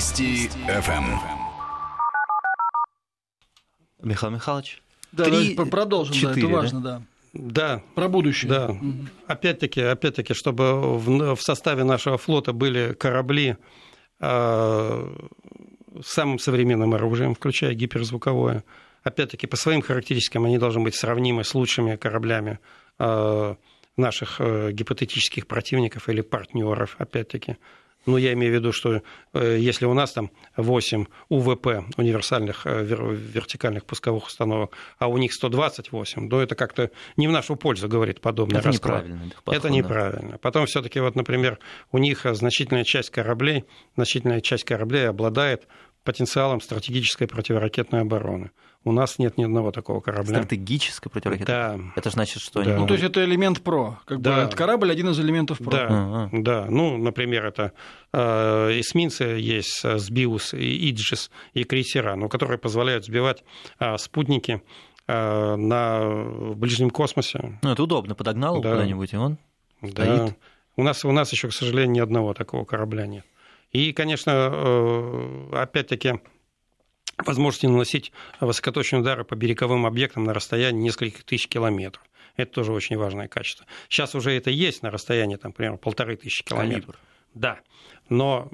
Вести 0.00 0.48
ФМ. 0.48 1.04
Михаил 4.02 4.32
Михайлович? 4.32 4.82
Да, 5.12 5.24
Три, 5.24 5.32
давайте 5.32 5.70
продолжим, 5.70 6.14
да, 6.14 6.20
четыре, 6.20 6.40
это 6.40 6.48
да? 6.48 6.56
важно, 6.56 6.80
да. 6.80 7.02
Да, 7.34 7.82
Про 7.94 8.08
будущее. 8.08 8.48
Да. 8.50 8.68
Мгм. 8.68 9.10
Опять-таки, 9.26 9.82
опять-таки, 9.82 10.32
чтобы 10.32 10.96
в, 10.96 11.34
в 11.34 11.42
составе 11.42 11.84
нашего 11.84 12.16
флота 12.16 12.54
были 12.54 12.94
корабли 12.94 13.58
э, 14.20 15.16
с 16.02 16.06
самым 16.06 16.38
современным 16.38 16.94
оружием, 16.94 17.34
включая 17.34 17.74
гиперзвуковое. 17.74 18.64
Опять-таки, 19.02 19.46
по 19.46 19.58
своим 19.58 19.82
характеристикам 19.82 20.46
они 20.46 20.56
должны 20.56 20.82
быть 20.82 20.94
сравнимы 20.94 21.44
с 21.44 21.54
лучшими 21.54 21.96
кораблями 21.96 22.58
э, 22.98 23.54
наших 23.98 24.36
э, 24.40 24.72
гипотетических 24.72 25.46
противников 25.46 26.08
или 26.08 26.22
партнеров, 26.22 26.96
опять-таки. 26.96 27.58
Ну, 28.06 28.16
я 28.16 28.32
имею 28.32 28.52
в 28.52 28.54
виду, 28.56 28.72
что 28.72 29.02
э, 29.34 29.56
если 29.58 29.84
у 29.84 29.92
нас 29.94 30.12
там 30.12 30.30
8 30.56 31.04
УВП, 31.28 31.66
универсальных 31.98 32.66
э, 32.66 32.82
вер- 32.84 33.14
вертикальных 33.14 33.84
пусковых 33.84 34.26
установок, 34.26 34.74
а 34.98 35.08
у 35.08 35.18
них 35.18 35.32
128, 35.32 36.28
то 36.30 36.40
это 36.40 36.54
как-то 36.54 36.90
не 37.16 37.28
в 37.28 37.30
нашу 37.30 37.56
пользу, 37.56 37.88
говорит 37.88 38.20
подобный 38.20 38.58
Это 38.60 38.68
расклад. 38.68 39.04
неправильно. 39.04 39.30
подход, 39.44 39.54
Это 39.54 39.68
да. 39.68 39.74
неправильно. 39.74 40.38
Потом 40.38 40.66
все-таки, 40.66 40.98
вот, 41.00 41.14
например, 41.14 41.58
у 41.92 41.98
них 41.98 42.24
э, 42.26 42.34
значительная 42.34 42.84
часть 42.84 43.10
кораблей, 43.10 43.64
значительная 43.96 44.40
часть 44.40 44.64
кораблей 44.64 45.08
обладает 45.08 45.66
потенциалом 46.04 46.60
стратегической 46.62 47.26
противоракетной 47.26 48.00
обороны. 48.00 48.50
У 48.82 48.92
нас 48.92 49.18
нет 49.18 49.36
ни 49.36 49.44
одного 49.44 49.72
такого 49.72 50.00
корабля. 50.00 50.36
Стратегическая 50.42 51.10
противоракетная. 51.10 51.76
Да, 51.76 51.84
Это 51.96 52.08
значит, 52.08 52.40
что 52.42 52.62
Да. 52.62 52.70
они 52.70 52.80
Ну, 52.80 52.86
то 52.86 52.94
есть 52.94 53.04
это 53.04 53.22
элемент 53.22 53.60
ПРО. 53.62 53.98
Как 54.06 54.22
Да. 54.22 54.36
бы 54.36 54.40
этот 54.42 54.54
корабль 54.54 54.90
один 54.90 55.10
из 55.10 55.20
элементов 55.20 55.58
ПРО. 55.58 55.70
да, 55.70 55.86
Ага. 55.90 56.28
да. 56.32 56.66
Ну, 56.70 56.96
например, 56.96 57.44
это 57.44 57.72
э, 58.12 58.20
эсминцы 58.80 59.24
есть 59.24 59.80
э, 59.84 59.98
Сбиус, 59.98 60.54
и 60.54 60.90
Иджис 60.90 61.30
и 61.52 61.64
крейсера, 61.64 62.14
ну, 62.16 62.30
которые 62.30 62.56
позволяют 62.56 63.04
сбивать 63.04 63.44
э, 63.80 63.98
спутники 63.98 64.62
э, 65.06 65.56
на 65.56 66.00
в 66.08 66.56
ближнем 66.56 66.88
космосе. 66.88 67.58
Ну, 67.62 67.72
это 67.72 67.82
удобно. 67.82 68.14
Подогнал 68.14 68.62
Да. 68.62 68.72
куда-нибудь, 68.72 69.12
и 69.12 69.16
он... 69.16 69.36
Да. 69.82 70.16
Стоит. 70.16 70.38
У 70.76 70.82
нас, 70.82 71.04
у 71.04 71.12
нас 71.12 71.30
еще, 71.32 71.48
к 71.48 71.52
сожалению, 71.52 71.92
ни 71.96 72.00
одного 72.00 72.32
такого 72.32 72.64
корабля 72.64 73.06
нет. 73.06 73.26
И, 73.72 73.92
конечно, 73.92 74.30
э, 74.50 75.48
опять-таки, 75.52 76.20
возможности 77.26 77.66
наносить 77.66 78.12
высокоточные 78.40 79.00
удары 79.00 79.24
по 79.24 79.34
береговым 79.34 79.86
объектам 79.86 80.24
на 80.24 80.34
расстоянии 80.34 80.80
нескольких 80.82 81.24
тысяч 81.24 81.48
километров. 81.48 82.02
Это 82.36 82.52
тоже 82.52 82.72
очень 82.72 82.96
важное 82.96 83.28
качество. 83.28 83.66
Сейчас 83.88 84.14
уже 84.14 84.32
это 84.32 84.50
есть 84.50 84.82
на 84.82 84.90
расстоянии, 84.90 85.36
там, 85.36 85.52
примерно, 85.52 85.78
полторы 85.78 86.16
тысячи 86.16 86.44
километров. 86.44 86.96
Калибр. 86.96 86.98
Да. 87.34 87.58
Но 88.08 88.50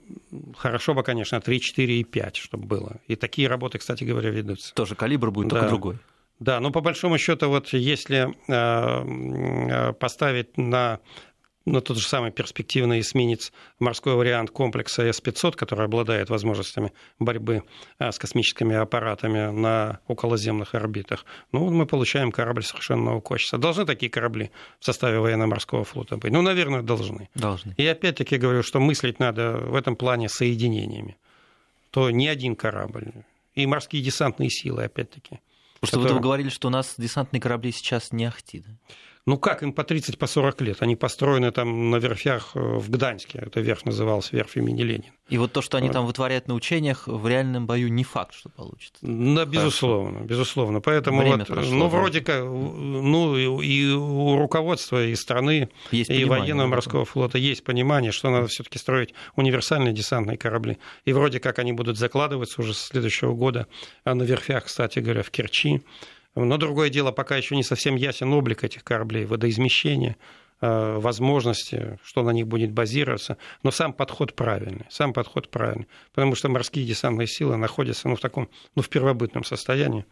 хорошо 0.56 0.94
бы, 0.94 1.02
конечно, 1.02 1.40
3, 1.40 1.60
4 1.60 2.00
и 2.00 2.04
5, 2.04 2.36
чтобы 2.36 2.66
было. 2.66 2.96
И 3.06 3.16
такие 3.16 3.48
работы, 3.48 3.78
кстати 3.78 4.04
говоря, 4.04 4.30
ведутся. 4.30 4.74
Тоже 4.74 4.94
калибр 4.94 5.30
будет, 5.30 5.50
только 5.50 5.64
Да. 5.64 5.68
другой. 5.70 5.98
Да, 6.38 6.60
но 6.60 6.70
по 6.70 6.82
большому 6.82 7.16
счету, 7.16 7.48
вот 7.48 7.72
если 7.72 8.28
э, 8.48 9.92
поставить 9.94 10.58
на, 10.58 11.00
на 11.66 11.80
тот 11.80 11.98
же 11.98 12.06
самый 12.06 12.30
перспективный 12.30 13.00
эсминец 13.00 13.52
морской 13.80 14.14
вариант 14.14 14.50
комплекса 14.50 15.02
С-500, 15.02 15.56
который 15.56 15.84
обладает 15.84 16.30
возможностями 16.30 16.92
борьбы 17.18 17.64
э, 17.98 18.12
с 18.12 18.18
космическими 18.18 18.76
аппаратами 18.76 19.50
на 19.50 19.98
околоземных 20.06 20.74
орбитах, 20.74 21.26
ну, 21.52 21.68
мы 21.70 21.86
получаем 21.86 22.30
корабль 22.30 22.62
совершенно 22.62 23.02
нового 23.02 23.20
качества. 23.20 23.58
Должны 23.58 23.84
такие 23.84 24.08
корабли 24.08 24.50
в 24.78 24.84
составе 24.84 25.18
военно-морского 25.18 25.84
флота 25.84 26.16
быть? 26.16 26.32
Ну, 26.32 26.40
наверное, 26.40 26.82
должны. 26.82 27.28
Должны. 27.34 27.74
И 27.76 27.86
опять-таки 27.86 28.38
говорю, 28.38 28.62
что 28.62 28.78
мыслить 28.78 29.18
надо 29.18 29.58
в 29.58 29.74
этом 29.74 29.96
плане 29.96 30.28
соединениями. 30.28 31.16
То 31.90 32.10
не 32.10 32.28
один 32.28 32.54
корабль. 32.54 33.12
И 33.54 33.66
морские 33.66 34.02
десантные 34.02 34.50
силы, 34.50 34.84
опять-таки. 34.84 35.40
Потому 35.80 36.04
что 36.04 36.14
вы 36.14 36.20
говорили, 36.20 36.48
что 36.48 36.68
у 36.68 36.70
нас 36.70 36.94
десантные 36.96 37.40
корабли 37.40 37.72
сейчас 37.72 38.12
не 38.12 38.24
ахти. 38.24 38.60
да? 38.60 38.72
Ну 39.26 39.38
как 39.38 39.64
им 39.64 39.72
по 39.72 39.82
30, 39.82 40.18
по 40.18 40.28
40 40.28 40.60
лет? 40.60 40.82
Они 40.82 40.94
построены 40.94 41.50
там 41.50 41.90
на 41.90 41.96
верфях 41.96 42.52
э, 42.54 42.60
в 42.60 42.88
Гданьске. 42.90 43.40
Это 43.42 43.60
верфь 43.60 43.84
называлась 43.84 44.30
верфь 44.30 44.56
имени 44.56 44.82
Ленина. 44.82 45.12
И 45.28 45.36
вот 45.38 45.52
то, 45.52 45.62
что 45.62 45.78
они 45.78 45.90
там 45.90 46.06
вытворяют 46.06 46.46
на 46.46 46.54
учениях, 46.54 47.08
в 47.08 47.26
реальном 47.26 47.66
бою 47.66 47.88
не 47.88 48.04
факт, 48.04 48.34
что 48.34 48.48
получится. 48.48 48.98
Да, 49.02 49.44
безусловно, 49.44 50.20
безусловно. 50.20 50.80
Поэтому 50.80 51.18
Время 51.18 51.38
вот, 51.38 51.46
прошло, 51.48 51.74
ну, 51.74 51.88
вроде 51.88 52.20
как, 52.20 52.44
ну, 52.44 53.36
и 53.36 53.92
у 53.92 54.38
руководства, 54.38 55.04
и 55.04 55.16
страны, 55.16 55.70
Есть 55.90 56.10
и 56.10 56.14
понимание, 56.14 56.42
военного 56.42 56.68
да, 56.68 56.76
морского 56.76 57.04
флота 57.04 57.38
есть 57.38 57.64
понимание, 57.64 58.12
что 58.12 58.30
надо 58.30 58.46
все-таки 58.46 58.78
строить 58.78 59.12
универсальные 59.34 59.92
десантные 59.92 60.38
корабли. 60.38 60.78
И 61.04 61.12
вроде 61.12 61.40
как 61.40 61.58
они 61.58 61.72
будут 61.72 61.98
закладываться 61.98 62.60
уже 62.60 62.74
с 62.74 62.78
следующего 62.78 63.34
года 63.34 63.66
а 64.04 64.14
на 64.14 64.22
верфях, 64.22 64.66
кстати 64.66 65.00
говоря, 65.00 65.24
в 65.24 65.30
Керчи. 65.30 65.82
Но 66.44 66.58
другое 66.58 66.90
дело, 66.90 67.12
пока 67.12 67.36
еще 67.36 67.56
не 67.56 67.62
совсем 67.62 67.96
ясен 67.96 68.32
облик 68.32 68.62
этих 68.62 68.84
кораблей, 68.84 69.24
водоизмещение, 69.24 70.16
э, 70.60 70.98
возможности, 70.98 71.98
что 72.04 72.22
на 72.22 72.30
них 72.30 72.46
будет 72.46 72.72
базироваться. 72.72 73.38
Но 73.62 73.70
сам 73.70 73.94
подход 73.94 74.34
правильный, 74.34 74.84
сам 74.90 75.14
подход 75.14 75.50
правильный. 75.50 75.88
Потому 76.14 76.34
что 76.34 76.50
морские 76.50 76.86
десантные 76.86 77.26
силы 77.26 77.56
находятся 77.56 78.08
ну, 78.08 78.16
в 78.16 78.20
таком, 78.20 78.50
ну, 78.74 78.82
в 78.82 78.90
первобытном 78.90 79.44
состоянии. 79.44 80.04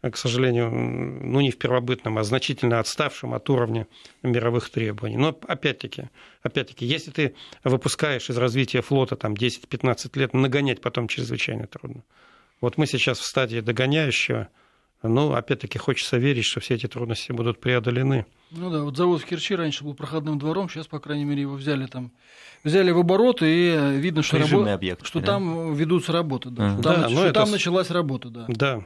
К 0.00 0.16
сожалению, 0.16 0.70
ну 0.70 1.40
не 1.40 1.50
в 1.50 1.58
первобытном, 1.58 2.18
а 2.18 2.22
значительно 2.22 2.78
отставшем 2.78 3.34
от 3.34 3.50
уровня 3.50 3.88
мировых 4.22 4.70
требований. 4.70 5.16
Но 5.16 5.36
опять-таки, 5.48 6.04
опять-таки, 6.40 6.86
если 6.86 7.10
ты 7.10 7.34
выпускаешь 7.64 8.30
из 8.30 8.36
развития 8.36 8.80
флота 8.80 9.16
там 9.16 9.34
10-15 9.34 10.16
лет, 10.16 10.34
нагонять 10.34 10.80
потом 10.80 11.08
чрезвычайно 11.08 11.66
трудно. 11.66 12.04
Вот 12.60 12.78
мы 12.78 12.86
сейчас 12.86 13.18
в 13.18 13.26
стадии 13.26 13.58
догоняющего, 13.58 14.48
ну, 15.02 15.32
опять-таки, 15.32 15.78
хочется 15.78 16.16
верить, 16.16 16.44
что 16.44 16.60
все 16.60 16.74
эти 16.74 16.86
трудности 16.86 17.32
будут 17.32 17.60
преодолены. 17.60 18.26
Ну 18.50 18.70
да, 18.70 18.82
вот 18.82 18.96
завод 18.96 19.20
в 19.22 19.24
Керчи 19.26 19.54
раньше 19.54 19.84
был 19.84 19.94
проходным 19.94 20.38
двором, 20.38 20.68
сейчас, 20.68 20.86
по 20.86 20.98
крайней 20.98 21.24
мере, 21.24 21.42
его 21.42 21.54
взяли 21.54 21.86
там, 21.86 22.10
взяли 22.64 22.90
в 22.90 22.98
оборот, 22.98 23.42
и 23.42 23.76
видно, 23.98 24.22
что, 24.22 24.38
рабо- 24.38 24.72
объект, 24.72 25.06
что 25.06 25.20
да? 25.20 25.26
там 25.26 25.74
ведутся 25.74 26.12
работы, 26.12 26.50
да, 26.50 26.72
что, 26.74 26.82
там, 26.82 26.94
Да, 26.94 27.00
нач- 27.00 27.10
но 27.10 27.16
что 27.18 27.24
это 27.26 27.40
там 27.40 27.50
началась 27.50 27.90
работа, 27.90 28.30
да. 28.30 28.44
Да, 28.48 28.82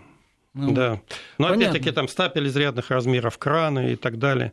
Ну, 0.55 0.75
да. 0.75 1.01
Но 1.39 1.49
Понятно. 1.49 1.69
опять-таки 1.71 1.93
там 1.95 2.09
стапель 2.09 2.47
изрядных 2.49 2.91
размеров, 2.91 3.39
краны 3.39 3.93
и 3.93 3.97
так 3.97 4.19
далее. 4.19 4.53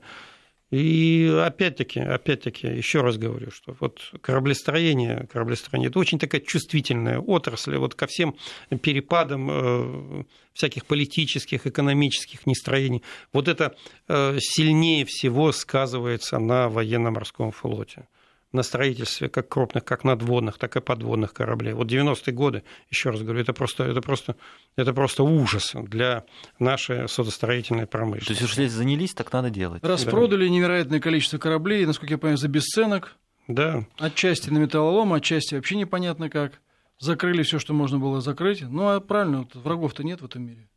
И 0.72 1.28
опять-таки, 1.44 2.00
опять-таки, 2.00 2.68
еще 2.68 3.02
раз 3.02 3.18
говорю, 3.18 3.50
что 3.50 3.76
вот 3.80 4.02
кораблестроение, 4.22 5.28
кораблестроение– 5.32 5.90
это 5.90 5.98
очень 5.98 6.20
такая 6.20 6.42
чувствительная 6.42 7.20
отрасль 7.20 7.76
вот 7.78 7.96
ко 7.96 8.06
всем 8.06 8.36
перепадам 8.82 9.50
э, 9.50 10.24
всяких 10.54 10.86
политических, 10.86 11.66
экономических 11.66 12.46
нестроений. 12.46 13.04
Вот 13.34 13.48
это 13.48 13.76
э, 14.08 14.38
сильнее 14.40 15.06
всего 15.06 15.52
сказывается 15.52 16.38
на 16.38 16.70
военно-морском 16.70 17.52
флоте 17.52 18.08
на 18.52 18.64
строительстве 18.64 19.30
как 19.30 19.48
крупных, 19.48 19.84
как 19.84 20.04
надводных, 20.04 20.58
так 20.58 20.76
и 20.76 20.82
подводных 20.82 21.34
кораблей. 21.34 21.74
Вот 21.74 21.92
90-е 21.92 22.34
годы, 22.34 22.64
еще 22.90 23.12
раз 23.12 23.22
говорю, 23.22 23.42
это 23.42 23.54
просто, 23.54 23.84
это 23.84 24.02
просто, 24.02 24.36
это 24.76 24.94
просто 24.94 25.24
ужас 25.24 25.72
для 25.76 26.26
нашей 26.58 27.08
судостроительной 27.08 27.86
То 27.86 27.92
промышленности. 27.92 28.32
есть, 28.32 28.44
уж 28.44 28.58
если 28.58 28.76
занялись, 28.76 29.14
так 29.14 29.32
надо 29.32 29.50
делать. 29.50 29.84
Распродали 29.84 30.48
невероятное 30.48 31.00
количество 31.00 31.38
кораблей, 31.38 31.86
насколько 31.86 32.14
я 32.16 32.18
понимаю, 32.18 32.38
за 32.38 32.48
бесценок. 32.48 33.16
Да. 33.48 33.86
Отчасти 33.98 34.50
на 34.50 34.60
металлолом, 34.60 35.14
отчасти 35.14 35.56
вообще 35.56 35.76
непонятно 35.76 36.30
как. 36.30 36.60
Закрыли 37.00 37.44
все, 37.44 37.60
что 37.60 37.74
можно 37.74 37.98
было 37.98 38.20
закрыть. 38.20 38.62
Ну, 38.62 38.90
а 38.90 39.00
правильно, 39.00 39.40
вот 39.40 39.56
врагов-то 39.56 40.04
нет 40.04 40.22
в 40.22 40.26
этом 40.26 40.44
мире. 40.44 40.68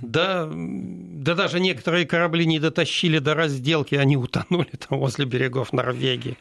Да, 0.00 0.48
да 0.50 1.34
даже 1.34 1.60
некоторые 1.60 2.06
корабли 2.06 2.46
не 2.46 2.58
дотащили 2.58 3.18
до 3.18 3.34
разделки, 3.34 3.94
они 3.94 4.16
утонули 4.16 4.70
там 4.88 4.98
возле 4.98 5.24
берегов 5.24 5.72
Норвегии. 5.72 6.36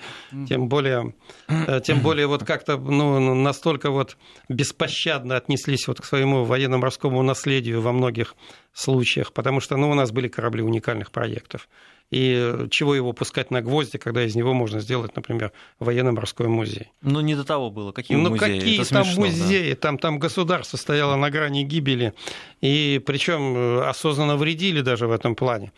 Тем 0.48 0.68
более, 0.68 1.14
э, 1.48 1.82
тем 1.84 2.00
более 2.00 2.28
вот 2.28 2.44
как-то 2.44 2.78
ну, 2.78 3.34
настолько 3.36 3.92
вот 3.92 4.18
беспощадно 4.50 5.38
отнеслись 5.38 5.88
вот 5.88 6.02
к 6.02 6.06
своему 6.06 6.44
военно-морскому 6.44 7.22
наследию 7.24 7.82
во 7.82 7.92
многих 7.92 8.36
случаях, 8.74 9.34
потому 9.34 9.60
что 9.60 9.78
ну, 9.78 9.90
у 9.90 9.94
нас 9.94 10.12
были 10.12 10.28
корабли 10.28 10.62
уникальных 10.62 11.12
проектов. 11.12 11.68
И 12.12 12.68
чего 12.70 12.94
его 12.94 13.12
пускать 13.12 13.50
на 13.50 13.62
гвозди, 13.62 13.98
когда 13.98 14.24
из 14.24 14.36
него 14.36 14.54
можно 14.54 14.80
сделать, 14.80 15.16
например, 15.16 15.52
военно-морской 15.80 16.48
музей? 16.48 16.92
Ну, 17.02 17.22
не 17.22 17.34
до 17.34 17.44
того 17.44 17.72
было. 17.72 17.92
Какие 17.92 18.18
ну, 18.18 18.30
музеи? 18.30 18.60
какие 18.60 18.82
Это 18.82 18.90
там 18.94 19.04
смешно, 19.04 19.26
музеи? 19.26 19.70
Да. 19.72 19.76
Там, 19.78 19.98
там 19.98 20.20
государство 20.20 20.78
стояло 20.78 21.16
на 21.16 21.32
грани 21.32 21.64
гибели. 21.64 22.14
И 22.62 23.02
причем 23.04 23.58
э, 23.58 23.84
осознанно 23.86 24.38
вредили 24.38 24.82
даже 24.82 25.08
в 25.08 25.12
этом 25.12 25.36
плане. 25.36 25.72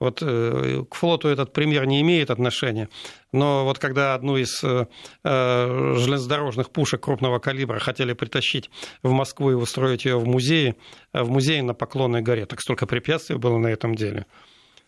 Вот 0.00 0.18
э, 0.22 0.82
к 0.90 0.94
флоту 0.94 1.28
этот 1.28 1.52
пример 1.52 1.86
не 1.86 2.00
имеет 2.00 2.30
отношения, 2.30 2.88
но 3.30 3.64
вот 3.64 3.78
когда 3.78 4.14
одну 4.14 4.36
из 4.36 4.60
э, 4.64 4.86
железнодорожных 5.22 6.70
пушек 6.70 7.02
крупного 7.02 7.38
калибра 7.38 7.78
хотели 7.78 8.12
притащить 8.12 8.68
в 9.04 9.12
Москву 9.12 9.52
и 9.52 9.54
устроить 9.54 10.04
ее 10.04 10.18
в 10.18 10.26
музее, 10.26 10.74
в 11.12 11.30
музее 11.30 11.62
на 11.62 11.74
Поклонной 11.74 12.20
горе, 12.22 12.46
так 12.46 12.60
столько 12.60 12.86
препятствий 12.86 13.36
было 13.36 13.58
на 13.58 13.68
этом 13.68 13.94
деле 13.94 14.26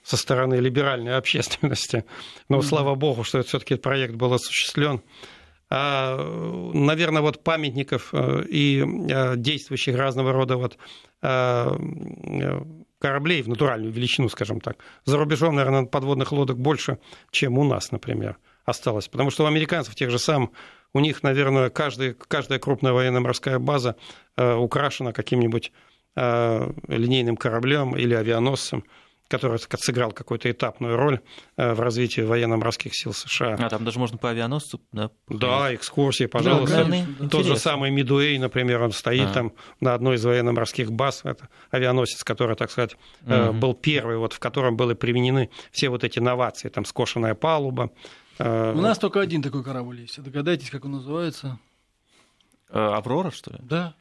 со 0.05 0.17
стороны 0.17 0.57
либеральной 0.57 1.17
общественности. 1.17 2.05
Но 2.49 2.63
слава 2.63 2.95
богу, 2.95 3.25
что 3.25 3.43
все-таки 3.43 3.77
проект 3.77 4.15
был 4.15 4.33
осуществлен. 4.35 5.03
А, 5.71 6.17
наверное, 6.75 7.23
вот 7.23 7.43
памятников 7.43 8.11
э, 8.13 8.45
и 8.49 8.85
э, 8.85 9.37
действующих 9.37 9.97
разного 9.97 10.33
рода 10.33 10.57
вот 10.57 10.77
э, 11.23 12.61
кораблей 13.01 13.43
в 13.43 13.49
натуральную 13.49 13.91
величину, 13.91 14.29
скажем 14.29 14.61
так, 14.61 14.77
за 15.07 15.17
рубежом, 15.17 15.57
наверное, 15.57 15.87
подводных 15.87 16.33
лодок 16.33 16.59
больше, 16.59 16.99
чем 17.31 17.59
у 17.59 17.65
нас, 17.65 17.91
например, 17.91 18.37
осталось. 18.67 19.09
Потому 19.09 19.31
что 19.31 19.45
у 19.45 19.47
американцев 19.47 19.95
тех 19.95 20.11
же 20.11 20.19
самых, 20.19 20.51
у 20.93 21.01
них, 21.01 21.23
наверное, 21.23 21.71
каждый, 21.71 22.15
каждая 22.15 22.59
крупная 22.59 22.93
военно-морская 22.93 23.59
база 23.59 23.97
украшена 24.37 25.13
каким-нибудь 25.13 25.73
линейным 26.17 27.37
кораблем 27.37 27.97
или 27.97 28.15
авианосцем 28.15 28.85
который 29.29 29.59
сыграл 29.59 30.13
какую-то 30.13 30.51
этапную 30.51 30.97
роль 30.97 31.21
э, 31.57 31.73
в 31.73 31.81
развитии 31.81 32.21
военно-морских 32.21 32.95
сил 32.95 33.13
США. 33.13 33.57
А 33.59 33.69
там 33.71 33.85
даже 33.85 33.99
можно 33.99 34.19
по 34.19 34.31
авианосцу, 34.31 34.81
да? 34.93 35.11
Да, 35.29 35.75
экскурсии, 35.75 36.27
пожалуйста. 36.27 36.85
Да, 36.85 37.29
Тот 37.29 37.47
же 37.47 37.57
самый 37.57 37.91
Мидуэй, 37.91 38.39
например, 38.39 38.83
он 38.83 38.93
стоит 38.93 39.29
а. 39.31 39.33
там 39.33 39.53
на 39.81 39.95
одной 39.95 40.17
из 40.17 40.25
военно-морских 40.25 40.93
баз, 40.93 41.23
это 41.25 41.49
авианосец, 41.71 42.23
который, 42.23 42.57
так 42.57 42.71
сказать, 42.71 42.97
угу. 43.23 43.53
был 43.55 43.75
первый, 43.75 44.19
вот, 44.19 44.35
в 44.35 44.39
котором 44.39 44.77
были 44.77 44.95
применены 44.95 45.51
все 45.73 45.89
вот 45.89 46.05
эти 46.05 46.19
новации, 46.19 46.69
там 46.69 46.85
скошенная 46.85 47.35
палуба. 47.35 47.91
Э, 48.39 48.73
У 48.75 48.81
нас 48.81 48.99
только 48.99 49.21
один 49.21 49.43
такой 49.43 49.65
корабль 49.65 50.03
есть. 50.03 50.23
Догадайтесь, 50.23 50.71
как 50.71 50.85
он 50.85 50.93
называется? 50.93 51.59
Аврора, 52.71 53.31
что 53.31 53.53
ли? 53.53 53.59
Да 53.63 53.95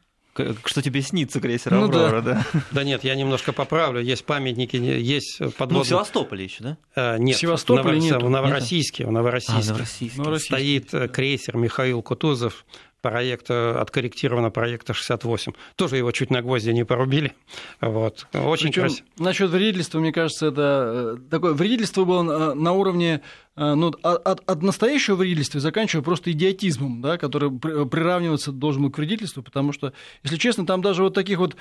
что 0.66 0.82
тебе 0.82 1.02
снится 1.02 1.40
крейсер 1.40 1.74
ну, 1.74 1.84
Аврора, 1.84 2.22
да. 2.22 2.46
да? 2.54 2.62
Да 2.72 2.84
нет, 2.84 3.04
я 3.04 3.16
немножко 3.16 3.54
поправлю. 3.54 4.02
Есть 4.02 4.26
памятники, 4.26 4.76
есть 4.76 5.38
подводные... 5.58 5.78
Ну, 5.78 5.84
в 5.84 5.88
Севастополе 5.88 6.44
еще, 6.44 6.64
да? 6.64 6.78
А, 6.96 7.18
нет, 7.18 7.38
в 7.38 7.40
Севастополе 7.40 8.00
в, 8.00 8.04
Ново... 8.04 8.26
в 8.26 8.30
Новороссийске, 8.30 9.06
в 9.06 9.12
Новороссийске, 9.12 9.74
а, 9.74 10.18
Новороссийске. 10.18 10.40
стоит 10.40 11.12
крейсер 11.12 11.58
Михаил 11.58 12.02
Кутузов, 12.02 12.66
проект, 13.02 13.52
откорректировано 13.52 14.50
проекта 14.50 14.94
68. 14.94 15.52
Тоже 15.76 15.98
его 15.98 16.12
чуть 16.12 16.32
на 16.32 16.42
гвозди 16.42 16.70
не 16.70 16.86
порубили. 16.86 17.34
Вот. 17.82 18.26
Очень 18.34 18.72
красиво. 18.72 19.06
Насчет 19.18 19.52
вредительства, 19.52 20.00
мне 20.00 20.14
кажется, 20.14 20.48
это 20.48 21.18
э, 21.18 21.30
такое 21.30 21.54
вредительство 21.54 22.06
было 22.06 22.54
на 22.54 22.72
уровне 22.72 23.14
Э, 23.16 23.20
ну, 23.56 23.94
от, 24.02 24.42
от 24.50 24.64
настоящего 24.64 25.16
вредительства 25.16 25.60
заканчивая 25.60 26.04
просто 26.04 26.32
идиотизмом, 26.32 27.02
да, 27.02 27.20
который 27.20 27.52
приравниваться 27.52 28.52
должен 28.52 28.82
был 28.82 28.90
к 28.92 28.98
вредительству, 28.98 29.44
потому 29.44 29.72
что, 29.74 29.94
если 30.24 30.38
честно, 30.38 30.66
там 30.66 30.82
даже 30.82 31.04
вот 31.04 31.14
таких 31.14 31.38
вот 31.38 31.56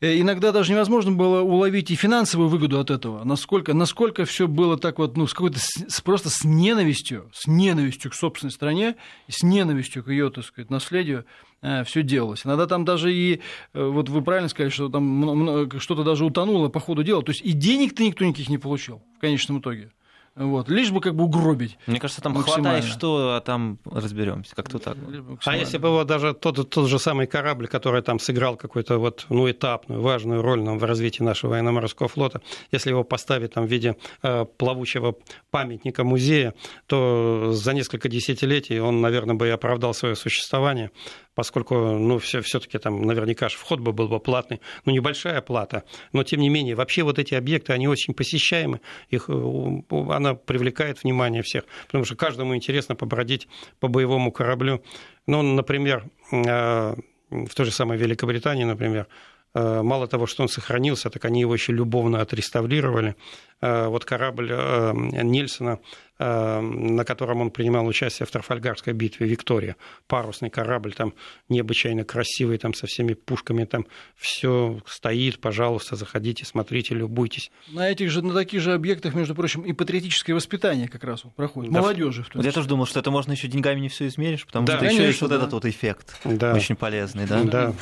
э, 0.00 0.20
иногда 0.20 0.52
даже 0.52 0.72
невозможно 0.72 1.12
было 1.12 1.40
уловить 1.40 1.90
и 1.90 1.94
финансовую 1.94 2.50
выгоду 2.50 2.78
от 2.78 2.90
этого, 2.90 3.24
насколько, 3.24 3.72
насколько 3.72 4.26
все 4.26 4.46
было 4.46 4.76
так 4.76 4.98
вот, 4.98 5.16
ну, 5.16 5.26
с 5.26 5.32
какой-то 5.32 5.58
с, 5.58 6.00
просто 6.02 6.28
с 6.28 6.44
ненавистью, 6.44 7.30
с 7.32 7.46
ненавистью 7.46 8.10
к 8.10 8.14
собственной 8.14 8.50
стране, 8.50 8.96
с 9.28 9.42
ненавистью 9.42 10.04
к 10.04 10.08
ее, 10.08 10.30
так 10.30 10.44
сказать, 10.44 10.68
наследию 10.68 11.24
э, 11.62 11.82
все 11.84 12.02
делалось. 12.02 12.44
Иногда 12.44 12.66
там 12.66 12.84
даже 12.84 13.10
и, 13.14 13.40
вот 13.72 14.10
вы 14.10 14.20
правильно 14.20 14.50
сказали, 14.50 14.70
что 14.70 14.90
там 14.90 15.80
что-то 15.80 16.04
даже 16.04 16.26
утонуло 16.26 16.68
по 16.68 16.78
ходу 16.78 17.02
дела, 17.02 17.22
то 17.22 17.30
есть 17.30 17.40
и 17.40 17.52
денег-то 17.52 18.02
никто 18.02 18.26
никаких 18.26 18.50
не 18.50 18.58
получил 18.58 19.02
в 19.16 19.20
конечном 19.20 19.60
итоге. 19.60 19.90
Вот, 20.38 20.68
лишь 20.68 20.90
бы 20.90 21.00
как 21.00 21.14
бы 21.14 21.24
угробить. 21.24 21.76
Мне 21.86 21.98
кажется, 21.98 22.22
там 22.22 22.34
хватает 22.36 22.84
что, 22.84 23.34
а 23.36 23.40
там 23.40 23.78
разберемся, 23.84 24.54
как-то 24.54 24.78
так. 24.78 24.96
А 25.44 25.56
если 25.56 25.78
бы 25.78 25.90
вот 25.90 26.06
даже 26.06 26.32
тот, 26.32 26.70
тот 26.70 26.88
же 26.88 26.98
самый 26.98 27.26
корабль, 27.26 27.66
который 27.66 28.02
там 28.02 28.20
сыграл 28.20 28.56
какую-то 28.56 28.98
вот, 28.98 29.26
ну, 29.28 29.50
этапную, 29.50 30.00
важную 30.00 30.42
роль 30.42 30.62
нам 30.62 30.78
в 30.78 30.84
развитии 30.84 31.22
нашего 31.22 31.50
военно-морского 31.50 32.08
флота, 32.08 32.40
если 32.70 32.90
его 32.90 33.02
поставить 33.02 33.54
там 33.54 33.66
в 33.66 33.70
виде 33.70 33.96
э, 34.22 34.44
плавучего 34.44 35.16
памятника 35.50 36.04
музея, 36.04 36.54
то 36.86 37.50
за 37.52 37.72
несколько 37.72 38.08
десятилетий 38.08 38.78
он, 38.78 39.00
наверное, 39.00 39.34
бы 39.34 39.48
и 39.48 39.50
оправдал 39.50 39.92
свое 39.92 40.14
существование 40.14 40.90
поскольку, 41.38 41.76
ну, 41.76 42.18
все, 42.18 42.40
все-таки 42.40 42.78
там 42.78 43.00
наверняка 43.02 43.48
же 43.48 43.56
вход 43.56 43.78
бы 43.78 43.92
был 43.92 44.08
бы 44.08 44.18
платный, 44.18 44.60
ну, 44.84 44.92
небольшая 44.92 45.40
плата, 45.40 45.84
но 46.12 46.24
тем 46.24 46.40
не 46.40 46.48
менее, 46.48 46.74
вообще 46.74 47.04
вот 47.04 47.20
эти 47.20 47.34
объекты, 47.34 47.72
они 47.72 47.86
очень 47.86 48.12
посещаемы, 48.12 48.80
их, 49.08 49.30
э, 49.30 49.82
она 50.10 50.34
привлекает 50.34 51.04
внимание 51.04 51.42
всех, 51.42 51.62
потому 51.86 52.04
что 52.04 52.16
каждому 52.16 52.56
интересно 52.56 52.96
побродить 52.96 53.46
по 53.78 53.86
боевому 53.86 54.32
кораблю. 54.32 54.82
Ну, 55.28 55.42
например, 55.42 56.10
э, 56.32 56.96
в 57.30 57.54
той 57.54 57.66
же 57.66 57.70
самой 57.70 57.98
Великобритании, 57.98 58.64
например, 58.64 59.06
мало 59.54 60.06
того, 60.06 60.26
что 60.26 60.42
он 60.42 60.48
сохранился, 60.48 61.10
так 61.10 61.24
они 61.24 61.40
его 61.40 61.54
еще 61.54 61.72
любовно 61.72 62.20
отреставрировали. 62.20 63.16
Вот 63.60 64.04
корабль 64.04 64.52
Нильсона 64.52 65.80
Эм, 66.20 66.96
на 66.96 67.04
котором 67.04 67.42
он 67.42 67.52
принимал 67.52 67.86
участие 67.86 68.26
в 68.26 68.30
Трафальгарской 68.32 68.92
битве 68.92 69.28
«Виктория». 69.28 69.76
Парусный 70.08 70.50
корабль, 70.50 70.92
там 70.92 71.14
необычайно 71.48 72.02
красивый, 72.02 72.58
там 72.58 72.74
со 72.74 72.88
всеми 72.88 73.14
пушками, 73.14 73.64
там 73.64 73.86
все 74.16 74.82
стоит, 74.84 75.40
пожалуйста, 75.40 75.94
заходите, 75.94 76.44
смотрите, 76.44 76.96
любуйтесь. 76.96 77.52
На 77.68 77.88
этих 77.88 78.10
же, 78.10 78.22
на 78.22 78.34
таких 78.34 78.62
же 78.62 78.74
объектах, 78.74 79.14
между 79.14 79.36
прочим, 79.36 79.62
и 79.62 79.72
патриотическое 79.72 80.34
воспитание 80.34 80.88
как 80.88 81.04
раз 81.04 81.22
проходит. 81.36 81.70
Да. 81.70 81.82
Молодежи 81.82 82.24
в 82.24 82.30
том 82.30 82.40
числе. 82.40 82.48
Я 82.48 82.52
тоже 82.52 82.66
думал, 82.66 82.86
что 82.86 82.98
это 82.98 83.12
можно 83.12 83.30
еще 83.30 83.46
деньгами 83.46 83.78
не 83.78 83.88
все 83.88 84.08
измеришь, 84.08 84.44
потому 84.44 84.66
да, 84.66 84.78
что 84.78 84.86
еще 84.86 85.06
есть 85.06 85.20
вот 85.22 85.30
этот 85.30 85.52
вот 85.52 85.66
эффект 85.66 86.20
да. 86.24 86.52
очень 86.52 86.74
полезный, 86.74 87.26
да? 87.26 87.44
Да. 87.44 87.74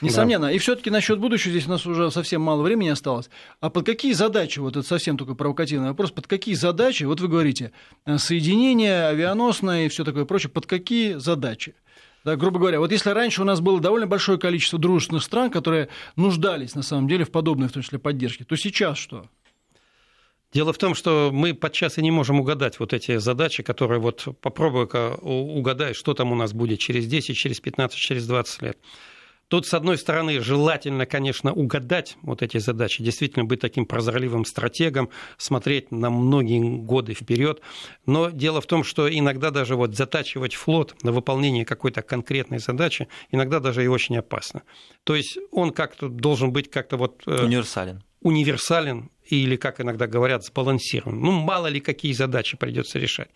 Несомненно. 0.00 0.46
Да. 0.46 0.52
И 0.52 0.58
все-таки 0.58 0.90
насчет 0.90 1.18
будущего 1.18 1.50
здесь 1.50 1.66
у 1.66 1.70
нас 1.70 1.86
уже 1.86 2.10
совсем 2.10 2.40
мало 2.42 2.62
времени 2.62 2.88
осталось. 2.88 3.30
А 3.60 3.70
под 3.70 3.86
какие 3.86 4.12
задачи, 4.12 4.58
вот 4.58 4.76
это 4.76 4.86
совсем 4.86 5.16
только 5.16 5.34
провокативный 5.34 5.88
вопрос, 5.88 6.10
под 6.10 6.26
какие 6.26 6.54
задачи, 6.54 7.04
вот 7.04 7.20
вы 7.20 7.28
говорите, 7.28 7.72
э, 8.06 8.18
соединение 8.18 9.06
авианосное 9.06 9.86
и 9.86 9.88
все 9.88 10.04
такое 10.04 10.24
прочее, 10.24 10.50
под 10.50 10.66
какие 10.66 11.14
задачи? 11.14 11.74
Да, 12.24 12.36
грубо 12.36 12.58
говоря, 12.58 12.80
вот 12.80 12.92
если 12.92 13.10
раньше 13.10 13.42
у 13.42 13.44
нас 13.44 13.60
было 13.60 13.80
довольно 13.80 14.06
большое 14.06 14.38
количество 14.38 14.78
дружественных 14.78 15.22
стран, 15.22 15.50
которые 15.50 15.88
нуждались 16.16 16.74
на 16.74 16.82
самом 16.82 17.08
деле 17.08 17.24
в 17.24 17.30
подобной, 17.30 17.68
в 17.68 17.72
том 17.72 17.82
числе, 17.82 17.98
поддержке, 17.98 18.44
то 18.44 18.56
сейчас 18.56 18.98
что? 18.98 19.26
Дело 20.52 20.72
в 20.72 20.78
том, 20.78 20.94
что 20.94 21.30
мы 21.32 21.52
подчас 21.54 21.98
и 21.98 22.02
не 22.02 22.10
можем 22.10 22.40
угадать 22.40 22.80
вот 22.80 22.94
эти 22.94 23.18
задачи, 23.18 23.62
которые 23.62 24.00
вот 24.00 24.28
попробуй-ка 24.40 25.14
угадай, 25.16 25.92
что 25.92 26.14
там 26.14 26.32
у 26.32 26.34
нас 26.34 26.54
будет 26.54 26.78
через 26.78 27.06
10, 27.06 27.36
через 27.36 27.60
15, 27.60 27.96
через 27.98 28.26
20 28.26 28.62
лет. 28.62 28.78
Тут, 29.48 29.66
с 29.66 29.74
одной 29.74 29.96
стороны, 29.96 30.40
желательно, 30.40 31.06
конечно, 31.06 31.52
угадать 31.52 32.16
вот 32.22 32.42
эти 32.42 32.58
задачи, 32.58 33.02
действительно 33.02 33.44
быть 33.44 33.60
таким 33.60 33.86
прозорливым 33.86 34.44
стратегом, 34.44 35.08
смотреть 35.38 35.90
на 35.90 36.10
многие 36.10 36.60
годы 36.60 37.14
вперед. 37.14 37.60
Но 38.04 38.30
дело 38.30 38.60
в 38.60 38.66
том, 38.66 38.84
что 38.84 39.08
иногда 39.08 39.50
даже 39.50 39.74
вот 39.76 39.96
затачивать 39.96 40.54
флот 40.54 40.94
на 41.02 41.12
выполнение 41.12 41.64
какой-то 41.64 42.02
конкретной 42.02 42.58
задачи, 42.58 43.08
иногда 43.30 43.60
даже 43.60 43.82
и 43.84 43.88
очень 43.88 44.18
опасно. 44.18 44.62
То 45.04 45.14
есть 45.14 45.38
он 45.50 45.72
как-то 45.72 46.08
должен 46.08 46.52
быть 46.52 46.70
как-то 46.70 46.96
вот... 46.96 47.22
Э, 47.26 47.44
универсален 47.44 48.02
универсален 48.20 49.10
или, 49.24 49.56
как 49.56 49.80
иногда 49.80 50.06
говорят, 50.06 50.44
сбалансирован. 50.44 51.20
Ну, 51.20 51.30
мало 51.32 51.66
ли 51.66 51.80
какие 51.80 52.12
задачи 52.12 52.56
придется 52.56 52.98
решать. 52.98 53.28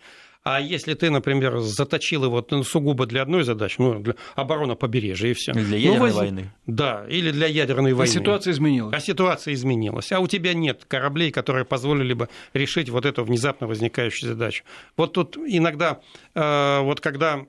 А 0.43 0.59
если 0.59 0.93
ты, 0.93 1.09
например, 1.09 1.59
заточил 1.59 2.25
его 2.25 2.45
ну, 2.49 2.63
сугубо 2.63 3.05
для 3.05 3.21
одной 3.21 3.43
задачи, 3.43 3.75
ну, 3.79 3.99
для 3.99 4.15
обороны 4.35 4.75
побережья 4.75 5.29
и 5.29 5.33
все. 5.33 5.53
Или 5.53 5.63
для 5.63 5.77
ну, 5.77 5.83
ядерной 5.83 6.09
воз... 6.09 6.15
войны. 6.17 6.53
Да, 6.67 7.05
или 7.07 7.31
для 7.31 7.47
ядерной 7.47 7.93
войны. 7.93 8.11
А 8.11 8.13
ситуация 8.13 8.51
изменилась. 8.51 8.93
А 8.93 8.99
ситуация 8.99 9.53
изменилась. 9.53 10.11
А 10.11 10.19
у 10.19 10.27
тебя 10.27 10.53
нет 10.53 10.83
кораблей, 10.85 11.31
которые 11.31 11.63
позволили 11.63 12.13
бы 12.13 12.27
решить 12.53 12.89
вот 12.89 13.05
эту 13.05 13.23
внезапно 13.23 13.67
возникающую 13.67 14.29
задачу. 14.29 14.65
Вот 14.97 15.13
тут 15.13 15.37
иногда, 15.37 16.01
э, 16.35 16.79
вот 16.81 16.99
когда 16.99 17.45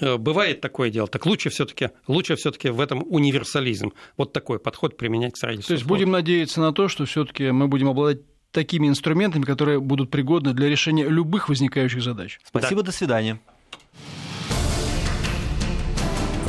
э, 0.00 0.16
бывает 0.18 0.60
такое 0.60 0.90
дело, 0.90 1.08
так 1.08 1.26
лучше 1.26 1.50
все-таки 1.50 1.90
лучше 2.06 2.36
все-таки 2.36 2.68
в 2.68 2.80
этом 2.80 3.02
универсализм. 3.04 3.94
Вот 4.16 4.32
такой 4.32 4.60
подход 4.60 4.96
применять 4.96 5.32
к 5.32 5.36
строительству. 5.38 5.70
То 5.70 5.74
есть 5.74 5.86
будем 5.86 6.12
надеяться 6.12 6.60
на 6.60 6.72
то, 6.72 6.86
что 6.86 7.04
все-таки 7.04 7.50
мы 7.50 7.66
будем 7.66 7.88
обладать 7.88 8.20
такими 8.52 8.86
инструментами, 8.86 9.42
которые 9.44 9.80
будут 9.80 10.10
пригодны 10.10 10.52
для 10.52 10.68
решения 10.68 11.08
любых 11.08 11.48
возникающих 11.48 12.02
задач. 12.02 12.38
Спасибо, 12.44 12.82
да. 12.82 12.86
до 12.86 12.92
свидания. 12.92 13.40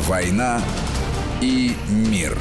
«Война 0.07 0.61
и 1.41 1.71
мир». 1.89 2.37